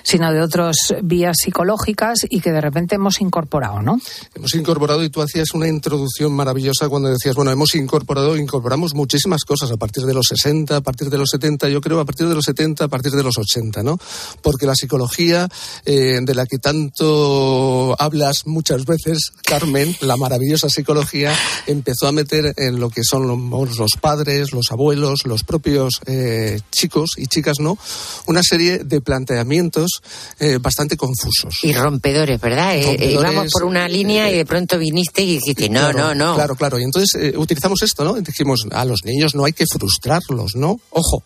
sino 0.03 0.32
de 0.32 0.41
otras 0.41 0.76
vías 1.03 1.38
psicológicas 1.41 2.20
y 2.30 2.39
que 2.39 2.51
de 2.51 2.62
repente 2.62 2.95
hemos 2.95 3.22
incorporado, 3.22 3.82
¿no? 3.82 3.99
Hemos 4.34 4.53
incorporado, 4.56 5.03
y 5.03 5.10
tú 5.10 5.22
hacías 5.22 5.53
una 5.53 5.68
introducción 5.68 6.34
maravillosa 6.34 6.84
cuando 6.89 7.09
decías, 7.09 7.36
bueno, 7.36 7.51
hemos 7.51 7.75
incorporado, 7.75 8.38
incorporamos 8.38 8.93
muchísimas 8.93 9.43
cosas 9.43 9.71
a 9.71 9.77
partir 9.77 10.03
de 10.03 10.13
los 10.13 10.25
60, 10.27 10.77
a 10.77 10.81
partir 10.81 11.09
de 11.09 11.17
los 11.17 11.29
70, 11.29 11.69
yo 11.69 11.81
creo 11.81 11.99
a 11.99 12.05
partir 12.05 12.27
de 12.27 12.36
los 12.36 12.45
70, 12.45 12.86
a 12.86 12.88
partir 12.88 13.11
de 13.11 13.23
los 13.23 13.38
80, 13.38 13.83
¿no? 13.83 13.97
Porque 14.41 14.65
la 14.65 14.75
psicología, 14.75 15.47
eh, 15.86 16.19
de 16.21 16.36
la 16.36 16.45
que 16.45 16.57
tanto 16.57 17.95
hablas 17.99 18.45
muchas 18.45 18.86
veces, 18.86 19.31
Carmen, 19.43 19.95
la 20.01 20.17
maravillosa 20.17 20.69
psicología, 20.69 21.33
empezó 21.67 22.07
a 22.07 22.11
meter 22.11 22.53
en 22.57 22.79
lo 22.79 22.89
que 22.89 23.03
son 23.03 23.27
los, 23.27 23.77
los 23.77 23.91
padres, 23.99 24.51
los 24.51 24.71
abuelos, 24.71 25.25
los 25.25 25.43
propios 25.43 26.01
eh, 26.05 26.59
chicos 26.71 27.11
y 27.17 27.27
chicas, 27.27 27.59
¿no? 27.59 27.77
Una 28.27 28.41
serie 28.43 28.79
de 28.79 29.01
planteamientos 29.01 30.01
eh, 30.39 30.57
bastante 30.61 30.97
confusos. 30.97 31.59
Y 31.63 31.73
rompedores, 31.73 32.39
¿verdad? 32.39 32.75
Rompedores, 32.83 33.11
íbamos 33.11 33.51
por 33.51 33.63
una 33.63 33.88
línea 33.88 34.29
y 34.29 34.38
de 34.38 34.45
pronto 34.45 34.77
viniste 34.77 35.21
y 35.21 35.36
dijiste, 35.36 35.69
no, 35.69 35.91
Claro, 35.91 35.99
no, 35.99 36.15
no. 36.15 36.36
Claro, 36.36 36.55
claro. 36.55 36.74
Y 36.80 36.84
entonces 36.84 37.19
eh, 37.21 37.38
utilizamos 37.38 37.82
esto, 37.82 38.03
¿no? 38.03 38.13
Dijimos, 38.13 38.65
a 38.71 38.86
los 38.86 39.03
niños 39.05 39.36
no 39.36 39.45
hay 39.45 39.53
que 39.53 39.65
frustrarlos, 39.71 40.55
¿no? 40.55 40.80
Ojo. 40.91 41.23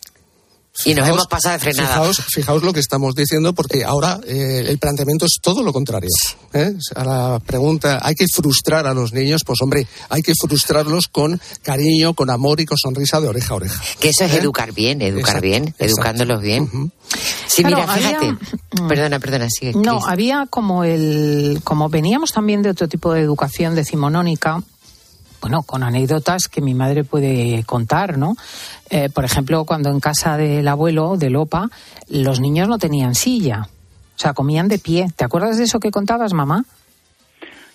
Y 0.86 0.94
nos 0.94 1.10
hemos 1.10 1.28
pasado 1.28 1.54
de 1.54 1.60
frenada. 1.60 1.90
Fijaos, 1.90 2.22
fijaos 2.34 2.64
lo 2.64 2.72
que 2.72 2.80
estamos 2.80 3.14
diciendo, 3.14 3.52
porque 3.52 3.84
ahora 3.84 4.18
eh, 4.26 4.64
el 4.66 4.78
planteamiento 4.78 5.26
es 5.26 5.34
todo 5.42 5.62
lo 5.62 5.74
contrario. 5.74 6.08
¿eh? 6.54 6.72
A 6.96 7.04
la 7.04 7.42
pregunta, 7.46 8.00
¿hay 8.02 8.16
que 8.16 8.24
frustrar 8.34 8.88
a 8.88 8.94
los 8.94 9.12
niños? 9.12 9.42
Pues 9.46 9.60
hombre, 9.62 9.86
hay 10.10 10.22
que 10.22 10.32
frustrarlos 10.40 11.08
con 11.12 11.42
cariño, 11.64 12.14
con 12.14 12.30
amor 12.30 12.62
y 12.62 12.66
con 12.66 12.78
sonrisa 12.78 13.20
de 13.20 13.28
oreja 13.28 13.56
a 13.56 13.58
oreja. 13.58 13.84
Que 14.00 14.10
eso 14.10 14.24
es 14.24 14.32
¿Eh? 14.34 14.38
educar 14.38 14.72
bien, 14.72 15.02
educar 15.02 15.20
Exacto, 15.38 15.42
bien, 15.42 15.64
exacto. 15.68 15.86
educándolos 15.86 16.42
bien. 16.42 16.94
Sí, 17.48 17.62
Claro, 17.64 17.78
mira, 17.80 17.94
había- 17.94 18.20
fíjate. 18.20 18.38
Perdona, 18.88 19.20
perdona, 19.20 19.48
sigue. 19.50 19.74
No, 19.74 19.98
Cris. 20.00 20.06
había 20.08 20.46
como 20.50 20.86
el. 20.86 21.60
Como 21.66 21.90
veníamos 21.90 22.32
también 22.32 22.62
de 22.62 22.70
otro 22.70 22.88
tipo 22.88 23.12
de 23.12 23.20
educación 23.22 23.76
decimonónica, 23.76 24.64
bueno, 25.42 25.64
con 25.64 25.84
anécdotas 25.84 26.48
que 26.48 26.62
mi 26.62 26.74
madre 26.74 27.04
puede 27.04 27.64
contar, 27.66 28.18
¿no? 28.18 28.36
Eh, 28.90 29.10
por 29.10 29.26
ejemplo, 29.26 29.66
cuando 29.66 29.90
en 29.90 30.00
casa 30.00 30.38
del 30.38 30.68
abuelo, 30.68 31.18
del 31.18 31.36
OPA, 31.36 31.70
los 32.10 32.40
niños 32.40 32.68
no 32.68 32.78
tenían 32.78 33.16
silla. 33.16 33.68
O 34.16 34.20
sea, 34.20 34.34
comían 34.34 34.68
de 34.68 34.80
pie. 34.80 35.08
¿Te 35.16 35.24
acuerdas 35.24 35.58
de 35.58 35.64
eso 35.64 35.80
que 35.80 35.92
contabas, 35.92 36.34
mamá? 36.34 36.66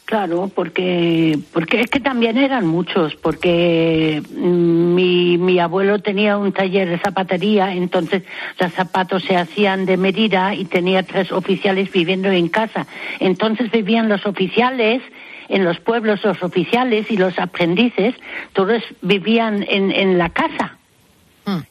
Claro, 0.04 0.50
porque 0.54 1.38
porque 1.54 1.80
es 1.80 1.88
que 1.88 1.98
también 1.98 2.36
eran 2.36 2.66
muchos, 2.66 3.16
porque 3.16 4.22
mm, 4.36 4.94
mi, 4.94 5.38
mi 5.38 5.58
abuelo 5.58 5.98
tenía 6.00 6.36
un 6.36 6.52
taller 6.52 6.90
de 6.90 6.98
zapatería, 6.98 7.72
entonces 7.72 8.22
los 8.60 8.70
zapatos 8.74 9.24
se 9.24 9.34
hacían 9.34 9.86
de 9.86 9.96
medida 9.96 10.54
y 10.54 10.66
tenía 10.66 11.04
tres 11.04 11.32
oficiales 11.32 11.90
viviendo 11.90 12.28
en 12.28 12.48
casa. 12.48 12.86
Entonces 13.18 13.70
vivían 13.70 14.10
los 14.10 14.26
oficiales 14.26 15.00
en 15.48 15.64
los 15.64 15.78
pueblos, 15.80 16.20
los 16.24 16.42
oficiales 16.42 17.10
y 17.10 17.16
los 17.16 17.38
aprendices, 17.38 18.14
todos 18.52 18.82
vivían 19.02 19.64
en, 19.68 19.90
en 19.92 20.18
la 20.18 20.30
casa 20.30 20.76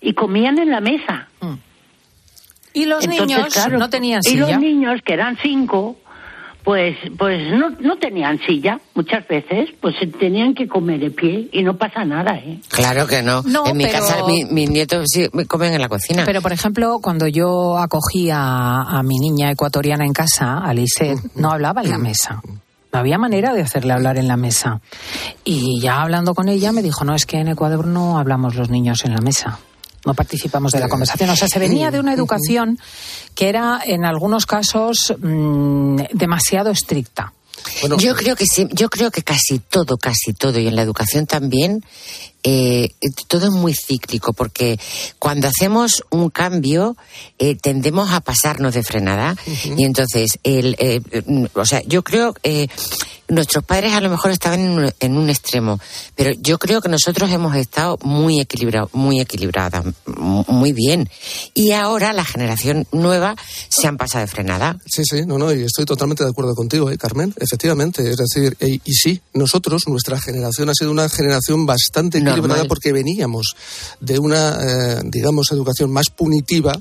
y 0.01 0.13
comían 0.13 0.59
en 0.59 0.69
la 0.69 0.81
mesa. 0.81 1.27
Y 2.73 2.85
los 2.85 3.03
Entonces, 3.03 3.27
niños 3.27 3.53
claro, 3.53 3.77
no 3.77 3.89
tenían 3.89 4.21
Y 4.25 4.29
silla. 4.29 4.47
los 4.51 4.59
niños, 4.59 5.01
que 5.05 5.13
eran 5.13 5.37
cinco, 5.41 5.95
pues, 6.63 6.97
pues 7.19 7.51
no, 7.51 7.69
no 7.71 7.97
tenían 7.97 8.39
silla 8.47 8.79
muchas 8.95 9.27
veces, 9.27 9.69
pues 9.79 9.95
se 9.99 10.07
tenían 10.07 10.55
que 10.55 10.67
comer 10.67 10.99
de 10.99 11.11
pie 11.11 11.49
y 11.51 11.61
no 11.61 11.75
pasa 11.77 12.03
nada, 12.03 12.35
¿eh? 12.37 12.59
Claro 12.69 13.05
que 13.05 13.21
no. 13.21 13.43
No, 13.43 13.67
en 13.67 13.77
mi 13.77 13.83
pero- 13.85 13.99
casa 13.99 14.25
mi- 14.25 14.45
mis 14.45 14.69
nietos 14.71 15.05
sí 15.11 15.27
me 15.33 15.45
comen 15.45 15.73
en 15.73 15.81
la 15.81 15.89
cocina. 15.89 16.23
Pero, 16.25 16.41
por 16.41 16.51
ejemplo, 16.53 16.99
cuando 17.01 17.27
yo 17.27 17.77
acogí 17.77 18.29
a, 18.31 18.81
a 18.81 19.03
mi 19.03 19.19
niña 19.19 19.51
ecuatoriana 19.51 20.05
en 20.05 20.13
casa, 20.13 20.57
a 20.59 20.73
Lisette, 20.73 21.19
no 21.35 21.51
hablaba 21.51 21.83
en 21.83 21.89
la 21.91 21.97
mesa. 21.99 22.41
No 22.93 22.99
había 22.99 23.17
manera 23.17 23.53
de 23.53 23.61
hacerle 23.63 23.91
hablar 23.91 24.17
en 24.17 24.27
la 24.27 24.37
mesa. 24.37 24.79
Y 25.43 25.81
ya 25.81 26.03
hablando 26.03 26.35
con 26.35 26.47
ella 26.47 26.71
me 26.71 26.83
dijo, 26.83 27.03
no, 27.03 27.15
es 27.15 27.25
que 27.25 27.39
en 27.39 27.47
Ecuador 27.47 27.87
no 27.87 28.19
hablamos 28.19 28.53
los 28.53 28.69
niños 28.69 29.03
en 29.03 29.15
la 29.15 29.21
mesa. 29.21 29.57
No 30.05 30.13
participamos 30.13 30.71
de 30.73 30.79
la 30.79 30.87
conversación. 30.89 31.31
O 31.31 31.35
sea, 31.35 31.47
se 31.47 31.57
venía 31.57 31.89
de 31.89 31.99
una 31.99 32.13
educación 32.13 32.77
que 33.33 33.49
era, 33.49 33.81
en 33.83 34.05
algunos 34.05 34.45
casos, 34.45 35.11
mm, 35.19 36.01
demasiado 36.13 36.69
estricta. 36.69 37.33
Yo 37.99 38.15
creo 38.15 38.35
que 38.35 38.45
sí, 38.45 38.67
yo 38.71 38.89
creo 38.89 39.11
que 39.11 39.23
casi 39.23 39.59
todo, 39.59 39.97
casi 39.97 40.33
todo, 40.33 40.59
y 40.59 40.67
en 40.67 40.75
la 40.75 40.81
educación 40.81 41.25
también, 41.25 41.83
eh, 42.43 42.89
todo 43.27 43.47
es 43.47 43.51
muy 43.51 43.73
cíclico, 43.73 44.33
porque 44.33 44.77
cuando 45.17 45.47
hacemos 45.47 46.03
un 46.09 46.29
cambio, 46.29 46.97
eh, 47.39 47.55
tendemos 47.55 48.11
a 48.11 48.19
pasarnos 48.19 48.73
de 48.73 48.83
frenada. 48.83 49.35
Y 49.77 49.85
entonces, 49.85 50.39
el, 50.43 50.75
eh, 50.79 51.01
mm, 51.25 51.45
o 51.53 51.65
sea, 51.65 51.81
yo 51.85 52.03
creo 52.03 52.35
eh, 52.43 52.67
nuestros 53.33 53.63
padres 53.63 53.93
a 53.93 54.01
lo 54.01 54.09
mejor 54.09 54.31
estaban 54.31 54.59
en 54.59 54.69
un, 54.69 54.91
en 54.99 55.17
un 55.17 55.29
extremo, 55.29 55.79
pero 56.15 56.31
yo 56.39 56.57
creo 56.59 56.81
que 56.81 56.89
nosotros 56.89 57.29
hemos 57.31 57.55
estado 57.55 57.97
muy 58.03 58.39
equilibrados, 58.39 58.93
muy 58.93 59.19
equilibradas, 59.19 59.85
muy 60.05 60.73
bien. 60.73 61.09
Y 61.53 61.71
ahora 61.71 62.13
la 62.13 62.25
generación 62.25 62.87
nueva 62.91 63.35
se 63.69 63.87
han 63.87 63.97
pasado 63.97 64.25
de 64.25 64.31
frenada. 64.31 64.77
Sí, 64.85 65.03
sí, 65.05 65.25
no, 65.25 65.37
no, 65.37 65.53
y 65.53 65.63
estoy 65.63 65.85
totalmente 65.85 66.23
de 66.23 66.29
acuerdo 66.29 66.53
contigo, 66.55 66.89
¿eh, 66.89 66.97
Carmen? 66.97 67.33
Efectivamente, 67.37 68.09
es 68.09 68.17
decir, 68.17 68.55
e- 68.59 68.79
y 68.83 68.93
sí, 68.93 69.21
nosotros, 69.33 69.83
nuestra 69.87 70.19
generación 70.19 70.69
ha 70.69 70.73
sido 70.73 70.91
una 70.91 71.09
generación 71.09 71.65
bastante 71.65 72.17
equilibrada 72.19 72.47
Normal. 72.61 72.67
porque 72.67 72.91
veníamos 72.93 73.55
de 73.99 74.19
una, 74.19 74.57
eh, 74.61 75.01
digamos, 75.05 75.51
educación 75.51 75.91
más 75.91 76.09
punitiva 76.09 76.73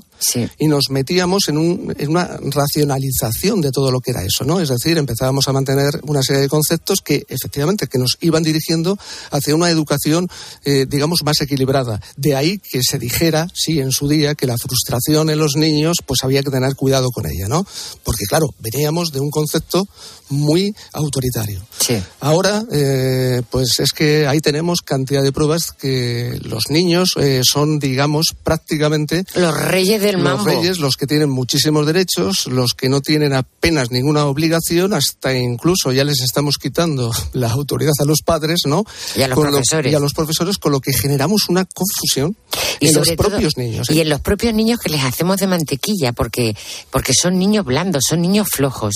y 0.57 0.67
nos 0.67 0.89
metíamos 0.89 1.47
en, 1.47 1.57
un, 1.57 1.95
en 1.97 2.09
una 2.09 2.37
racionalización 2.41 3.61
de 3.61 3.71
todo 3.71 3.91
lo 3.91 3.99
que 3.99 4.11
era 4.11 4.23
eso, 4.23 4.43
¿no? 4.43 4.59
Es 4.59 4.69
decir, 4.69 4.97
empezábamos 4.97 5.47
a 5.47 5.53
mantener 5.53 5.99
una 6.03 6.21
serie 6.21 6.41
de 6.41 6.49
conceptos 6.49 7.01
que, 7.01 7.23
efectivamente, 7.27 7.87
que 7.87 7.97
nos 7.97 8.17
iban 8.21 8.43
dirigiendo 8.43 8.97
hacia 9.31 9.55
una 9.55 9.69
educación, 9.69 10.27
eh, 10.65 10.85
digamos, 10.87 11.19
más 11.23 11.41
equilibrada. 11.41 12.01
De 12.17 12.35
ahí 12.35 12.59
que 12.59 12.81
se 12.83 12.99
dijera, 12.99 13.47
sí, 13.53 13.79
en 13.79 13.91
su 13.91 14.07
día, 14.07 14.35
que 14.35 14.47
la 14.47 14.57
frustración 14.57 15.29
en 15.29 15.39
los 15.39 15.55
niños, 15.55 15.97
pues 16.05 16.23
había 16.23 16.43
que 16.43 16.51
tener 16.51 16.75
cuidado 16.75 17.09
con 17.11 17.25
ella, 17.25 17.47
¿no? 17.47 17.65
Porque, 18.03 18.25
claro, 18.25 18.47
veníamos 18.59 19.11
de 19.11 19.19
un 19.19 19.29
concepto 19.29 19.87
muy 20.29 20.73
autoritario. 20.93 21.61
Sí. 21.79 22.01
Ahora, 22.19 22.63
eh, 22.71 23.41
pues 23.49 23.79
es 23.79 23.91
que 23.91 24.27
ahí 24.27 24.39
tenemos 24.39 24.81
cantidad 24.81 25.21
de 25.21 25.31
pruebas 25.31 25.71
que 25.71 26.39
los 26.43 26.69
niños 26.69 27.13
eh, 27.17 27.41
son, 27.43 27.79
digamos, 27.79 28.27
prácticamente 28.43 29.23
Los 29.35 29.59
reyes 29.59 30.01
del 30.01 30.12
los 30.21 30.33
mambo. 30.35 30.45
reyes, 30.45 30.79
los 30.79 30.97
que 30.97 31.07
tienen 31.07 31.29
muchísimos 31.29 31.85
derechos, 31.85 32.47
los 32.47 32.73
que 32.73 32.89
no 32.89 33.01
tienen 33.01 33.33
apenas 33.33 33.91
ninguna 33.91 34.25
obligación, 34.25 34.93
hasta 34.93 35.33
incluso 35.37 35.91
ya 35.91 36.03
les 36.03 36.21
estamos 36.21 36.57
quitando 36.57 37.11
la 37.33 37.49
autoridad 37.51 37.93
a 37.99 38.05
los 38.05 38.21
padres, 38.21 38.61
¿no? 38.65 38.83
Y 39.15 39.21
a 39.21 39.27
los 39.27 39.35
Con 39.35 39.45
lo- 39.45 39.51
profesores. 39.53 39.91
y 39.91 39.95
a 39.95 39.99
los 39.99 40.13
profesores, 40.13 40.57
con 40.57 40.71
lo 40.71 40.79
que 40.81 40.93
generamos 40.93 41.49
una 41.49 41.65
confusión 41.65 42.35
y 42.79 42.89
en 42.89 42.95
los 42.95 43.07
todo- 43.07 43.15
propios 43.29 43.57
niños. 43.57 43.89
¿eh? 43.89 43.93
Y 43.95 43.99
en 44.01 44.09
los 44.09 44.19
propios 44.21 44.53
niños 44.53 44.79
que 44.79 44.89
les 44.89 45.03
hacemos 45.03 45.37
de 45.37 45.47
mantequilla, 45.47 46.11
porque, 46.13 46.55
porque 46.91 47.13
son 47.13 47.39
niños 47.39 47.65
blandos, 47.65 48.03
son 48.09 48.21
niños 48.21 48.47
flojos. 48.51 48.95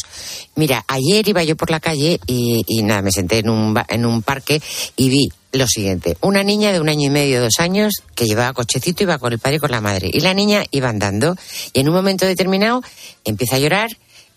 Mira, 0.56 0.84
ayer 0.88 1.28
iba 1.28 1.44
yo 1.44 1.56
por 1.56 1.70
la 1.72 1.80
calle 1.80 2.20
y, 2.28 2.64
y 2.68 2.84
nada, 2.84 3.02
me 3.02 3.12
senté 3.12 3.40
en 3.40 3.50
un, 3.50 3.76
en 3.88 4.06
un 4.06 4.22
parque 4.22 4.62
y 4.96 5.10
vi 5.10 5.30
lo 5.52 5.68
siguiente. 5.68 6.18
Una 6.22 6.44
niña 6.44 6.72
de 6.72 6.80
un 6.80 6.90
año 6.90 7.08
y 7.08 7.10
medio, 7.10 7.42
dos 7.42 7.60
años, 7.60 7.94
que 8.16 8.26
llevaba 8.26 8.54
cochecito, 8.54 9.04
iba 9.04 9.18
con 9.18 9.34
el 9.34 9.40
padre 9.40 9.58
y 9.58 9.60
con 9.60 9.72
la 9.72 9.82
madre. 9.82 10.10
Y 10.12 10.20
la 10.22 10.34
niña 10.34 10.64
iba 10.72 10.90
andando 10.90 11.36
y 11.74 11.80
en 11.80 11.90
un 11.90 11.96
momento 11.96 12.26
determinado 12.26 12.82
empieza 13.24 13.56
a 13.56 13.60
llorar 13.60 13.90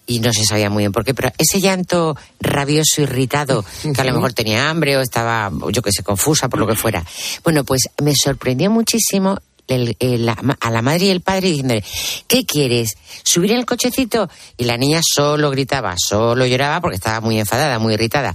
y 0.07 0.19
no 0.19 0.33
se 0.33 0.45
sabía 0.45 0.71
muy 0.71 0.83
bien 0.83 0.93
por 0.93 1.05
qué, 1.05 1.15
pero 1.15 1.31
ese 1.39 1.61
llanto 1.61 2.17
rabioso, 2.41 3.03
irritado, 3.03 3.65
que 3.95 4.01
a 4.01 4.05
lo 4.05 4.13
mejor 4.13 4.33
tenía 4.33 4.69
hambre 4.69 4.97
o 4.97 5.01
estaba, 5.01 5.53
yo 5.73 5.83
que 5.83 5.93
sé, 5.93 6.03
confusa 6.03 6.49
por 6.49 6.59
lo 6.59 6.67
que 6.67 6.75
fuera. 6.75 7.05
Bueno, 7.45 7.63
pues 7.63 7.83
me 8.03 8.13
sorprendió 8.21 8.71
muchísimo 8.71 9.39
la- 9.79 10.57
a 10.61 10.71
la 10.71 10.83
madre 10.83 11.07
y 11.07 11.11
el 11.11 11.21
padre 11.21 11.49
diciéndole, 11.49 11.85
¿qué 12.27 12.45
quieres? 12.45 12.97
¿Subir 13.23 13.53
en 13.53 13.59
el 13.59 13.67
cochecito? 13.67 14.29
Y 14.57 14.65
la 14.65 14.77
niña 14.77 15.01
solo 15.03 15.51
gritaba, 15.51 15.95
solo 15.99 16.47
lloraba 16.47 16.81
porque 16.81 16.97
estaba 16.97 17.21
muy 17.21 17.39
enfadada, 17.39 17.79
muy 17.79 17.95
irritada. 17.95 18.35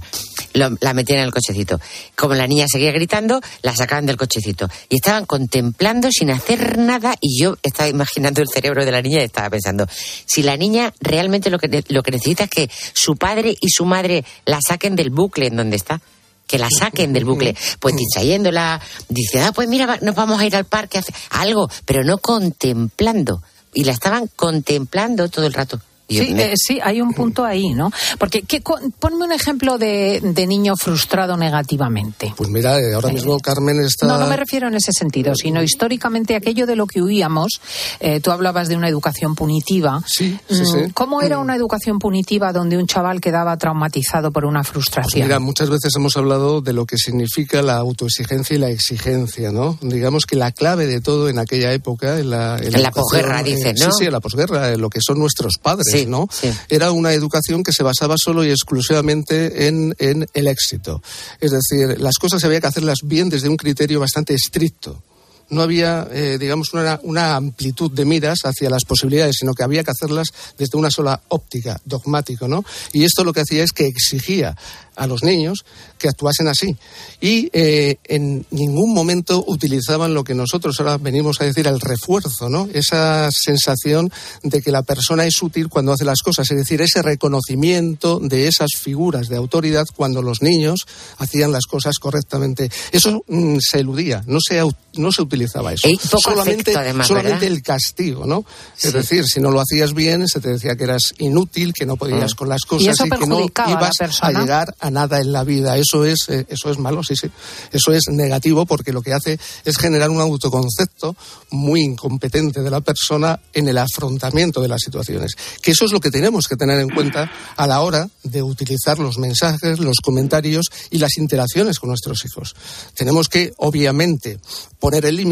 La 0.52 0.94
metían 0.94 1.18
en 1.18 1.26
el 1.26 1.32
cochecito. 1.32 1.78
Como 2.14 2.34
la 2.34 2.46
niña 2.46 2.66
seguía 2.66 2.90
gritando, 2.92 3.40
la 3.62 3.76
sacaban 3.76 4.06
del 4.06 4.16
cochecito. 4.16 4.68
Y 4.88 4.96
estaban 4.96 5.26
contemplando 5.26 6.08
sin 6.10 6.30
hacer 6.30 6.78
nada 6.78 7.14
y 7.20 7.40
yo 7.42 7.56
estaba 7.62 7.88
imaginando 7.90 8.40
el 8.40 8.48
cerebro 8.48 8.84
de 8.84 8.90
la 8.92 9.02
niña 9.02 9.20
y 9.20 9.24
estaba 9.24 9.50
pensando, 9.50 9.86
si 10.24 10.42
la 10.42 10.56
niña 10.56 10.94
realmente 11.00 11.50
lo 11.50 11.58
que, 11.58 11.84
lo 11.88 12.02
que 12.02 12.10
necesita 12.10 12.44
es 12.44 12.50
que 12.50 12.70
su 12.94 13.16
padre 13.16 13.54
y 13.60 13.68
su 13.68 13.84
madre 13.84 14.24
la 14.46 14.60
saquen 14.66 14.96
del 14.96 15.10
bucle 15.10 15.46
en 15.48 15.56
donde 15.56 15.76
está 15.76 16.00
que 16.46 16.58
la 16.58 16.68
saquen 16.70 17.12
del 17.12 17.24
bucle, 17.24 17.56
pues 17.80 17.96
distrayéndola, 17.96 18.80
dice, 19.08 19.40
ah, 19.40 19.52
pues 19.52 19.68
mira, 19.68 19.98
nos 20.02 20.14
vamos 20.14 20.40
a 20.40 20.46
ir 20.46 20.56
al 20.56 20.64
parque, 20.64 20.98
a 20.98 21.00
hacer 21.00 21.14
algo, 21.30 21.68
pero 21.84 22.04
no 22.04 22.18
contemplando. 22.18 23.42
Y 23.74 23.84
la 23.84 23.92
estaban 23.92 24.28
contemplando 24.34 25.28
todo 25.28 25.46
el 25.46 25.52
rato. 25.52 25.80
Sí, 26.08 26.34
eh, 26.36 26.52
sí, 26.56 26.78
hay 26.82 27.00
un 27.00 27.12
punto 27.12 27.44
ahí, 27.44 27.74
¿no? 27.74 27.90
Porque, 28.18 28.42
¿qué, 28.42 28.62
ponme 28.98 29.24
un 29.24 29.32
ejemplo 29.32 29.76
de, 29.78 30.20
de 30.22 30.46
niño 30.46 30.76
frustrado 30.76 31.36
negativamente. 31.36 32.32
Pues 32.36 32.48
mira, 32.50 32.78
eh, 32.78 32.94
ahora 32.94 33.08
mismo 33.10 33.38
Carmen 33.40 33.80
está... 33.80 34.06
No, 34.06 34.18
no 34.18 34.26
me 34.26 34.36
refiero 34.36 34.68
en 34.68 34.74
ese 34.74 34.92
sentido, 34.92 35.34
sino 35.34 35.62
históricamente 35.62 36.36
aquello 36.36 36.66
de 36.66 36.76
lo 36.76 36.86
que 36.86 37.02
huíamos. 37.02 37.60
eh, 38.00 38.20
tú 38.20 38.30
hablabas 38.30 38.68
de 38.68 38.76
una 38.76 38.88
educación 38.88 39.34
punitiva. 39.34 40.02
Sí, 40.06 40.38
sí, 40.48 40.62
Mm, 40.62 40.64
sí. 40.66 40.92
¿Cómo 40.94 41.22
era 41.22 41.38
una 41.38 41.54
educación 41.56 41.98
punitiva 41.98 42.52
donde 42.52 42.76
un 42.78 42.86
chaval 42.86 43.20
quedaba 43.20 43.56
traumatizado 43.56 44.30
por 44.30 44.44
una 44.44 44.60
Pues 44.60 44.68
frustración? 44.70 45.26
mira, 45.26 45.38
muchas 45.40 45.70
veces 45.70 45.92
hemos 45.96 46.16
hablado 46.16 46.60
de 46.60 46.72
lo 46.72 46.86
que 46.86 46.96
significa 46.98 47.62
la 47.62 47.76
autoexigencia 47.76 48.54
y 48.56 48.58
la 48.58 48.70
exigencia, 48.70 49.50
¿no? 49.50 49.78
Digamos 49.82 50.24
que 50.26 50.36
la 50.36 50.52
clave 50.52 50.86
de 50.86 51.00
todo 51.00 51.28
en 51.28 51.38
aquella 51.38 51.72
época, 51.72 52.18
en 52.18 52.30
la, 52.30 52.56
En 52.58 52.72
la 52.72 52.78
educación, 52.78 52.92
posguerra, 52.94 53.40
eh, 53.40 53.44
dices, 53.44 53.72
Sí, 53.80 53.84
¿no? 53.86 53.92
sí, 53.92 54.04
en 54.06 54.12
la 54.12 54.20
posguerra, 54.20 54.72
en 54.72 54.80
lo 54.80 54.88
que 54.90 55.00
son 55.00 55.18
nuestros 55.18 55.58
padres, 55.60 55.86
Sí, 56.00 56.06
¿no? 56.06 56.28
sí. 56.30 56.50
Era 56.68 56.92
una 56.92 57.12
educación 57.12 57.62
que 57.62 57.72
se 57.72 57.82
basaba 57.82 58.16
solo 58.18 58.44
y 58.44 58.50
exclusivamente 58.50 59.66
en, 59.66 59.94
en 59.98 60.26
el 60.34 60.46
éxito. 60.46 61.02
Es 61.40 61.50
decir, 61.50 62.00
las 62.00 62.16
cosas 62.18 62.44
había 62.44 62.60
que 62.60 62.66
hacerlas 62.66 62.98
bien 63.04 63.28
desde 63.28 63.48
un 63.48 63.56
criterio 63.56 64.00
bastante 64.00 64.34
estricto. 64.34 65.02
No 65.48 65.62
había, 65.62 66.06
eh, 66.10 66.38
digamos, 66.38 66.72
una, 66.72 67.00
una 67.02 67.36
amplitud 67.36 67.90
de 67.92 68.04
miras 68.04 68.40
hacia 68.44 68.70
las 68.70 68.84
posibilidades, 68.84 69.36
sino 69.38 69.54
que 69.54 69.62
había 69.62 69.84
que 69.84 69.90
hacerlas 69.90 70.28
desde 70.58 70.78
una 70.78 70.90
sola 70.90 71.20
óptica, 71.28 71.80
dogmático, 71.84 72.48
¿no? 72.48 72.64
Y 72.92 73.04
esto 73.04 73.24
lo 73.24 73.32
que 73.32 73.40
hacía 73.40 73.62
es 73.62 73.72
que 73.72 73.86
exigía 73.86 74.56
a 74.96 75.06
los 75.06 75.22
niños 75.22 75.64
que 75.98 76.08
actuasen 76.08 76.48
así. 76.48 76.76
Y 77.20 77.48
eh, 77.52 77.98
en 78.04 78.46
ningún 78.50 78.92
momento 78.92 79.44
utilizaban 79.46 80.14
lo 80.14 80.24
que 80.24 80.34
nosotros 80.34 80.78
ahora 80.80 80.98
venimos 80.98 81.40
a 81.40 81.44
decir 81.44 81.66
el 81.66 81.80
refuerzo, 81.80 82.48
¿no? 82.48 82.68
Esa 82.72 83.28
sensación 83.30 84.10
de 84.42 84.62
que 84.62 84.72
la 84.72 84.82
persona 84.82 85.24
es 85.24 85.40
útil 85.42 85.68
cuando 85.68 85.92
hace 85.92 86.04
las 86.04 86.22
cosas, 86.22 86.50
es 86.50 86.56
decir, 86.56 86.82
ese 86.82 87.02
reconocimiento 87.02 88.18
de 88.20 88.48
esas 88.48 88.70
figuras 88.78 89.28
de 89.28 89.36
autoridad 89.36 89.84
cuando 89.94 90.22
los 90.22 90.42
niños 90.42 90.86
hacían 91.18 91.52
las 91.52 91.66
cosas 91.66 91.98
correctamente. 91.98 92.70
Eso 92.90 93.22
mm, 93.28 93.58
se 93.60 93.80
eludía, 93.80 94.22
no 94.26 94.38
se, 94.40 94.62
no 94.94 95.12
se 95.12 95.22
utilizaba 95.22 95.35
utilizaba 95.36 95.72
eso. 95.72 95.88
Y 95.88 95.96
poco 95.96 96.20
solamente 96.20 96.70
afecto, 96.70 96.78
además, 96.80 97.06
solamente 97.06 97.46
el 97.46 97.62
castigo, 97.62 98.26
¿no? 98.26 98.44
Es 98.80 98.92
decir, 98.92 99.24
si 99.26 99.40
no 99.40 99.50
lo 99.50 99.60
hacías 99.60 99.94
bien, 99.94 100.26
se 100.28 100.40
te 100.40 100.50
decía 100.50 100.76
que 100.76 100.84
eras 100.84 101.02
inútil, 101.18 101.72
que 101.72 101.86
no 101.86 101.96
podías 101.96 102.34
Mm. 102.34 102.36
con 102.36 102.48
las 102.48 102.62
cosas 102.62 102.96
y 103.04 103.10
que 103.10 103.26
no 103.26 103.46
a 103.54 103.70
ibas 103.70 103.96
a 104.20 104.32
llegar 104.32 104.74
a 104.80 104.90
nada 104.90 105.20
en 105.20 105.32
la 105.32 105.44
vida. 105.44 105.76
Eso 105.76 106.04
es, 106.04 106.28
eh, 106.28 106.46
eso 106.48 106.70
es 106.70 106.78
malo, 106.78 107.02
sí, 107.02 107.14
sí. 107.16 107.30
Eso 107.72 107.92
es 107.92 108.04
negativo 108.08 108.66
porque 108.66 108.92
lo 108.92 109.02
que 109.02 109.12
hace 109.12 109.38
es 109.64 109.76
generar 109.76 110.10
un 110.10 110.20
autoconcepto 110.20 111.14
muy 111.50 111.82
incompetente 111.82 112.62
de 112.62 112.70
la 112.70 112.80
persona 112.80 113.38
en 113.52 113.68
el 113.68 113.78
afrontamiento 113.78 114.60
de 114.60 114.68
las 114.68 114.80
situaciones. 114.80 115.32
Que 115.62 115.72
eso 115.72 115.84
es 115.84 115.92
lo 115.92 116.00
que 116.00 116.10
tenemos 116.10 116.48
que 116.48 116.56
tener 116.56 116.80
en 116.80 116.88
cuenta 116.88 117.30
a 117.56 117.66
la 117.66 117.80
hora 117.80 118.08
de 118.22 118.42
utilizar 118.42 118.98
los 118.98 119.18
mensajes, 119.18 119.78
los 119.78 119.98
comentarios 120.02 120.66
y 120.90 120.98
las 120.98 121.16
interacciones 121.18 121.78
con 121.78 121.88
nuestros 121.88 122.24
hijos. 122.24 122.54
Tenemos 122.94 123.28
que, 123.28 123.52
obviamente, 123.58 124.38
poner 124.78 125.04
el 125.04 125.16
límite, 125.16 125.25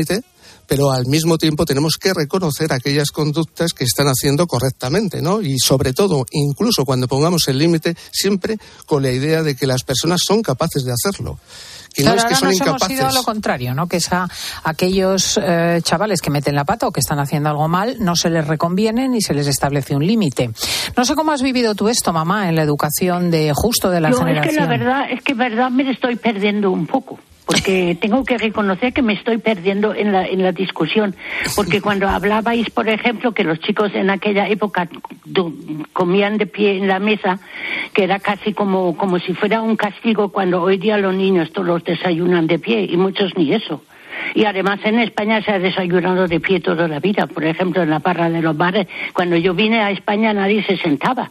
pero 0.67 0.91
al 0.91 1.07
mismo 1.07 1.39
tiempo 1.39 1.65
tenemos 1.65 1.97
que 1.97 2.15
reconocer 2.15 2.73
aquellas 2.73 3.11
conductas 3.11 3.73
que 3.73 3.85
están 3.85 4.07
haciendo 4.07 4.47
correctamente, 4.47 5.21
¿no? 5.21 5.43
Y 5.43 5.59
sobre 5.59 5.93
todo, 5.93 6.25
incluso 6.33 6.85
cuando 6.85 7.09
pongamos 7.09 7.47
el 7.49 7.59
límite, 7.59 7.97
siempre 8.11 8.57
con 8.87 9.03
la 9.03 9.11
idea 9.11 9.43
de 9.43 9.57
que 9.57 9.67
las 9.67 9.83
personas 9.83 10.21
son 10.25 10.43
capaces 10.43 10.85
de 10.85 10.93
hacerlo. 10.93 11.39
Que 11.95 12.03
Claro, 12.03 12.17
no 12.17 12.23
es 12.23 12.25
que 12.25 12.35
ahora 12.35 12.39
son 12.41 12.49
nos 12.49 12.61
hemos 12.61 12.69
incapaces. 12.69 12.99
ido 12.99 13.07
a 13.07 13.13
lo 13.13 13.23
contrario, 13.23 13.75
¿no? 13.75 13.87
Que 13.87 13.99
es 13.99 14.13
a 14.13 14.27
aquellos 14.65 15.39
eh, 15.41 15.79
chavales 15.83 16.21
que 16.21 16.31
meten 16.31 16.57
la 16.57 16.65
pata 16.65 16.89
o 16.89 16.91
que 16.91 16.99
están 16.99 17.21
haciendo 17.21 17.51
algo 17.51 17.69
mal, 17.69 17.99
no 18.01 18.17
se 18.17 18.31
les 18.31 18.45
reconviene 18.49 19.09
ni 19.09 19.21
se 19.21 19.33
les 19.33 19.47
establece 19.47 19.95
un 19.95 20.05
límite. 20.05 20.51
No 20.97 21.05
sé 21.05 21.15
cómo 21.15 21.31
has 21.31 21.43
vivido 21.43 21.77
tú 21.77 21.89
esto, 21.89 22.13
mamá, 22.13 22.49
en 22.49 22.57
la 22.57 22.63
educación 22.63 23.31
de 23.31 23.53
justo 23.55 23.91
de 23.91 24.01
la 24.01 24.09
es 24.09 24.19
generación. 24.19 24.55
que 24.55 24.61
la 24.61 24.67
verdad, 24.67 25.03
es 25.09 25.23
que 25.23 25.35
verdad 25.35 25.71
me 25.71 25.89
estoy 25.89 26.17
perdiendo 26.17 26.73
un 26.73 26.87
poco. 26.89 27.21
Porque 27.47 27.97
tengo 28.01 28.25
que 28.25 28.39
reconocer 28.39 28.93
que 28.93 29.03
me 29.03 29.15
estoy 29.15 29.39
perdiendo 29.39 29.95
en 29.95 30.13
la, 30.13 30.27
en 30.27 30.43
la 30.43 30.53
discusión. 30.53 31.15
Porque 31.57 31.81
cuando 31.81 32.09
hablabais, 32.09 32.71
por 32.71 32.89
ejemplo, 32.89 33.33
que 33.33 33.45
los 33.45 33.61
chicos 33.61 33.93
en 33.95 34.11
aquella 34.11 34.49
época 34.49 34.89
comían 35.93 36.39
de 36.39 36.47
pie 36.47 36.79
en 36.79 36.89
la 36.89 36.99
mesa, 36.99 37.39
que 37.93 38.05
era 38.05 38.19
casi 38.19 38.53
como, 38.53 38.97
como 38.97 39.19
si 39.19 39.35
fuera 39.35 39.63
un 39.63 39.77
castigo, 39.77 40.31
cuando 40.31 40.63
hoy 40.63 40.79
día 40.79 40.99
los 40.99 41.15
niños 41.15 41.53
todos 41.53 41.85
desayunan 41.85 42.47
de 42.47 42.59
pie 42.59 42.87
y 42.91 42.97
muchos 42.97 43.37
ni 43.37 43.53
eso. 43.53 43.83
Y 44.35 44.45
además 44.45 44.81
en 44.85 45.01
España 45.01 45.43
se 45.43 45.53
ha 45.53 45.59
desayunado 45.59 46.29
de 46.29 46.41
pie 46.41 46.61
toda 46.61 46.89
la 46.89 47.01
vida. 47.01 47.27
Por 47.27 47.45
ejemplo, 47.45 47.83
en 47.83 47.91
la 47.91 47.99
barra 47.99 48.31
de 48.31 48.43
los 48.43 48.57
bares, 48.57 48.87
cuando 49.13 49.37
yo 49.37 49.55
vine 49.55 49.81
a 49.81 49.91
España 49.91 50.33
nadie 50.33 50.65
se 50.65 50.77
sentaba 50.77 51.31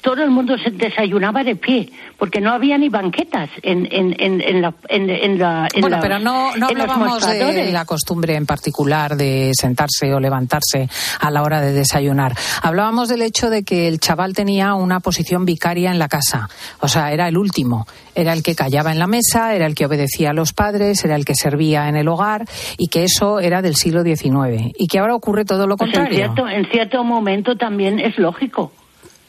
todo 0.00 0.22
el 0.22 0.30
mundo 0.30 0.56
se 0.58 0.70
desayunaba 0.70 1.44
de 1.44 1.56
pie, 1.56 1.90
porque 2.18 2.40
no 2.40 2.52
había 2.52 2.78
ni 2.78 2.88
banquetas 2.88 3.50
en, 3.62 3.86
en, 3.90 4.14
en, 4.18 4.40
en 4.40 4.62
la, 4.62 4.74
en, 4.88 5.38
la 5.38 5.68
en 5.72 5.80
Bueno, 5.80 5.98
pero 6.00 6.18
no, 6.18 6.54
no 6.56 6.66
hablábamos 6.66 7.26
de 7.26 7.72
la 7.72 7.84
costumbre 7.84 8.36
en 8.36 8.46
particular 8.46 9.16
de 9.16 9.50
sentarse 9.54 10.12
o 10.14 10.20
levantarse 10.20 10.88
a 11.20 11.30
la 11.30 11.42
hora 11.42 11.60
de 11.60 11.72
desayunar. 11.72 12.34
Hablábamos 12.62 13.08
del 13.08 13.22
hecho 13.22 13.50
de 13.50 13.64
que 13.64 13.88
el 13.88 14.00
chaval 14.00 14.34
tenía 14.34 14.74
una 14.74 15.00
posición 15.00 15.44
vicaria 15.44 15.90
en 15.90 15.98
la 15.98 16.08
casa. 16.08 16.48
O 16.80 16.88
sea, 16.88 17.12
era 17.12 17.28
el 17.28 17.36
último. 17.36 17.86
Era 18.14 18.32
el 18.32 18.42
que 18.42 18.54
callaba 18.54 18.92
en 18.92 18.98
la 18.98 19.06
mesa, 19.06 19.54
era 19.54 19.66
el 19.66 19.74
que 19.74 19.86
obedecía 19.86 20.30
a 20.30 20.32
los 20.32 20.52
padres, 20.52 21.04
era 21.04 21.14
el 21.16 21.24
que 21.24 21.34
servía 21.34 21.88
en 21.88 21.96
el 21.96 22.08
hogar 22.08 22.44
y 22.76 22.88
que 22.88 23.04
eso 23.04 23.40
era 23.40 23.62
del 23.62 23.76
siglo 23.76 24.02
XIX. 24.02 24.72
Y 24.76 24.86
que 24.88 24.98
ahora 24.98 25.14
ocurre 25.14 25.44
todo 25.44 25.66
lo 25.66 25.76
Pues 25.76 25.90
en 25.90 25.94
contrario. 25.94 26.18
cierto, 26.18 26.48
en 26.48 26.66
cierto 26.70 27.04
momento 27.04 27.56
también 27.56 27.98
es 27.98 28.18
lógico. 28.18 28.72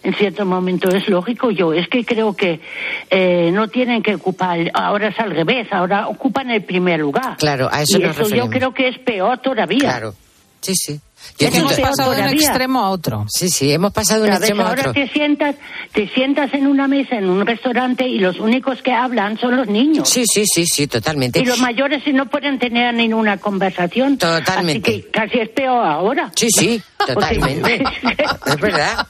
En 0.01 0.13
cierto 0.15 0.45
momento 0.45 0.89
es 0.89 1.07
lógico. 1.09 1.51
Yo 1.51 1.73
es 1.73 1.87
que 1.89 2.05
creo 2.05 2.33
que 2.35 2.61
eh, 3.09 3.51
no 3.51 3.67
tienen 3.67 4.01
que 4.01 4.15
ocupar. 4.15 4.71
Ahora 4.73 5.09
es 5.09 5.19
al 5.19 5.31
revés. 5.31 5.67
Ahora 5.71 6.07
ocupan 6.07 6.49
el 6.51 6.63
primer 6.63 6.99
lugar. 6.99 7.35
Claro, 7.37 7.69
a 7.71 7.81
eso 7.81 7.99
y 7.99 8.03
nos 8.03 8.17
eso 8.17 8.33
yo 8.33 8.49
creo 8.49 8.73
que 8.73 8.87
es 8.87 8.97
peor 8.99 9.39
todavía. 9.39 9.79
Claro. 9.79 10.15
Sí, 10.61 10.73
sí. 10.75 10.99
Es 11.37 11.55
hemos 11.55 11.79
pasado 11.79 12.11
de 12.11 12.21
un 12.21 12.29
extremo 12.29 12.79
a 12.79 12.89
otro. 12.89 13.25
Sí, 13.29 13.49
sí, 13.49 13.71
hemos 13.71 13.93
pasado 13.93 14.23
de 14.23 14.29
un 14.29 14.35
extremo 14.35 14.63
a 14.63 14.69
Ahora 14.69 14.81
otro. 14.81 14.93
te 14.93 15.07
sientas, 15.07 15.55
te 15.93 16.07
sientas 16.09 16.53
en 16.53 16.67
una 16.67 16.87
mesa 16.87 17.15
en 17.15 17.29
un 17.29 17.45
restaurante 17.45 18.07
y 18.07 18.19
los 18.19 18.39
únicos 18.39 18.81
que 18.81 18.91
hablan 18.91 19.37
son 19.37 19.55
los 19.55 19.67
niños. 19.67 20.09
Sí, 20.09 20.23
sí, 20.25 20.43
sí, 20.45 20.65
sí, 20.65 20.87
totalmente. 20.87 21.39
Y 21.39 21.45
los 21.45 21.59
mayores 21.59 22.03
si 22.03 22.11
no 22.13 22.25
pueden 22.25 22.59
tener 22.59 22.93
ninguna 22.93 23.37
conversación. 23.37 24.17
Totalmente. 24.17 24.89
Así 24.91 25.01
que 25.01 25.09
casi 25.09 25.39
es 25.39 25.49
peor 25.49 25.85
ahora. 25.85 26.31
Sí, 26.35 26.49
sí, 26.49 26.81
totalmente. 27.07 27.83
es 28.45 28.59
verdad. 28.59 29.07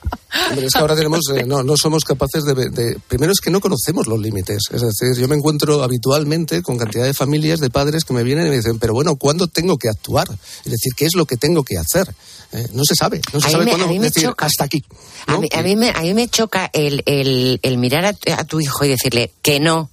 Hombre, 0.49 0.65
es 0.67 0.73
que 0.73 0.79
ahora 0.79 0.95
tenemos, 0.95 1.21
eh, 1.35 1.43
no, 1.45 1.63
no 1.63 1.75
somos 1.75 2.03
capaces 2.03 2.43
de, 2.43 2.53
de- 2.69 2.99
Primero 3.07 3.31
es 3.31 3.39
que 3.39 3.49
no 3.49 3.59
conocemos 3.61 4.05
los 4.07 4.19
límites. 4.19 4.63
Es 4.71 4.81
decir, 4.81 5.15
yo 5.19 5.27
me 5.27 5.35
encuentro 5.35 5.81
habitualmente 5.83 6.61
con 6.61 6.77
cantidad 6.77 7.05
de 7.05 7.13
familias, 7.13 7.59
de 7.59 7.69
padres 7.69 8.05
que 8.05 8.13
me 8.13 8.23
vienen 8.23 8.45
y 8.47 8.49
me 8.49 8.57
dicen, 8.57 8.77
pero 8.79 8.93
bueno, 8.93 9.15
¿cuándo 9.15 9.47
tengo 9.47 9.77
que 9.77 9.89
actuar? 9.89 10.27
Es 10.65 10.71
decir, 10.71 10.93
¿qué 10.95 11.05
es 11.05 11.15
lo 11.15 11.25
que 11.25 11.37
tengo 11.37 11.63
que 11.63 11.77
hacer? 11.77 12.13
Eh, 12.51 12.67
no 12.73 12.83
se 12.83 12.95
sabe, 12.95 13.21
no 13.33 13.39
se 13.41 13.47
A 13.47 13.49
sabe 13.51 13.65
me- 13.65 13.71
cuándo 13.71 13.87
decir 14.01 14.23
choca. 14.23 14.45
hasta 14.45 14.63
aquí. 14.65 14.83
A 15.27 15.37
mí, 15.37 15.47
a 15.51 15.61
mí 15.63 15.75
me, 15.75 15.89
a 15.91 16.01
mí 16.01 16.13
me 16.13 16.27
choca 16.27 16.69
el, 16.73 17.01
el, 17.05 17.59
el 17.63 17.77
mirar 17.77 18.05
a, 18.05 18.13
tu- 18.13 18.31
a 18.31 18.43
tu 18.43 18.59
hijo 18.59 18.85
y 18.85 18.89
decirle 18.89 19.31
que 19.41 19.59
no. 19.59 19.89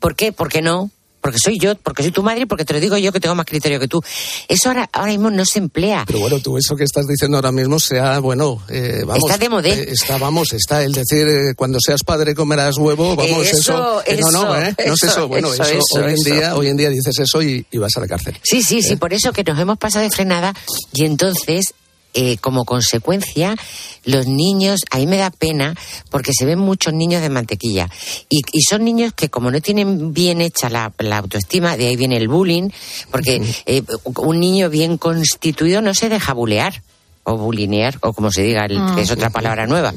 ¿Por 0.00 0.16
qué? 0.16 0.32
Porque 0.32 0.60
no. 0.62 0.90
Porque 1.22 1.38
soy 1.38 1.58
yo, 1.58 1.76
porque 1.76 2.02
soy 2.02 2.10
tu 2.12 2.22
madre 2.22 2.42
y 2.42 2.46
porque 2.46 2.64
te 2.64 2.74
lo 2.74 2.80
digo 2.80 2.98
yo 2.98 3.12
que 3.12 3.20
tengo 3.20 3.34
más 3.36 3.46
criterio 3.46 3.78
que 3.80 3.86
tú. 3.88 4.02
Eso 4.48 4.68
ahora, 4.68 4.90
ahora 4.92 5.12
mismo 5.12 5.30
no 5.30 5.44
se 5.44 5.60
emplea. 5.60 6.04
Pero 6.06 6.18
bueno, 6.18 6.40
tú 6.40 6.58
eso 6.58 6.74
que 6.76 6.84
estás 6.84 7.06
diciendo 7.06 7.36
ahora 7.38 7.52
mismo 7.52 7.78
sea, 7.78 8.18
bueno, 8.18 8.60
eh, 8.68 9.04
vamos. 9.06 9.22
Está 9.30 9.38
de 9.38 9.48
modé. 9.48 9.70
eh, 9.72 9.86
está, 9.92 10.18
vamos, 10.18 10.52
está 10.52 10.82
el 10.82 10.92
decir, 10.92 11.28
eh, 11.28 11.54
cuando 11.56 11.78
seas 11.80 12.02
padre 12.04 12.34
comerás 12.34 12.76
huevo, 12.76 13.14
vamos, 13.16 13.46
Eso, 13.46 13.56
eso. 13.58 14.02
eh, 14.04 14.18
no, 14.20 14.30
no, 14.32 14.56
eso, 14.56 14.62
¿eh? 14.64 14.74
No 14.86 14.94
es 14.94 15.02
eso. 15.04 15.28
Bueno, 15.28 15.54
eso, 15.54 15.62
hoy, 15.94 16.10
en. 16.10 16.16
Día, 16.24 16.56
hoy 16.56 16.66
en 16.68 16.76
día 16.76 16.88
dices 16.90 17.16
eso 17.18 17.40
y, 17.40 17.64
y 17.70 17.78
vas 17.78 17.96
a 17.96 18.00
la 18.00 18.08
cárcel. 18.08 18.36
Sí, 18.42 18.62
sí, 18.62 18.78
¿Eh? 18.78 18.82
sí, 18.82 18.96
por 18.96 19.12
eso 19.12 19.32
que 19.32 19.44
nos 19.44 19.58
hemos 19.60 19.78
pasado 19.78 20.02
de 20.04 20.10
frenada 20.10 20.52
y 20.92 21.04
entonces, 21.04 21.72
eh, 22.14 22.36
como 22.38 22.64
consecuencia, 22.64 23.56
los 24.04 24.26
niños, 24.26 24.80
a 24.90 24.98
mí 24.98 25.06
me 25.06 25.16
da 25.16 25.30
pena 25.30 25.74
porque 26.10 26.32
se 26.36 26.44
ven 26.44 26.58
muchos 26.58 26.92
niños 26.92 27.22
de 27.22 27.30
mantequilla. 27.30 27.88
Y, 28.28 28.42
y 28.52 28.62
son 28.62 28.84
niños 28.84 29.12
que 29.14 29.28
como 29.28 29.50
no 29.50 29.60
tienen 29.60 30.12
bien 30.12 30.40
hecha 30.40 30.68
la, 30.68 30.92
la 30.98 31.18
autoestima, 31.18 31.76
de 31.76 31.88
ahí 31.88 31.96
viene 31.96 32.16
el 32.16 32.28
bullying, 32.28 32.70
porque 33.10 33.42
eh, 33.66 33.82
un 34.16 34.40
niño 34.40 34.70
bien 34.70 34.98
constituido 34.98 35.80
no 35.80 35.94
se 35.94 36.08
deja 36.08 36.32
bulear 36.32 36.82
o 37.24 37.36
bulinear 37.36 37.98
o 38.02 38.12
como 38.12 38.30
se 38.32 38.42
diga, 38.42 38.64
el- 38.66 38.78
Ah. 38.78 38.92
que 38.96 39.02
es 39.02 39.10
otra 39.10 39.30
palabra 39.30 39.66
nueva. 39.66 39.94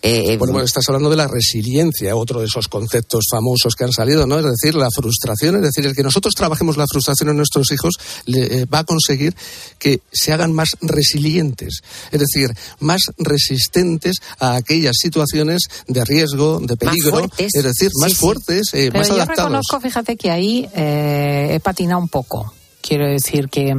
Eh, 0.00 0.32
eh, 0.32 0.36
Bueno, 0.36 0.60
estás 0.60 0.84
hablando 0.88 1.10
de 1.10 1.16
la 1.16 1.26
resiliencia, 1.26 2.14
otro 2.14 2.38
de 2.40 2.46
esos 2.46 2.68
conceptos 2.68 3.24
famosos 3.30 3.74
que 3.74 3.82
han 3.84 3.92
salido, 3.92 4.26
¿no? 4.26 4.38
Es 4.38 4.44
decir, 4.44 4.74
la 4.76 4.88
frustración, 4.94 5.56
es 5.56 5.62
decir, 5.62 5.84
el 5.86 5.96
que 5.96 6.04
nosotros 6.04 6.34
trabajemos 6.34 6.76
la 6.76 6.86
frustración 6.86 7.30
en 7.30 7.36
nuestros 7.36 7.72
hijos 7.72 7.94
le, 8.26 8.60
eh, 8.60 8.64
va 8.66 8.80
a 8.80 8.84
conseguir 8.84 9.34
que 9.80 10.00
se 10.12 10.32
hagan 10.32 10.52
más 10.52 10.76
resilientes, 10.80 11.80
es 12.12 12.20
decir, 12.20 12.50
más 12.78 13.00
resistentes 13.18 14.16
a 14.38 14.54
aquellas 14.54 14.94
situaciones 15.00 15.62
de 15.88 16.04
riesgo, 16.04 16.60
de 16.60 16.76
peligro, 16.76 17.10
fuertes. 17.18 17.50
es 17.54 17.64
decir, 17.64 17.90
más 18.00 18.10
Sí, 18.10 18.14
sí. 18.14 18.20
fuertes, 18.20 18.68
eh, 18.74 18.88
Pero 18.92 18.98
más 18.98 19.08
yo 19.08 19.14
adaptados. 19.14 19.44
reconozco, 19.50 19.80
fíjate 19.80 20.16
que 20.16 20.30
ahí 20.30 20.68
eh, 20.74 21.54
he 21.54 21.60
patinado 21.60 22.00
un 22.00 22.08
poco. 22.08 22.54
Quiero 22.80 23.06
decir 23.06 23.48
que, 23.48 23.76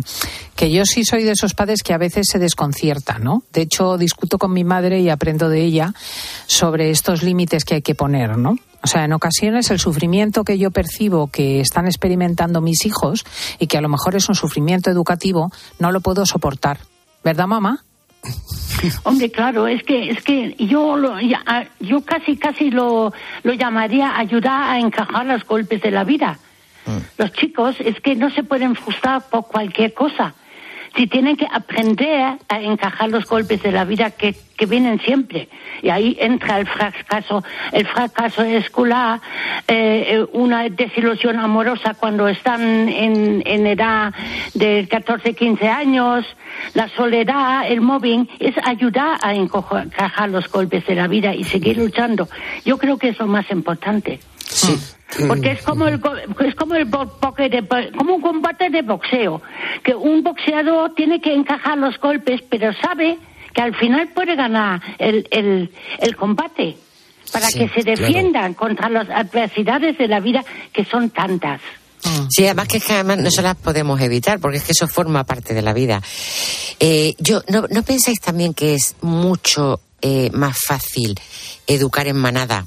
que 0.55 0.71
yo 0.71 0.85
sí 0.85 1.03
soy 1.05 1.23
de 1.23 1.31
esos 1.31 1.53
padres 1.53 1.83
que 1.83 1.93
a 1.93 1.97
veces 1.97 2.27
se 2.29 2.37
desconciertan, 2.39 3.23
¿no? 3.23 3.43
De 3.53 3.61
hecho, 3.61 3.97
discuto 3.97 4.37
con 4.37 4.51
mi 4.53 4.63
madre 4.63 4.99
y 4.99 5.09
aprendo 5.09 5.49
de 5.49 5.61
ella 5.63 5.93
sobre 6.47 6.89
estos 6.91 7.23
límites 7.23 7.63
que 7.65 7.75
hay 7.75 7.81
que 7.81 7.95
poner, 7.95 8.37
¿no? 8.37 8.55
O 8.81 8.87
sea, 8.87 9.03
en 9.05 9.13
ocasiones 9.13 9.71
el 9.71 9.79
sufrimiento 9.79 10.43
que 10.43 10.57
yo 10.57 10.71
percibo 10.71 11.27
que 11.27 11.59
están 11.59 11.85
experimentando 11.85 12.61
mis 12.61 12.85
hijos 12.85 13.25
y 13.57 13.67
que 13.67 13.77
a 13.77 13.81
lo 13.81 13.89
mejor 13.89 14.15
es 14.15 14.29
un 14.29 14.35
sufrimiento 14.35 14.89
educativo, 14.89 15.51
no 15.79 15.91
lo 15.91 16.01
puedo 16.01 16.25
soportar. 16.25 16.79
¿Verdad, 17.23 17.47
mamá? 17.47 17.83
Hombre, 19.03 19.31
claro, 19.31 19.67
es 19.67 19.83
que 19.83 20.09
es 20.11 20.21
que 20.23 20.55
yo 20.59 20.95
lo, 20.97 21.19
ya- 21.19 21.43
a- 21.45 21.65
yo 21.79 22.01
casi 22.01 22.37
casi 22.37 22.69
lo, 22.69 23.11
lo 23.43 23.53
llamaría 23.53 24.17
ayudar 24.17 24.69
a 24.69 24.79
encajar 24.79 25.25
los 25.25 25.45
golpes 25.45 25.81
de 25.81 25.91
la 25.91 26.03
vida. 26.03 26.39
Los 27.17 27.31
chicos 27.33 27.75
es 27.79 27.99
que 28.01 28.15
no 28.15 28.29
se 28.31 28.43
pueden 28.43 28.75
frustrar 28.75 29.21
por 29.29 29.47
cualquier 29.47 29.93
cosa. 29.93 30.33
Si 30.95 31.05
tienen 31.07 31.37
que 31.37 31.47
aprender 31.51 32.39
a 32.47 32.61
encajar 32.61 33.09
los 33.09 33.25
golpes 33.25 33.61
de 33.61 33.71
la 33.71 33.85
vida 33.85 34.09
que, 34.11 34.35
que 34.57 34.65
vienen 34.65 34.99
siempre. 34.99 35.47
Y 35.81 35.89
ahí 35.89 36.17
entra 36.19 36.59
el 36.59 36.67
fracaso, 36.67 37.43
el 37.71 37.87
fracaso 37.87 38.43
escolar, 38.43 39.21
eh, 39.67 40.05
eh, 40.07 40.25
una 40.33 40.67
desilusión 40.67 41.39
amorosa 41.39 41.93
cuando 41.93 42.27
están 42.27 42.89
en, 42.89 43.43
en 43.45 43.67
edad 43.67 44.13
de 44.55 44.87
14, 44.89 45.35
15 45.35 45.67
años, 45.69 46.25
la 46.73 46.89
soledad, 46.89 47.71
el 47.71 47.81
mobbing, 47.81 48.27
es 48.39 48.55
ayudar 48.65 49.19
a 49.21 49.33
encajar 49.35 50.29
los 50.29 50.49
golpes 50.49 50.85
de 50.87 50.95
la 50.95 51.07
vida 51.07 51.35
y 51.35 51.43
seguir 51.43 51.77
luchando. 51.77 52.27
Yo 52.65 52.77
creo 52.77 52.97
que 52.97 53.09
es 53.09 53.19
lo 53.19 53.27
más 53.27 53.49
importante. 53.51 54.19
Porque 55.27 55.51
es 55.51 55.61
como 55.63 55.87
el 55.87 55.99
es 56.45 56.55
como 56.55 56.75
el 56.75 56.89
de 56.89 57.91
como 57.97 58.15
un 58.15 58.21
combate 58.21 58.69
de 58.69 58.83
boxeo, 58.83 59.41
que 59.83 59.95
un 59.95 60.23
boxeador 60.23 60.93
tiene 60.93 61.19
que 61.19 61.33
encajar 61.33 61.77
los 61.77 61.99
golpes, 61.99 62.41
pero 62.49 62.71
sabe 62.73 63.17
que 63.53 63.61
al 63.61 63.75
final 63.75 64.09
puede 64.09 64.35
ganar 64.35 64.81
el, 64.99 65.27
el, 65.31 65.71
el 65.99 66.15
combate 66.15 66.77
para 67.31 67.47
Sí, 67.47 67.59
que 67.59 67.69
se 67.69 67.81
claro. 67.81 68.01
defiendan 68.01 68.53
contra 68.53 68.89
las 68.89 69.09
adversidades 69.09 69.97
de 69.97 70.07
la 70.07 70.19
vida 70.19 70.43
que 70.71 70.85
son 70.85 71.09
tantas. 71.09 71.61
Sí, 72.29 72.45
además 72.45 72.67
que, 72.67 72.77
es 72.77 72.85
que 72.85 72.93
además 72.93 73.17
no 73.17 73.29
se 73.29 73.41
las 73.41 73.55
podemos 73.57 73.99
evitar, 74.01 74.39
porque 74.39 74.57
es 74.57 74.63
que 74.63 74.71
eso 74.71 74.87
forma 74.87 75.25
parte 75.25 75.53
de 75.53 75.61
la 75.61 75.73
vida. 75.73 76.01
Eh, 76.79 77.13
yo, 77.17 77.41
¿no, 77.49 77.65
¿No 77.69 77.83
pensáis 77.83 78.19
también 78.21 78.53
que 78.53 78.75
es 78.75 78.95
mucho 79.01 79.81
eh, 80.01 80.29
más 80.31 80.57
fácil 80.65 81.19
educar 81.67 82.07
en 82.07 82.15
manada? 82.15 82.65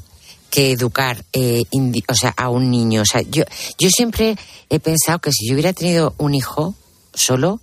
Que 0.52 0.70
educar 0.72 1.24
eh, 1.32 1.62
indi- 1.72 2.04
o 2.08 2.14
sea, 2.14 2.34
a 2.36 2.50
un 2.50 2.70
niño. 2.70 3.00
O 3.00 3.06
sea, 3.06 3.22
yo, 3.22 3.42
yo 3.78 3.88
siempre 3.88 4.36
he 4.68 4.78
pensado 4.80 5.18
que 5.18 5.32
si 5.32 5.48
yo 5.48 5.54
hubiera 5.54 5.72
tenido 5.72 6.14
un 6.18 6.34
hijo 6.34 6.74
solo, 7.14 7.60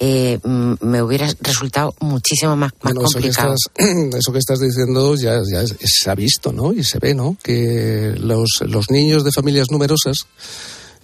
eh, 0.00 0.40
me 0.42 1.00
hubiera 1.02 1.28
resultado 1.40 1.94
muchísimo 2.00 2.56
más, 2.56 2.72
más 2.82 2.94
Bueno, 2.94 3.02
eso 3.08 3.18
que, 3.20 3.28
complicado. 3.28 3.54
estás, 3.54 3.86
eso 4.18 4.32
que 4.32 4.38
estás 4.40 4.58
diciendo 4.58 5.14
ya, 5.14 5.38
ya 5.48 5.62
se 5.66 6.10
ha 6.10 6.14
visto, 6.16 6.52
¿no? 6.52 6.72
Y 6.72 6.82
se 6.82 6.98
ve, 6.98 7.14
¿no? 7.14 7.36
Que 7.40 8.12
los, 8.18 8.48
los 8.66 8.90
niños 8.90 9.22
de 9.22 9.30
familias 9.30 9.68
numerosas 9.70 10.26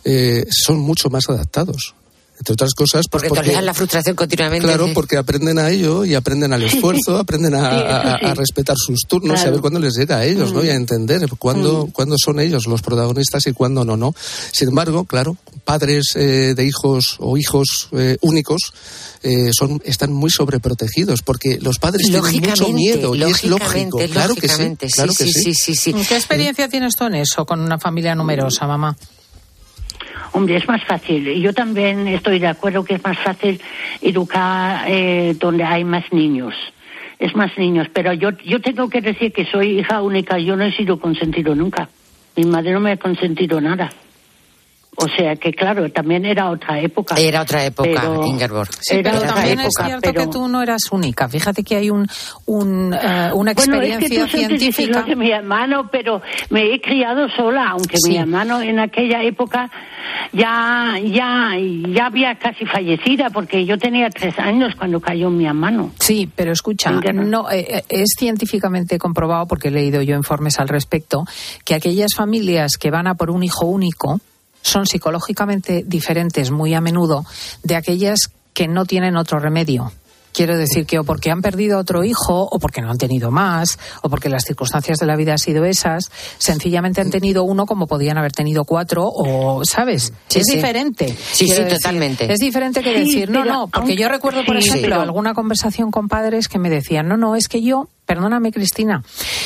eh, 0.05 0.45
son 0.51 0.79
mucho 0.81 1.09
más 1.09 1.29
adaptados. 1.29 1.95
Entre 2.39 2.53
otras 2.53 2.73
cosas, 2.73 3.07
pues 3.11 3.25
Porque 3.25 3.41
toleran 3.41 3.67
la 3.67 3.75
frustración 3.75 4.15
continuamente. 4.15 4.67
Claro, 4.67 4.89
porque 4.95 5.17
aprenden 5.17 5.59
a 5.59 5.71
ello 5.71 6.05
y 6.05 6.15
aprenden 6.15 6.53
al 6.53 6.63
esfuerzo, 6.65 7.19
aprenden 7.19 7.55
a, 7.55 8.35
respetar 8.35 8.77
sus 8.79 9.01
turnos 9.09 9.43
y 9.43 9.47
a 9.47 9.51
ver 9.51 9.61
cuándo 9.61 9.81
les 9.81 9.95
llega 9.95 10.19
a 10.19 10.25
ellos, 10.25 10.53
¿no? 10.53 10.63
Mm. 10.63 10.67
Y 10.67 10.69
a 10.69 10.75
entender 10.75 11.29
cuándo, 11.39 11.89
cuándo 11.93 12.17
son 12.17 12.39
ellos 12.39 12.67
los 12.67 12.81
protagonistas 12.81 13.47
y 13.47 13.53
cuándo 13.53 13.85
no, 13.85 13.97
¿no? 13.97 14.15
Sin 14.53 14.69
embargo, 14.69 15.05
claro, 15.05 15.37
padres 15.65 16.13
eh, 16.15 16.55
de 16.55 16.65
hijos 16.65 17.17
o 17.19 17.37
hijos 17.37 17.89
eh, 17.93 18.17
únicos 18.21 18.73
eh, 19.23 19.51
son, 19.53 19.83
están 19.85 20.13
muy 20.13 20.31
sobreprotegidos 20.31 21.23
porque 21.23 21.59
los 21.61 21.79
padres 21.79 22.07
tienen 22.07 22.41
mucho 22.41 22.69
miedo 22.69 23.15
y 23.17 23.23
es 23.25 23.45
lógico. 23.45 23.99
Claro 24.13 24.35
que 24.37 24.49
sí, 24.49 24.77
claro 24.93 25.13
sí, 25.13 25.25
que 25.25 25.33
sí, 25.33 25.43
sí, 25.43 25.55
sí, 25.55 25.75
sí. 25.75 25.93
¿Qué 26.09 26.17
experiencia 26.17 26.69
tienes 26.69 26.95
tú 26.95 27.05
en 27.05 27.17
eso, 27.17 27.45
con 27.45 27.61
una 27.61 27.79
familia 27.79 28.15
numerosa, 28.15 28.67
mamá? 28.67 28.97
Hombre, 30.39 30.55
es 30.55 30.69
más 30.69 30.85
fácil. 30.85 31.43
Yo 31.43 31.53
también 31.53 32.07
estoy 32.07 32.39
de 32.39 32.47
acuerdo 32.47 32.85
que 32.85 32.95
es 32.95 33.03
más 33.03 33.19
fácil 33.19 33.61
educar 34.01 34.85
eh, 34.87 35.35
donde 35.37 35.65
hay 35.65 35.83
más 35.83 36.13
niños. 36.13 36.55
Es 37.19 37.35
más 37.35 37.59
niños. 37.59 37.89
Pero 37.93 38.13
yo, 38.13 38.31
yo 38.45 38.61
tengo 38.61 38.89
que 38.89 39.01
decir 39.01 39.33
que 39.33 39.47
soy 39.47 39.81
hija 39.81 40.01
única. 40.01 40.39
Yo 40.39 40.55
no 40.55 40.63
he 40.63 40.71
sido 40.71 41.01
consentido 41.01 41.57
nunca. 41.57 41.89
Mi 42.37 42.45
madre 42.45 42.71
no 42.71 42.79
me 42.79 42.93
ha 42.93 42.97
consentido 42.97 43.61
nada. 43.61 43.91
O 45.01 45.07
sea 45.17 45.37
que, 45.37 45.53
claro, 45.53 45.89
también 45.93 46.25
era 46.25 46.51
otra 46.51 46.81
época. 46.81 47.15
Era 47.17 47.43
otra 47.43 47.65
época, 47.65 47.89
Pero-. 47.89 48.65
Sí, 48.81 48.97
Era 48.97 49.11
pero 49.13 49.19
otra 49.19 49.35
también 49.35 49.61
es 49.61 49.69
cierto 49.81 50.01
pero- 50.13 50.21
que 50.21 50.27
tú 50.27 50.49
no 50.49 50.61
eras 50.61 50.83
única. 50.91 51.29
Fíjate 51.29 51.63
que 51.63 51.77
hay 51.77 51.89
un, 51.91 52.07
un, 52.47 52.93
eh, 52.95 53.31
una 53.33 53.53
Bueno, 53.55 53.81
es 53.81 53.99
que 53.99 54.07
experiencia 54.07 54.25
tú 54.25 54.29
científica. 54.37 55.03
de 55.03 55.15
mi 55.15 55.31
hermano, 55.31 55.89
pero 55.93 56.21
me 56.51 56.75
he 56.75 56.81
criado 56.81 57.29
sola, 57.29 57.69
aunque 57.71 57.97
mi 58.09 58.17
hermano 58.17 58.61
en 58.61 58.81
aquella 58.81 59.23
época 59.23 59.71
ya, 60.33 60.95
ya, 61.05 61.51
ya 61.95 62.07
había 62.07 62.35
casi 62.37 62.67
fallecida, 62.67 63.31
porque 63.31 63.65
yo 63.65 63.79
tenía 63.79 64.11
tres 64.11 64.37
años 64.39 64.75
cuando 64.77 65.01
cayó 65.01 65.31
mi 65.31 65.47
hermano. 65.47 65.93
Sí, 66.01 66.29
pero 66.35 66.53
escucha, 66.53 66.91
no 66.91 67.51
eh, 67.51 67.67
eh, 67.69 67.85
es 67.89 68.15
científicamente 68.19 68.99
comprobado 68.99 69.47
porque 69.47 69.69
he 69.69 69.71
leído 69.71 70.03
yo 70.03 70.17
informes 70.17 70.59
al 70.59 70.69
respecto 70.69 71.25
que 71.65 71.75
aquellas 71.75 72.15
familias 72.17 72.73
que 72.79 72.91
van 72.91 73.07
a 73.07 73.15
por 73.15 73.31
un 73.31 73.43
hijo 73.43 73.67
único 73.67 74.21
son 74.63 74.87
psicológicamente 74.87 75.85
diferentes 75.87 76.51
muy 76.51 76.75
a 76.75 76.81
menudo 76.81 77.25
de 77.63 77.77
aquellas 77.77 78.31
que 78.55 78.69
no 78.69 78.85
tienen 78.85 79.17
otro 79.17 79.39
remedio. 79.39 79.93
Quiero 80.31 80.57
decir 80.59 80.85
que 80.87 80.99
o 81.01 81.05
porque 81.05 81.31
han 81.31 81.41
perdido 81.43 81.79
otro 81.81 82.05
hijo, 82.05 82.43
o 82.49 82.59
porque 82.61 82.81
no 82.81 82.91
han 82.91 82.99
tenido 82.99 83.31
más, 83.33 83.79
o 84.03 84.09
porque 84.11 84.29
las 84.29 84.45
circunstancias 84.45 84.99
de 84.99 85.07
la 85.07 85.17
vida 85.17 85.33
han 85.33 85.39
sido 85.39 85.65
esas, 85.65 86.05
sencillamente 86.39 87.01
han 87.01 87.11
tenido 87.11 87.43
uno 87.45 87.67
como 87.67 87.87
podían 87.87 88.19
haber 88.19 88.31
tenido 88.33 88.65
cuatro, 88.65 89.09
o, 89.13 89.65
¿sabes? 89.65 90.13
Sí, 90.29 90.39
es 90.41 90.45
sí. 90.47 90.57
diferente. 90.57 91.09
Sí, 91.33 91.47
Quiero 91.47 91.63
sí, 91.63 91.65
decir, 91.65 91.79
totalmente. 91.79 92.33
Es 92.33 92.39
diferente 92.39 92.83
que 92.83 92.93
Sí, 92.93 92.99
decir, 93.05 93.31
no, 93.31 93.45
no, 93.45 93.67
porque 93.69 93.79
aunque- 93.93 93.97
yo 93.97 94.09
recuerdo, 94.09 94.45
por 94.45 94.63
sí, 94.63 94.69
ejemplo, 94.69 94.91
pero- 94.91 95.01
alguna 95.03 95.35
conversación 95.35 95.91
con 95.91 96.09
padres 96.09 96.47
que 96.49 96.59
me 96.59 96.71
decían, 96.71 97.09
no, 97.09 97.17
no, 97.17 97.35
es 97.35 97.49
que 97.49 97.63
yo, 97.63 97.89
perdóname 98.13 98.51
Cristina, 98.53 99.05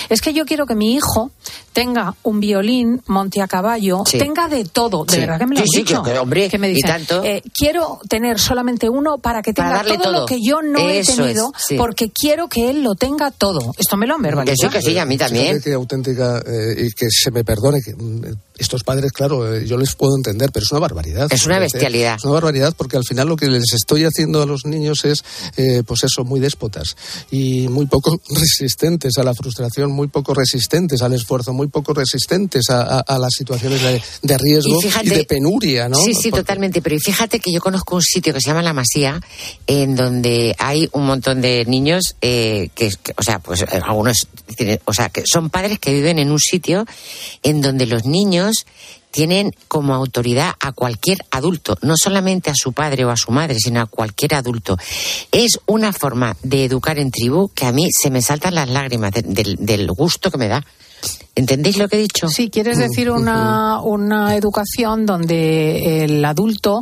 es 0.08 0.20
que 0.20 0.32
yo 0.32 0.44
quiero 0.46 0.66
que 0.66 0.76
mi 0.76 0.94
hijo 0.94 1.32
tenga 1.72 2.14
un 2.22 2.38
violín, 2.38 3.02
monte 3.06 3.42
a 3.42 3.48
caballo, 3.48 4.04
Sí. 4.06 4.18
tenga 4.18 4.46
de 4.46 4.64
todo, 4.64 5.04
de 5.04 5.14
Sí. 5.14 5.20
verdad 5.20 5.38
que 5.40 5.46
me 5.46 5.56
lo 5.56 5.56
Sí, 5.56 5.62
han 5.62 5.68
sí, 5.68 5.78
dicho. 5.78 6.02
que- 6.04 6.12
que, 6.12 6.18
hombre, 6.18 6.48
que 6.48 6.58
me 6.58 6.70
y 6.70 6.74
dicen, 6.74 6.90
tanto. 6.90 7.24
eh, 7.24 7.42
quiero 7.58 7.98
tener 8.08 8.38
solamente 8.38 8.88
uno 8.88 9.18
para 9.18 9.42
que 9.42 9.52
Para 9.52 9.68
tenga 9.68 9.76
darle 9.78 9.94
todo, 9.94 10.12
todo. 10.12 10.20
lo 10.20 10.26
que 10.26 10.38
yo 10.40 10.62
no 10.62 10.78
Eso 10.78 11.12
he 11.12 11.16
tenido, 11.16 11.52
es, 11.58 11.64
sí. 11.66 11.76
porque 11.76 12.10
quiero 12.10 12.48
que 12.48 12.70
él 12.70 12.82
lo 12.84 12.94
tenga 12.94 13.32
todo. 13.32 13.72
Esto 13.76 13.96
me 13.96 14.06
lo 14.06 14.14
han 14.14 14.22
verbalizado. 14.22 14.70
Fíjate 14.70 15.60
qué 15.64 15.72
auténtica, 15.72 16.38
eh, 16.46 16.86
y 16.86 16.90
que 16.92 17.06
se 17.10 17.30
me 17.32 17.42
perdone, 17.42 17.80
que 17.82 17.94
mm, 17.96 18.22
estos 18.58 18.84
padres, 18.84 19.10
claro, 19.10 19.52
eh, 19.56 19.66
yo 19.66 19.76
les 19.76 19.94
puedo 19.96 20.14
entender, 20.16 20.50
pero 20.52 20.62
es 20.64 20.70
una 20.70 20.80
barbaridad. 20.80 21.26
Es 21.32 21.46
una 21.46 21.58
bestialidad. 21.58 22.16
Es 22.16 22.24
una 22.24 22.34
barbaridad 22.34 22.74
porque 22.76 22.96
al 22.96 23.04
final 23.04 23.26
lo 23.28 23.36
que 23.36 23.48
les 23.48 23.72
estoy 23.72 24.04
haciendo 24.04 24.40
a 24.42 24.46
los 24.46 24.66
niños 24.66 25.04
es, 25.04 25.24
eh, 25.56 25.82
pues 25.84 26.04
eso, 26.04 26.22
muy 26.24 26.38
déspotas 26.38 26.96
y 27.30 27.66
muy 27.68 27.86
poco 27.86 28.20
resistentes 28.58 29.16
a 29.18 29.22
la 29.24 29.34
frustración, 29.34 29.90
muy 29.92 30.08
poco 30.08 30.34
resistentes 30.34 31.00
al 31.02 31.12
esfuerzo, 31.14 31.52
muy 31.52 31.68
poco 31.68 31.94
resistentes 31.94 32.68
a, 32.70 32.98
a- 32.98 33.00
a 33.00 33.18
las 33.18 33.32
situaciones 33.36 33.82
de, 33.82 34.02
de 34.22 34.38
riesgo 34.38 34.78
y, 34.78 34.82
fíjate- 34.88 35.10
de 35.16 35.24
penuria, 35.24 35.88
¿no? 35.88 35.96
Sí, 35.96 36.14
sí, 36.14 36.30
totalmente. 36.30 36.82
Pero 36.82 36.98
fíjate 36.98 37.40
que 37.40 37.52
yo 37.52 37.60
conozco 37.60 37.96
un 37.96 38.02
sitio 38.02 38.32
que 38.34 38.40
se 38.40 38.48
llama 38.50 38.62
La 38.62 38.72
Masía, 38.72 39.20
en 39.66 39.96
donde 39.96 40.54
hay 40.58 40.88
un 40.92 41.06
montón 41.06 41.40
de 41.40 41.64
niños 41.66 42.16
eh, 42.20 42.68
que, 42.74 42.90
que, 43.02 43.14
o 43.16 43.22
sea, 43.22 43.38
pues 43.38 43.62
eh, 43.62 43.66
algunos, 43.82 44.28
tienen- 44.56 44.80
o 44.84 44.92
sea, 44.92 45.08
que 45.08 45.22
son 45.26 45.50
padres 45.50 45.78
que 45.78 45.92
viven 45.94 46.18
en 46.18 46.30
un 46.30 46.38
sitio 46.38 46.86
en 47.42 47.60
donde 47.60 47.86
los 47.86 48.04
niños 48.04 48.66
tienen 49.12 49.52
como 49.68 49.94
autoridad 49.94 50.54
a 50.58 50.72
cualquier 50.72 51.18
adulto, 51.30 51.76
no 51.82 51.94
solamente 51.96 52.50
a 52.50 52.54
su 52.56 52.72
padre 52.72 53.04
o 53.04 53.10
a 53.10 53.16
su 53.16 53.30
madre, 53.30 53.56
sino 53.60 53.80
a 53.80 53.86
cualquier 53.86 54.34
adulto. 54.34 54.76
Es 55.30 55.60
una 55.66 55.92
forma 55.92 56.36
de 56.42 56.64
educar 56.64 56.98
en 56.98 57.10
tribu 57.10 57.50
que 57.54 57.66
a 57.66 57.72
mí 57.72 57.88
se 57.92 58.10
me 58.10 58.22
saltan 58.22 58.54
las 58.54 58.68
lágrimas 58.68 59.12
de- 59.12 59.22
del, 59.22 59.56
del 59.60 59.86
gusto 59.92 60.30
que 60.30 60.38
me 60.38 60.48
da. 60.48 60.64
¿Entendéis 61.34 61.78
lo 61.78 61.88
que 61.88 61.96
he 61.96 62.00
dicho? 62.02 62.28
Sí, 62.28 62.48
quieres 62.50 62.78
decir 62.78 63.10
una, 63.10 63.80
una 63.80 64.36
educación 64.36 65.04
donde 65.04 66.04
el 66.04 66.24
adulto 66.24 66.80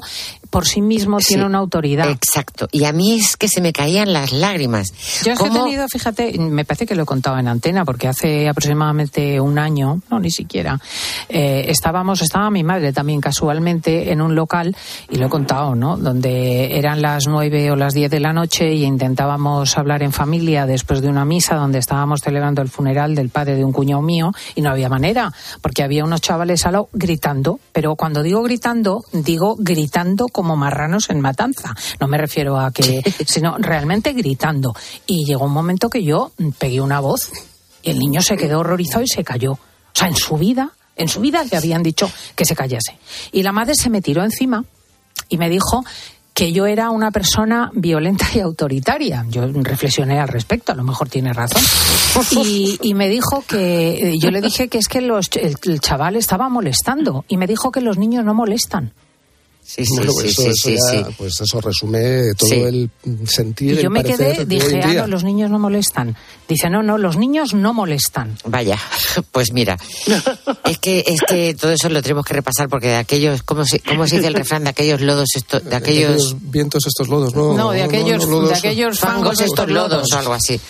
por 0.51 0.67
sí 0.67 0.83
mismo 0.83 1.19
tiene 1.19 1.47
una 1.47 1.59
autoridad. 1.59 2.11
Exacto. 2.11 2.69
Y 2.73 2.85
a 2.85 2.93
mí 2.93 3.15
es 3.15 3.37
que 3.37 3.49
se 3.49 3.61
me 3.61 3.73
caían 3.73 4.13
las 4.13 4.33
lágrimas. 4.33 4.93
Yo 5.25 5.25
que 5.25 5.33
he 5.33 5.37
¿Cómo? 5.37 5.65
tenido, 5.65 5.87
fíjate, 5.89 6.37
me 6.39 6.65
parece 6.65 6.87
que 6.87 6.95
lo 6.95 7.05
he 7.05 7.07
contado 7.07 7.39
en 7.39 7.49
antena, 7.49 7.85
porque 7.85 8.09
hace 8.09 8.49
aproximadamente 8.49 9.41
un 9.41 9.59
año, 9.59 10.01
no, 10.11 10.19
ni 10.19 10.31
siquiera, 10.31 10.81
eh, 11.29 11.67
estábamos, 11.69 12.21
estaba 12.23 12.51
mi 12.51 12.65
madre 12.65 12.93
también 12.93 13.21
casualmente 13.21 14.13
en 14.13 14.21
un 14.21 14.35
local, 14.35 14.77
y 15.09 15.17
lo 15.17 15.27
he 15.27 15.29
contado, 15.29 15.75
¿no? 15.75 15.97
Donde 15.97 16.77
eran 16.79 17.01
las 17.01 17.27
nueve 17.27 17.71
o 17.71 17.77
las 17.77 17.95
diez 17.95 18.11
de 18.11 18.21
la 18.21 18.33
noche 18.33 18.73
y 18.75 18.85
intentábamos 18.85 19.79
hablar 19.79 20.03
en 20.03 20.13
familia 20.13 20.67
después 20.67 21.01
de 21.01 21.09
una 21.09 21.25
misa 21.25 21.55
donde 21.55 21.79
estábamos 21.79 22.21
celebrando 22.21 22.61
el 22.63 22.69
funeral 22.69 23.15
del 23.15 23.29
padre 23.29 23.57
de 23.57 23.65
un 23.65 23.73
cuñado 23.73 24.03
mío, 24.03 24.33
y 24.55 24.63
no 24.63 24.71
había 24.71 24.89
manera, 24.89 25.33
porque 25.61 25.83
había 25.83 26.05
unos 26.05 26.21
chavales 26.21 26.67
al 26.67 26.73
lado 26.73 26.89
gritando, 26.93 27.61
pero 27.73 27.95
cuando 27.95 28.23
digo 28.23 28.43
gritando, 28.43 29.05
digo 29.13 29.57
gritando 29.59 30.27
como 30.41 30.57
marranos 30.57 31.11
en 31.11 31.21
matanza. 31.21 31.75
No 32.01 32.09
me 32.09 32.17
refiero 32.17 32.59
a 32.59 32.71
que, 32.71 33.03
sino 33.27 33.59
realmente 33.59 34.15
gritando. 34.15 34.75
Y 35.07 35.27
llegó 35.27 35.45
un 35.45 35.53
momento 35.53 35.91
que 35.91 36.03
yo 36.03 36.33
pegué 36.59 36.81
una 36.81 36.99
voz 36.99 37.31
y 37.83 37.91
el 37.91 37.99
niño 37.99 38.23
se 38.23 38.39
quedó 38.39 38.61
horrorizado 38.61 39.05
y 39.05 39.07
se 39.07 39.23
cayó. 39.23 39.53
O 39.53 39.59
sea, 39.93 40.09
en 40.09 40.17
su 40.17 40.39
vida, 40.39 40.71
en 40.97 41.09
su 41.09 41.21
vida 41.21 41.45
le 41.45 41.59
habían 41.59 41.83
dicho 41.83 42.11
que 42.35 42.47
se 42.47 42.57
callase. 42.57 42.99
Y 43.33 43.43
la 43.43 43.53
madre 43.53 43.75
se 43.75 43.91
me 43.91 44.01
tiró 44.01 44.25
encima 44.25 44.65
y 45.29 45.37
me 45.37 45.51
dijo 45.51 45.85
que 46.33 46.55
yo 46.55 46.65
era 46.65 46.89
una 46.89 47.11
persona 47.11 47.71
violenta 47.75 48.25
y 48.35 48.41
autoritaria. 48.41 49.27
Yo 49.29 49.47
reflexioné 49.47 50.21
al 50.21 50.29
respecto, 50.29 50.73
a 50.73 50.75
lo 50.75 50.85
mejor 50.85 51.11
tiene 51.11 51.35
razón. 51.35 51.63
Y, 52.31 52.79
y 52.81 52.95
me 52.95 53.11
dijo 53.11 53.45
que, 53.47 54.17
yo 54.19 54.31
le 54.31 54.41
dije 54.41 54.69
que 54.69 54.79
es 54.79 54.89
que 54.89 55.03
los, 55.03 55.29
el, 55.35 55.57
el 55.63 55.81
chaval 55.81 56.17
estaba 56.17 56.49
molestando 56.49 57.27
y 57.29 57.37
me 57.37 57.47
dijo 57.47 57.71
que 57.71 57.83
los 57.83 57.99
niños 57.99 58.25
no 58.25 58.33
molestan. 58.33 58.95
Sí, 59.77 59.85
Bueno, 59.95 60.13
pues 60.13 60.37
eso, 60.39 60.51
eso 60.51 60.71
ya, 60.71 61.09
pues 61.17 61.41
eso 61.41 61.61
resume 61.61 62.35
todo 62.37 62.49
Sí. 62.51 62.55
el 62.57 62.91
sentir, 63.29 63.73
Y 63.73 63.77
yo 63.77 63.81
el 63.83 63.91
me 63.91 64.03
quedé, 64.03 64.45
dije, 64.45 64.81
ah, 64.83 64.93
no, 64.95 65.07
los 65.07 65.23
niños 65.23 65.49
no 65.51 65.59
molestan. 65.61 66.17
Dice, 66.49 66.69
no, 66.69 66.83
no, 66.83 66.99
los 66.99 67.17
niños 67.17 67.55
no 67.55 67.73
molestan. 67.73 68.37
Vaya, 68.45 68.77
pues 69.33 69.53
mira, 69.53 69.77
es 70.65 70.79
que 70.79 71.05
es 71.07 71.21
que 71.23 71.55
todo 71.55 71.71
eso 71.73 71.89
lo 71.89 72.03
tenemos 72.03 72.25
que 72.25 72.35
repasar 72.35 72.69
porque 72.69 72.89
de 72.89 72.97
aquellos, 72.97 73.43
¿cómo 73.45 73.65
se, 73.65 73.79
cómo 73.81 74.07
se 74.09 74.17
dice 74.17 74.27
el 74.29 74.35
refrán? 74.35 74.65
De 74.65 74.71
aquellos 74.71 75.01
lodos, 75.01 75.29
esto, 75.37 75.61
de 75.61 75.71
De 75.71 75.77
aquellos 75.77 76.35
vientos 76.51 76.85
estos 76.87 77.09
lodos, 77.09 77.35
¿no? 77.35 77.55
No, 77.55 77.71
de 77.71 77.83
aquellos- 77.83 78.25
lodos. 78.27 78.49
de 78.51 78.57
aquellos 78.57 78.99
fangos, 78.99 79.41
estos 79.41 79.69
lodos 79.69 80.13
o 80.13 80.19
algo 80.19 80.33
así. 80.33 80.61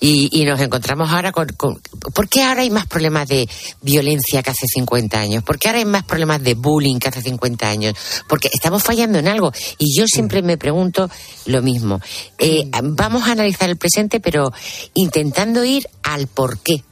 Y, 0.00 0.28
y 0.40 0.44
nos 0.44 0.60
encontramos 0.60 1.10
ahora 1.10 1.32
con, 1.32 1.48
con- 1.56 1.80
¿Por 2.14 2.28
qué 2.28 2.42
ahora 2.42 2.62
hay 2.62 2.70
más 2.70 2.86
problemas 2.86 3.26
de 3.28 3.48
violencia 3.80 4.42
que 4.42 4.50
hace 4.50 4.66
50 4.66 5.18
años? 5.18 5.42
¿Por 5.42 5.58
qué 5.58 5.68
ahora 5.68 5.78
hay 5.78 5.84
más 5.84 6.02
problemas 6.04 6.42
de 6.42 6.54
bullying 6.54 6.98
que 6.98 7.08
hace 7.08 7.22
50 7.22 7.68
años? 7.68 7.94
Estamos 8.52 8.82
fallando 8.82 9.18
en 9.18 9.28
algo. 9.28 9.52
Y 9.78 9.96
yo 9.96 10.06
siempre 10.06 10.42
me 10.42 10.56
pregunto 10.56 11.10
lo 11.46 11.62
mismo. 11.62 12.00
Eh, 12.38 12.68
vamos 12.82 13.28
a 13.28 13.32
analizar 13.32 13.68
el 13.68 13.76
presente, 13.76 14.20
pero 14.20 14.52
intentando 14.94 15.64
ir 15.64 15.88
al 16.02 16.26
por 16.26 16.58
qué. 16.58 16.82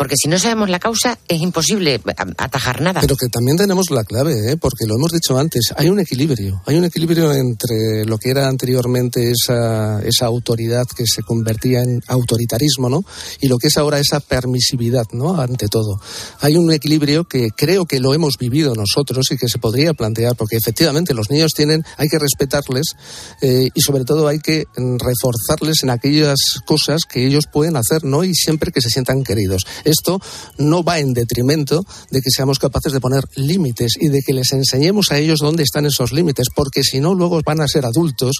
Porque 0.00 0.14
si 0.16 0.30
no 0.30 0.38
sabemos 0.38 0.70
la 0.70 0.78
causa 0.78 1.18
es 1.28 1.42
imposible 1.42 2.00
atajar 2.38 2.80
nada. 2.80 3.02
Pero 3.02 3.16
que 3.16 3.28
también 3.28 3.58
tenemos 3.58 3.90
la 3.90 4.02
clave, 4.02 4.52
¿eh? 4.52 4.56
porque 4.56 4.86
lo 4.86 4.94
hemos 4.94 5.12
dicho 5.12 5.38
antes, 5.38 5.74
hay 5.76 5.90
un 5.90 6.00
equilibrio, 6.00 6.62
hay 6.64 6.76
un 6.76 6.86
equilibrio 6.86 7.34
entre 7.34 8.06
lo 8.06 8.16
que 8.16 8.30
era 8.30 8.48
anteriormente 8.48 9.30
esa, 9.30 10.00
esa 10.02 10.24
autoridad 10.24 10.86
que 10.96 11.04
se 11.04 11.22
convertía 11.22 11.82
en 11.82 12.00
autoritarismo, 12.06 12.88
¿no? 12.88 13.04
Y 13.42 13.48
lo 13.48 13.58
que 13.58 13.66
es 13.66 13.76
ahora 13.76 13.98
esa 13.98 14.20
permisividad, 14.20 15.04
¿no? 15.12 15.38
Ante 15.38 15.68
todo. 15.68 16.00
Hay 16.40 16.56
un 16.56 16.72
equilibrio 16.72 17.24
que 17.24 17.50
creo 17.54 17.84
que 17.84 18.00
lo 18.00 18.14
hemos 18.14 18.38
vivido 18.38 18.74
nosotros 18.74 19.26
y 19.32 19.36
que 19.36 19.50
se 19.50 19.58
podría 19.58 19.92
plantear, 19.92 20.34
porque 20.34 20.56
efectivamente 20.56 21.12
los 21.12 21.28
niños 21.28 21.52
tienen, 21.52 21.84
hay 21.98 22.08
que 22.08 22.18
respetarles 22.18 22.94
eh, 23.42 23.68
y 23.74 23.80
sobre 23.82 24.06
todo 24.06 24.28
hay 24.28 24.38
que 24.38 24.64
reforzarles 24.74 25.82
en 25.82 25.90
aquellas 25.90 26.38
cosas 26.64 27.02
que 27.06 27.26
ellos 27.26 27.44
pueden 27.52 27.76
hacer, 27.76 28.02
¿no? 28.02 28.24
Y 28.24 28.32
siempre 28.32 28.72
que 28.72 28.80
se 28.80 28.88
sientan 28.88 29.24
queridos. 29.24 29.66
Esto 29.90 30.20
no 30.58 30.82
va 30.82 30.98
en 30.98 31.12
detrimento 31.12 31.84
de 32.10 32.20
que 32.20 32.30
seamos 32.30 32.58
capaces 32.58 32.92
de 32.92 33.00
poner 33.00 33.24
límites 33.34 33.92
y 34.00 34.08
de 34.08 34.22
que 34.22 34.32
les 34.32 34.52
enseñemos 34.52 35.10
a 35.10 35.18
ellos 35.18 35.40
dónde 35.40 35.62
están 35.62 35.86
esos 35.86 36.12
límites, 36.12 36.48
porque 36.54 36.82
si 36.82 37.00
no, 37.00 37.14
luego 37.14 37.40
van 37.44 37.60
a 37.60 37.68
ser 37.68 37.84
adultos 37.84 38.36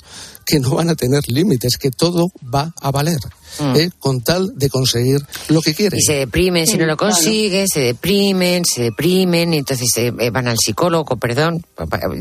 que 0.46 0.61
no 0.61 0.74
van 0.76 0.90
a 0.90 0.94
tener 0.94 1.28
límites, 1.28 1.76
que 1.76 1.90
todo 1.90 2.28
va 2.42 2.72
a 2.80 2.90
valer. 2.90 3.20
Mm. 3.59 3.76
¿eh? 3.76 3.90
con 3.98 4.22
tal 4.22 4.53
de 4.57 4.68
conseguir 4.68 5.20
lo 5.48 5.61
que 5.61 5.74
quieren. 5.74 5.98
Y 5.98 6.03
se 6.03 6.14
deprimen 6.14 6.66
si 6.66 6.78
no 6.78 6.86
lo 6.86 6.96
consiguen, 6.96 7.66
se 7.68 7.80
deprimen, 7.80 8.64
se 8.64 8.82
deprimen, 8.84 9.55
y 9.55 9.59
entonces 9.59 9.88
eh, 9.96 10.30
van 10.30 10.48
al 10.48 10.57
psicólogo, 10.59 11.16
perdón. 11.16 11.64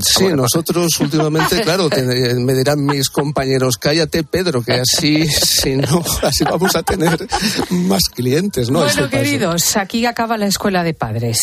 Sí, 0.02 0.28
nosotros 0.28 1.00
últimamente, 1.00 1.62
claro, 1.64 1.90
eh, 1.92 2.36
me 2.36 2.54
dirán 2.54 2.86
mis 2.86 3.10
compañeros, 3.10 3.78
cállate 3.78 4.24
Pedro, 4.24 4.62
que 4.62 4.74
así, 4.74 5.28
si 5.28 5.76
no, 5.76 6.04
así 6.24 6.44
vamos 6.44 6.76
a 6.76 6.84
tener 6.84 7.28
más 7.70 8.04
clientes, 8.10 8.70
¿no? 8.70 8.80
Bueno, 8.80 9.10
queridos, 9.10 9.78
aquí 9.78 10.06
acaba 10.06 10.38
la 10.38 10.48
escuela 10.48 10.84
de 10.84 10.94
padres. 10.94 11.40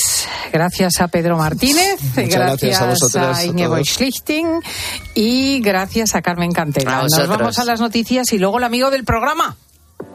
Gracias 0.53 1.01
a 1.01 1.09
Pedro 1.09 1.37
Martínez, 1.37 2.01
gracias, 2.15 2.81
a, 2.81 2.87
vosotras, 2.87 3.39
a 3.39 3.85
Schlichting 3.85 4.61
y 5.15 5.61
gracias 5.61 6.15
a 6.15 6.23
Carmen 6.23 6.53
Cantera. 6.53 7.03
Nos 7.03 7.29
vamos 7.29 7.59
a 7.59 7.65
las 7.65 7.81
noticias 7.81 8.33
y 8.33 8.39
luego 8.39 8.59
el 8.59 8.65
amigo 8.65 8.91
del 8.91 9.05
programa. 9.05 9.57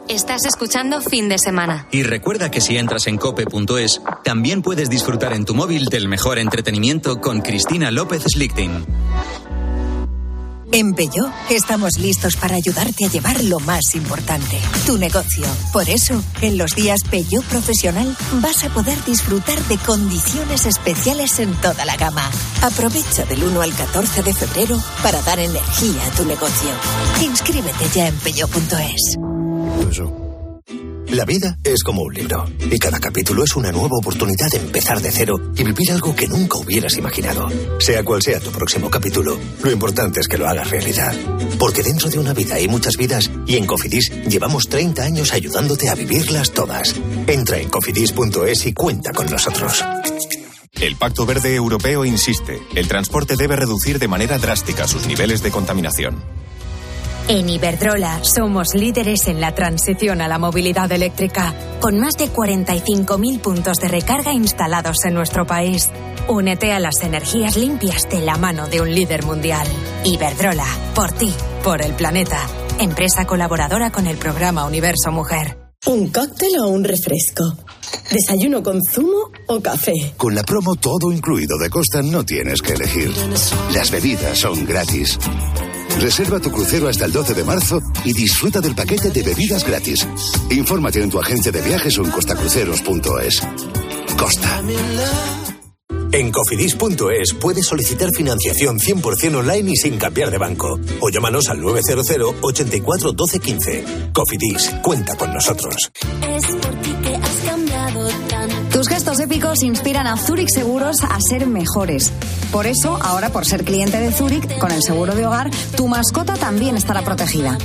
Estás 0.08 0.44
escuchando 0.46 1.00
fin 1.00 1.28
de 1.28 1.38
semana. 1.38 1.86
Y 1.90 2.02
recuerda 2.02 2.50
que 2.50 2.60
si 2.60 2.76
entras 2.76 3.06
en 3.06 3.16
cope.es, 3.16 4.02
también 4.24 4.60
puedes 4.60 4.90
disfrutar 4.90 5.32
en 5.32 5.44
tu 5.44 5.54
móvil 5.54 5.86
del 5.86 6.08
mejor 6.08 6.38
entretenimiento 6.38 7.20
con 7.20 7.40
Cristina 7.40 7.90
López 7.90 8.24
Slichting. 8.24 8.84
En 10.74 10.94
Peyo 10.94 11.30
estamos 11.50 11.98
listos 11.98 12.36
para 12.36 12.56
ayudarte 12.56 13.04
a 13.04 13.08
llevar 13.08 13.44
lo 13.44 13.60
más 13.60 13.94
importante, 13.94 14.58
tu 14.86 14.96
negocio. 14.96 15.44
Por 15.70 15.88
eso, 15.88 16.22
en 16.40 16.56
los 16.56 16.74
días 16.74 17.00
Peyo 17.10 17.42
Profesional 17.42 18.16
vas 18.40 18.64
a 18.64 18.70
poder 18.70 19.02
disfrutar 19.04 19.58
de 19.64 19.76
condiciones 19.76 20.64
especiales 20.64 21.38
en 21.40 21.52
toda 21.60 21.84
la 21.84 21.96
gama. 21.96 22.30
Aprovecha 22.62 23.26
del 23.26 23.44
1 23.44 23.60
al 23.60 23.74
14 23.74 24.22
de 24.22 24.32
febrero 24.32 24.82
para 25.02 25.20
dar 25.22 25.38
energía 25.38 26.06
a 26.06 26.16
tu 26.16 26.24
negocio. 26.24 26.70
Inscríbete 27.20 27.88
ya 27.94 28.08
en 28.08 28.16
peyo.es. 29.84 30.32
La 31.12 31.26
vida 31.26 31.58
es 31.62 31.82
como 31.82 32.02
un 32.02 32.14
libro 32.14 32.46
y 32.70 32.78
cada 32.78 32.98
capítulo 32.98 33.44
es 33.44 33.54
una 33.54 33.70
nueva 33.70 33.98
oportunidad 33.98 34.50
de 34.50 34.56
empezar 34.56 34.98
de 35.02 35.10
cero 35.10 35.34
y 35.54 35.62
vivir 35.62 35.92
algo 35.92 36.16
que 36.16 36.26
nunca 36.26 36.56
hubieras 36.56 36.96
imaginado. 36.96 37.48
Sea 37.78 38.02
cual 38.02 38.22
sea 38.22 38.40
tu 38.40 38.50
próximo 38.50 38.88
capítulo, 38.88 39.38
lo 39.62 39.70
importante 39.70 40.20
es 40.20 40.28
que 40.28 40.38
lo 40.38 40.48
hagas 40.48 40.70
realidad. 40.70 41.14
Porque 41.58 41.82
dentro 41.82 42.08
de 42.08 42.18
una 42.18 42.32
vida 42.32 42.54
hay 42.54 42.66
muchas 42.66 42.96
vidas 42.96 43.30
y 43.46 43.56
en 43.56 43.66
Cofidis 43.66 44.10
llevamos 44.26 44.68
30 44.70 45.02
años 45.02 45.34
ayudándote 45.34 45.90
a 45.90 45.94
vivirlas 45.94 46.52
todas. 46.52 46.94
Entra 47.26 47.58
en 47.58 47.68
cofidis.es 47.68 48.64
y 48.64 48.72
cuenta 48.72 49.12
con 49.12 49.26
nosotros. 49.26 49.84
El 50.80 50.96
Pacto 50.96 51.26
Verde 51.26 51.54
Europeo 51.54 52.06
insiste, 52.06 52.58
el 52.74 52.88
transporte 52.88 53.36
debe 53.36 53.56
reducir 53.56 53.98
de 53.98 54.08
manera 54.08 54.38
drástica 54.38 54.88
sus 54.88 55.06
niveles 55.06 55.42
de 55.42 55.50
contaminación. 55.50 56.24
En 57.28 57.48
Iberdrola 57.48 58.20
somos 58.24 58.74
líderes 58.74 59.28
en 59.28 59.40
la 59.40 59.54
transición 59.54 60.20
a 60.20 60.28
la 60.28 60.38
movilidad 60.38 60.90
eléctrica, 60.90 61.54
con 61.80 61.98
más 61.98 62.14
de 62.14 62.28
45.000 62.28 63.40
puntos 63.40 63.78
de 63.78 63.88
recarga 63.88 64.32
instalados 64.32 65.04
en 65.04 65.14
nuestro 65.14 65.46
país. 65.46 65.90
Únete 66.28 66.72
a 66.72 66.80
las 66.80 67.02
energías 67.02 67.56
limpias 67.56 68.08
de 68.10 68.20
la 68.20 68.36
mano 68.36 68.68
de 68.68 68.80
un 68.80 68.92
líder 68.92 69.24
mundial. 69.24 69.66
Iberdrola, 70.04 70.66
por 70.94 71.12
ti, 71.12 71.32
por 71.62 71.80
el 71.80 71.92
planeta. 71.94 72.40
Empresa 72.80 73.24
colaboradora 73.24 73.90
con 73.90 74.06
el 74.06 74.16
programa 74.16 74.64
Universo 74.64 75.12
Mujer. 75.12 75.58
¿Un 75.86 76.10
cóctel 76.10 76.58
o 76.60 76.68
un 76.68 76.84
refresco? 76.84 77.56
¿Desayuno 78.10 78.62
con 78.62 78.80
zumo 78.82 79.30
o 79.46 79.60
café? 79.60 80.14
Con 80.16 80.34
la 80.34 80.42
promo 80.42 80.76
todo 80.76 81.10
incluido 81.12 81.56
de 81.58 81.70
Costa 81.70 82.02
no 82.02 82.24
tienes 82.24 82.62
que 82.62 82.74
elegir. 82.74 83.12
Las 83.74 83.90
bebidas 83.90 84.38
son 84.38 84.64
gratis. 84.64 85.18
Reserva 86.02 86.40
tu 86.40 86.50
crucero 86.50 86.88
hasta 86.88 87.04
el 87.04 87.12
12 87.12 87.32
de 87.32 87.44
marzo 87.44 87.80
y 88.04 88.12
disfruta 88.12 88.60
del 88.60 88.74
paquete 88.74 89.12
de 89.12 89.22
bebidas 89.22 89.64
gratis. 89.64 90.04
Infórmate 90.50 91.00
en 91.00 91.08
tu 91.08 91.20
agencia 91.20 91.52
de 91.52 91.62
viajes 91.62 91.96
o 91.96 92.04
en 92.04 92.10
costacruceros.es. 92.10 93.40
Costa. 94.18 94.62
En 96.10 96.32
cofidis.es 96.32 97.34
puedes 97.40 97.66
solicitar 97.66 98.10
financiación 98.10 98.80
100% 98.80 99.36
online 99.36 99.70
y 99.70 99.76
sin 99.76 99.96
cambiar 99.96 100.32
de 100.32 100.38
banco. 100.38 100.76
O 101.00 101.08
llámanos 101.08 101.48
al 101.48 101.60
900 101.60 102.34
84 102.40 103.12
12 103.12 103.38
15. 103.38 103.84
Cofidis, 104.12 104.70
cuenta 104.82 105.14
con 105.14 105.32
nosotros. 105.32 105.92
Es 106.28 106.46
por 106.56 106.74
ti 106.82 106.94
que 107.04 107.14
has 107.14 107.36
cambiado 107.46 108.08
Tus 108.72 108.88
gestos 108.88 109.20
épicos 109.20 109.62
inspiran 109.62 110.08
a 110.08 110.16
Zurich 110.16 110.50
Seguros 110.52 110.96
a 111.04 111.20
ser 111.20 111.46
mejores. 111.46 112.12
Por 112.52 112.66
eso, 112.66 112.98
ahora 113.02 113.30
por 113.30 113.46
ser 113.46 113.64
cliente 113.64 113.98
de 113.98 114.12
Zurich, 114.12 114.58
con 114.58 114.70
el 114.70 114.82
seguro 114.82 115.14
de 115.14 115.26
hogar, 115.26 115.50
tu 115.74 115.88
mascota 115.88 116.34
también 116.34 116.76
estará 116.76 117.02
protegida. 117.02 117.56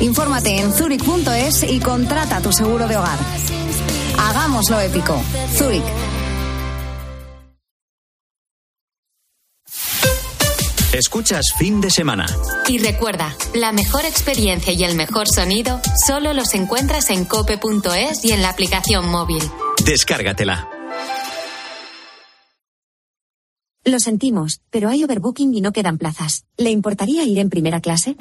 Infórmate 0.00 0.58
en 0.58 0.72
zurich.es 0.72 1.62
y 1.62 1.78
contrata 1.78 2.40
tu 2.40 2.52
seguro 2.52 2.88
de 2.88 2.96
hogar. 2.96 3.18
Hagámoslo 4.18 4.80
épico. 4.80 5.22
Zurich. 5.54 5.84
Escuchas 10.92 11.52
fin 11.56 11.80
de 11.80 11.90
semana. 11.90 12.26
Y 12.66 12.78
recuerda, 12.78 13.36
la 13.54 13.70
mejor 13.70 14.04
experiencia 14.06 14.72
y 14.72 14.82
el 14.82 14.96
mejor 14.96 15.28
sonido 15.28 15.80
solo 16.04 16.32
los 16.32 16.54
encuentras 16.54 17.10
en 17.10 17.26
cope.es 17.26 18.24
y 18.24 18.32
en 18.32 18.42
la 18.42 18.48
aplicación 18.48 19.08
móvil. 19.08 19.42
Descárgatela. 19.84 20.75
Lo 23.88 24.00
sentimos, 24.00 24.62
pero 24.70 24.88
hay 24.88 25.04
overbooking 25.04 25.54
y 25.54 25.60
no 25.60 25.70
quedan 25.70 25.96
plazas. 25.96 26.44
¿Le 26.56 26.70
importaría 26.70 27.22
ir 27.22 27.38
en 27.38 27.48
primera 27.48 27.80
clase? 27.80 28.16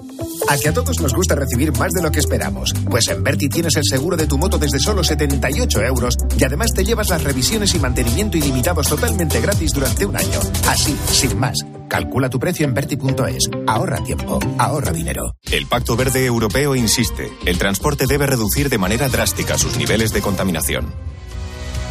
A 0.47 0.59
que 0.59 0.69
a 0.69 0.73
todos 0.75 1.01
nos 1.01 1.15
gusta 1.15 1.33
recibir 1.33 1.75
más 1.75 1.91
de 1.91 2.03
lo 2.03 2.11
que 2.11 2.19
esperamos. 2.19 2.71
Pues 2.87 3.07
en 3.07 3.23
Berti 3.23 3.49
tienes 3.49 3.75
el 3.75 3.81
seguro 3.83 4.15
de 4.15 4.27
tu 4.27 4.37
moto 4.37 4.59
desde 4.59 4.77
solo 4.77 5.03
78 5.03 5.81
euros 5.81 6.17
y 6.37 6.43
además 6.43 6.69
te 6.71 6.85
llevas 6.85 7.09
las 7.09 7.23
revisiones 7.23 7.73
y 7.73 7.79
mantenimiento 7.79 8.37
ilimitados 8.37 8.87
totalmente 8.87 9.41
gratis 9.41 9.71
durante 9.73 10.05
un 10.05 10.15
año. 10.15 10.39
Así, 10.69 10.95
sin 11.11 11.39
más. 11.39 11.57
Calcula 11.87 12.29
tu 12.29 12.37
precio 12.37 12.67
en 12.67 12.75
Berti.es. 12.75 13.49
Ahorra 13.65 14.03
tiempo, 14.03 14.37
ahorra 14.59 14.91
dinero. 14.91 15.33
El 15.51 15.65
Pacto 15.65 15.95
Verde 15.95 16.27
Europeo 16.27 16.75
insiste, 16.75 17.31
el 17.43 17.57
transporte 17.57 18.05
debe 18.05 18.27
reducir 18.27 18.69
de 18.69 18.77
manera 18.77 19.09
drástica 19.09 19.57
sus 19.57 19.77
niveles 19.77 20.13
de 20.13 20.21
contaminación. 20.21 20.93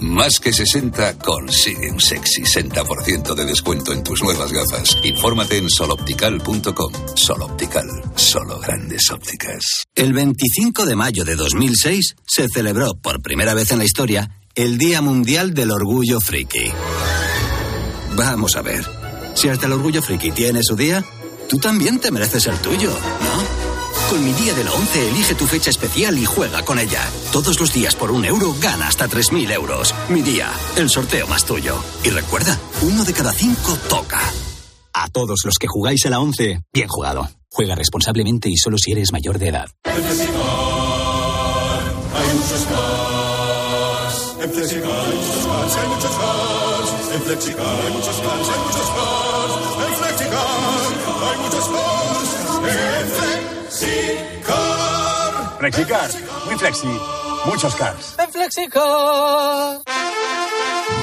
Más 0.00 0.38
que 0.38 0.52
60 0.52 1.18
consigue 1.18 1.90
un 1.90 2.00
sexy 2.00 2.42
60% 2.42 3.34
de 3.34 3.44
descuento 3.44 3.92
en 3.92 4.04
tus 4.04 4.22
nuevas 4.22 4.52
gafas. 4.52 4.96
Infórmate 5.02 5.58
en 5.58 5.68
soloptical.com. 5.68 6.92
Soloptical, 7.16 7.86
solo 8.14 8.60
grandes 8.60 9.10
ópticas. 9.10 9.84
El 9.96 10.12
25 10.12 10.86
de 10.86 10.94
mayo 10.94 11.24
de 11.24 11.34
2006 11.34 12.14
se 12.24 12.48
celebró 12.48 12.94
por 12.94 13.20
primera 13.20 13.54
vez 13.54 13.72
en 13.72 13.78
la 13.78 13.84
historia 13.84 14.30
el 14.54 14.78
Día 14.78 15.02
Mundial 15.02 15.52
del 15.52 15.72
Orgullo 15.72 16.20
Friki. 16.20 16.70
Vamos 18.14 18.56
a 18.56 18.62
ver, 18.62 18.84
si 19.34 19.48
hasta 19.48 19.66
el 19.66 19.72
Orgullo 19.72 20.02
Friki 20.02 20.30
tiene 20.30 20.62
su 20.62 20.76
día, 20.76 21.04
tú 21.48 21.58
también 21.58 21.98
te 21.98 22.10
mereces 22.10 22.46
el 22.46 22.56
tuyo, 22.58 22.90
¿no? 22.90 23.37
Con 24.08 24.24
mi 24.24 24.32
día 24.32 24.54
de 24.54 24.64
la 24.64 24.72
11 24.72 25.10
elige 25.10 25.34
tu 25.34 25.46
fecha 25.46 25.68
especial 25.68 26.16
y 26.16 26.24
juega 26.24 26.64
con 26.64 26.78
ella. 26.78 27.06
Todos 27.30 27.60
los 27.60 27.74
días 27.74 27.94
por 27.94 28.10
un 28.10 28.24
euro 28.24 28.54
gana 28.58 28.88
hasta 28.88 29.06
3.000 29.06 29.52
euros. 29.52 29.94
Mi 30.08 30.22
día, 30.22 30.50
el 30.76 30.88
sorteo 30.88 31.26
más 31.26 31.44
tuyo. 31.44 31.76
Y 32.02 32.08
recuerda, 32.08 32.58
uno 32.80 33.04
de 33.04 33.12
cada 33.12 33.32
cinco 33.32 33.76
toca. 33.90 34.20
A 34.94 35.08
todos 35.10 35.40
los 35.44 35.58
que 35.58 35.66
jugáis 35.66 36.06
a 36.06 36.10
la 36.10 36.20
11, 36.20 36.62
bien 36.72 36.88
jugado. 36.88 37.28
Juega 37.50 37.74
responsablemente 37.74 38.48
y 38.48 38.56
solo 38.56 38.78
si 38.78 38.92
eres 38.92 39.12
mayor 39.12 39.38
de 39.38 39.48
edad. 39.48 39.68
En 39.84 40.02
Flexicar 40.02 40.40
hay 42.14 42.34
muchos 42.34 42.64
cars. 42.64 44.36
En 44.40 44.50
Flexicar 44.50 44.90
hay 44.90 45.16
muchos 45.18 45.46
cars, 45.46 45.76
hay 45.76 45.88
muchos 45.88 46.16
cars. 46.16 46.90
En 47.14 47.22
Flexicar 47.22 47.80
hay 47.84 47.92
muchos 47.92 48.16
cars, 48.16 48.48
hay 48.48 48.60
muchos 48.64 48.88
cars. 48.88 49.52
En 49.86 49.94
Flexicar 49.98 50.46
hay 51.28 51.36
muchos 51.42 51.68
cars. 51.68 52.30
En 52.64 53.10
Flexicar. 53.10 53.37
Flexicar, 55.58 56.08
muy 56.46 56.56
flexi, 56.56 56.88
muchos 57.44 57.74
cars. 57.76 58.16
En 58.18 58.32
Flexicar. 58.32 59.82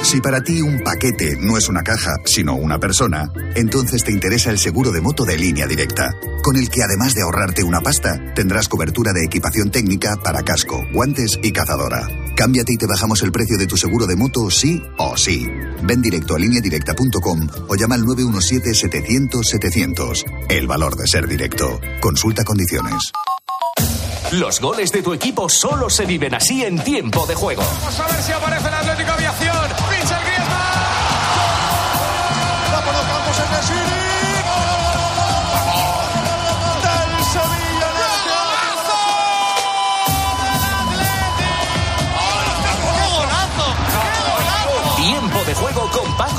Si 0.03 0.21
para 0.21 0.41
ti 0.41 0.61
un 0.61 0.83
paquete 0.83 1.35
no 1.39 1.57
es 1.57 1.67
una 1.67 1.81
caja, 1.81 2.13
sino 2.25 2.53
una 2.55 2.77
persona, 2.79 3.31
entonces 3.55 4.03
te 4.03 4.11
interesa 4.11 4.51
el 4.51 4.59
seguro 4.59 4.91
de 4.91 5.01
moto 5.01 5.25
de 5.25 5.35
línea 5.35 5.65
directa, 5.65 6.13
con 6.43 6.57
el 6.57 6.69
que 6.69 6.83
además 6.83 7.15
de 7.15 7.23
ahorrarte 7.23 7.63
una 7.63 7.81
pasta, 7.81 8.21
tendrás 8.35 8.67
cobertura 8.67 9.13
de 9.13 9.25
equipación 9.25 9.71
técnica 9.71 10.15
para 10.23 10.43
casco, 10.43 10.85
guantes 10.93 11.39
y 11.41 11.51
cazadora. 11.51 12.07
Cámbiate 12.35 12.73
y 12.73 12.77
te 12.77 12.85
bajamos 12.85 13.23
el 13.23 13.31
precio 13.31 13.57
de 13.57 13.65
tu 13.65 13.77
seguro 13.77 14.05
de 14.05 14.15
moto 14.15 14.51
sí 14.51 14.79
o 14.97 15.17
sí. 15.17 15.47
Ven 15.83 16.03
directo 16.03 16.35
a 16.35 16.39
lineadirecta.com 16.39 17.47
o 17.67 17.75
llama 17.75 17.95
al 17.95 18.03
917-700-700. 18.03 20.23
El 20.49 20.67
valor 20.67 20.97
de 20.97 21.07
ser 21.07 21.27
directo. 21.27 21.79
Consulta 21.99 22.43
condiciones. 22.43 23.11
Los 24.31 24.59
goles 24.59 24.91
de 24.91 25.01
tu 25.01 25.13
equipo 25.13 25.47
solo 25.47 25.89
se 25.89 26.05
viven 26.05 26.33
así 26.33 26.63
en 26.63 26.83
tiempo 26.83 27.25
de 27.25 27.35
juego. 27.35 27.61
Vamos 27.61 27.99
a 27.99 28.07
ver 28.07 28.23
si 28.23 28.31
aparece 28.31 28.67
el 28.67 28.73
Atlético 28.73 29.11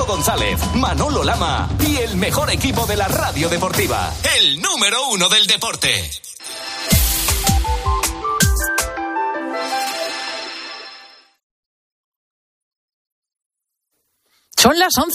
González, 0.06 0.60
Manolo 0.74 1.24
Lama 1.24 1.68
y 1.80 1.96
el 1.96 2.16
mejor 2.16 2.50
equipo 2.50 2.86
de 2.86 2.96
la 2.96 3.08
radio 3.08 3.48
deportiva. 3.48 4.12
El 4.38 4.60
número 4.62 5.08
uno 5.08 5.28
del 5.28 5.46
deporte. 5.46 6.10
Son 14.56 14.78
las 14.78 14.96
11. 14.98 15.14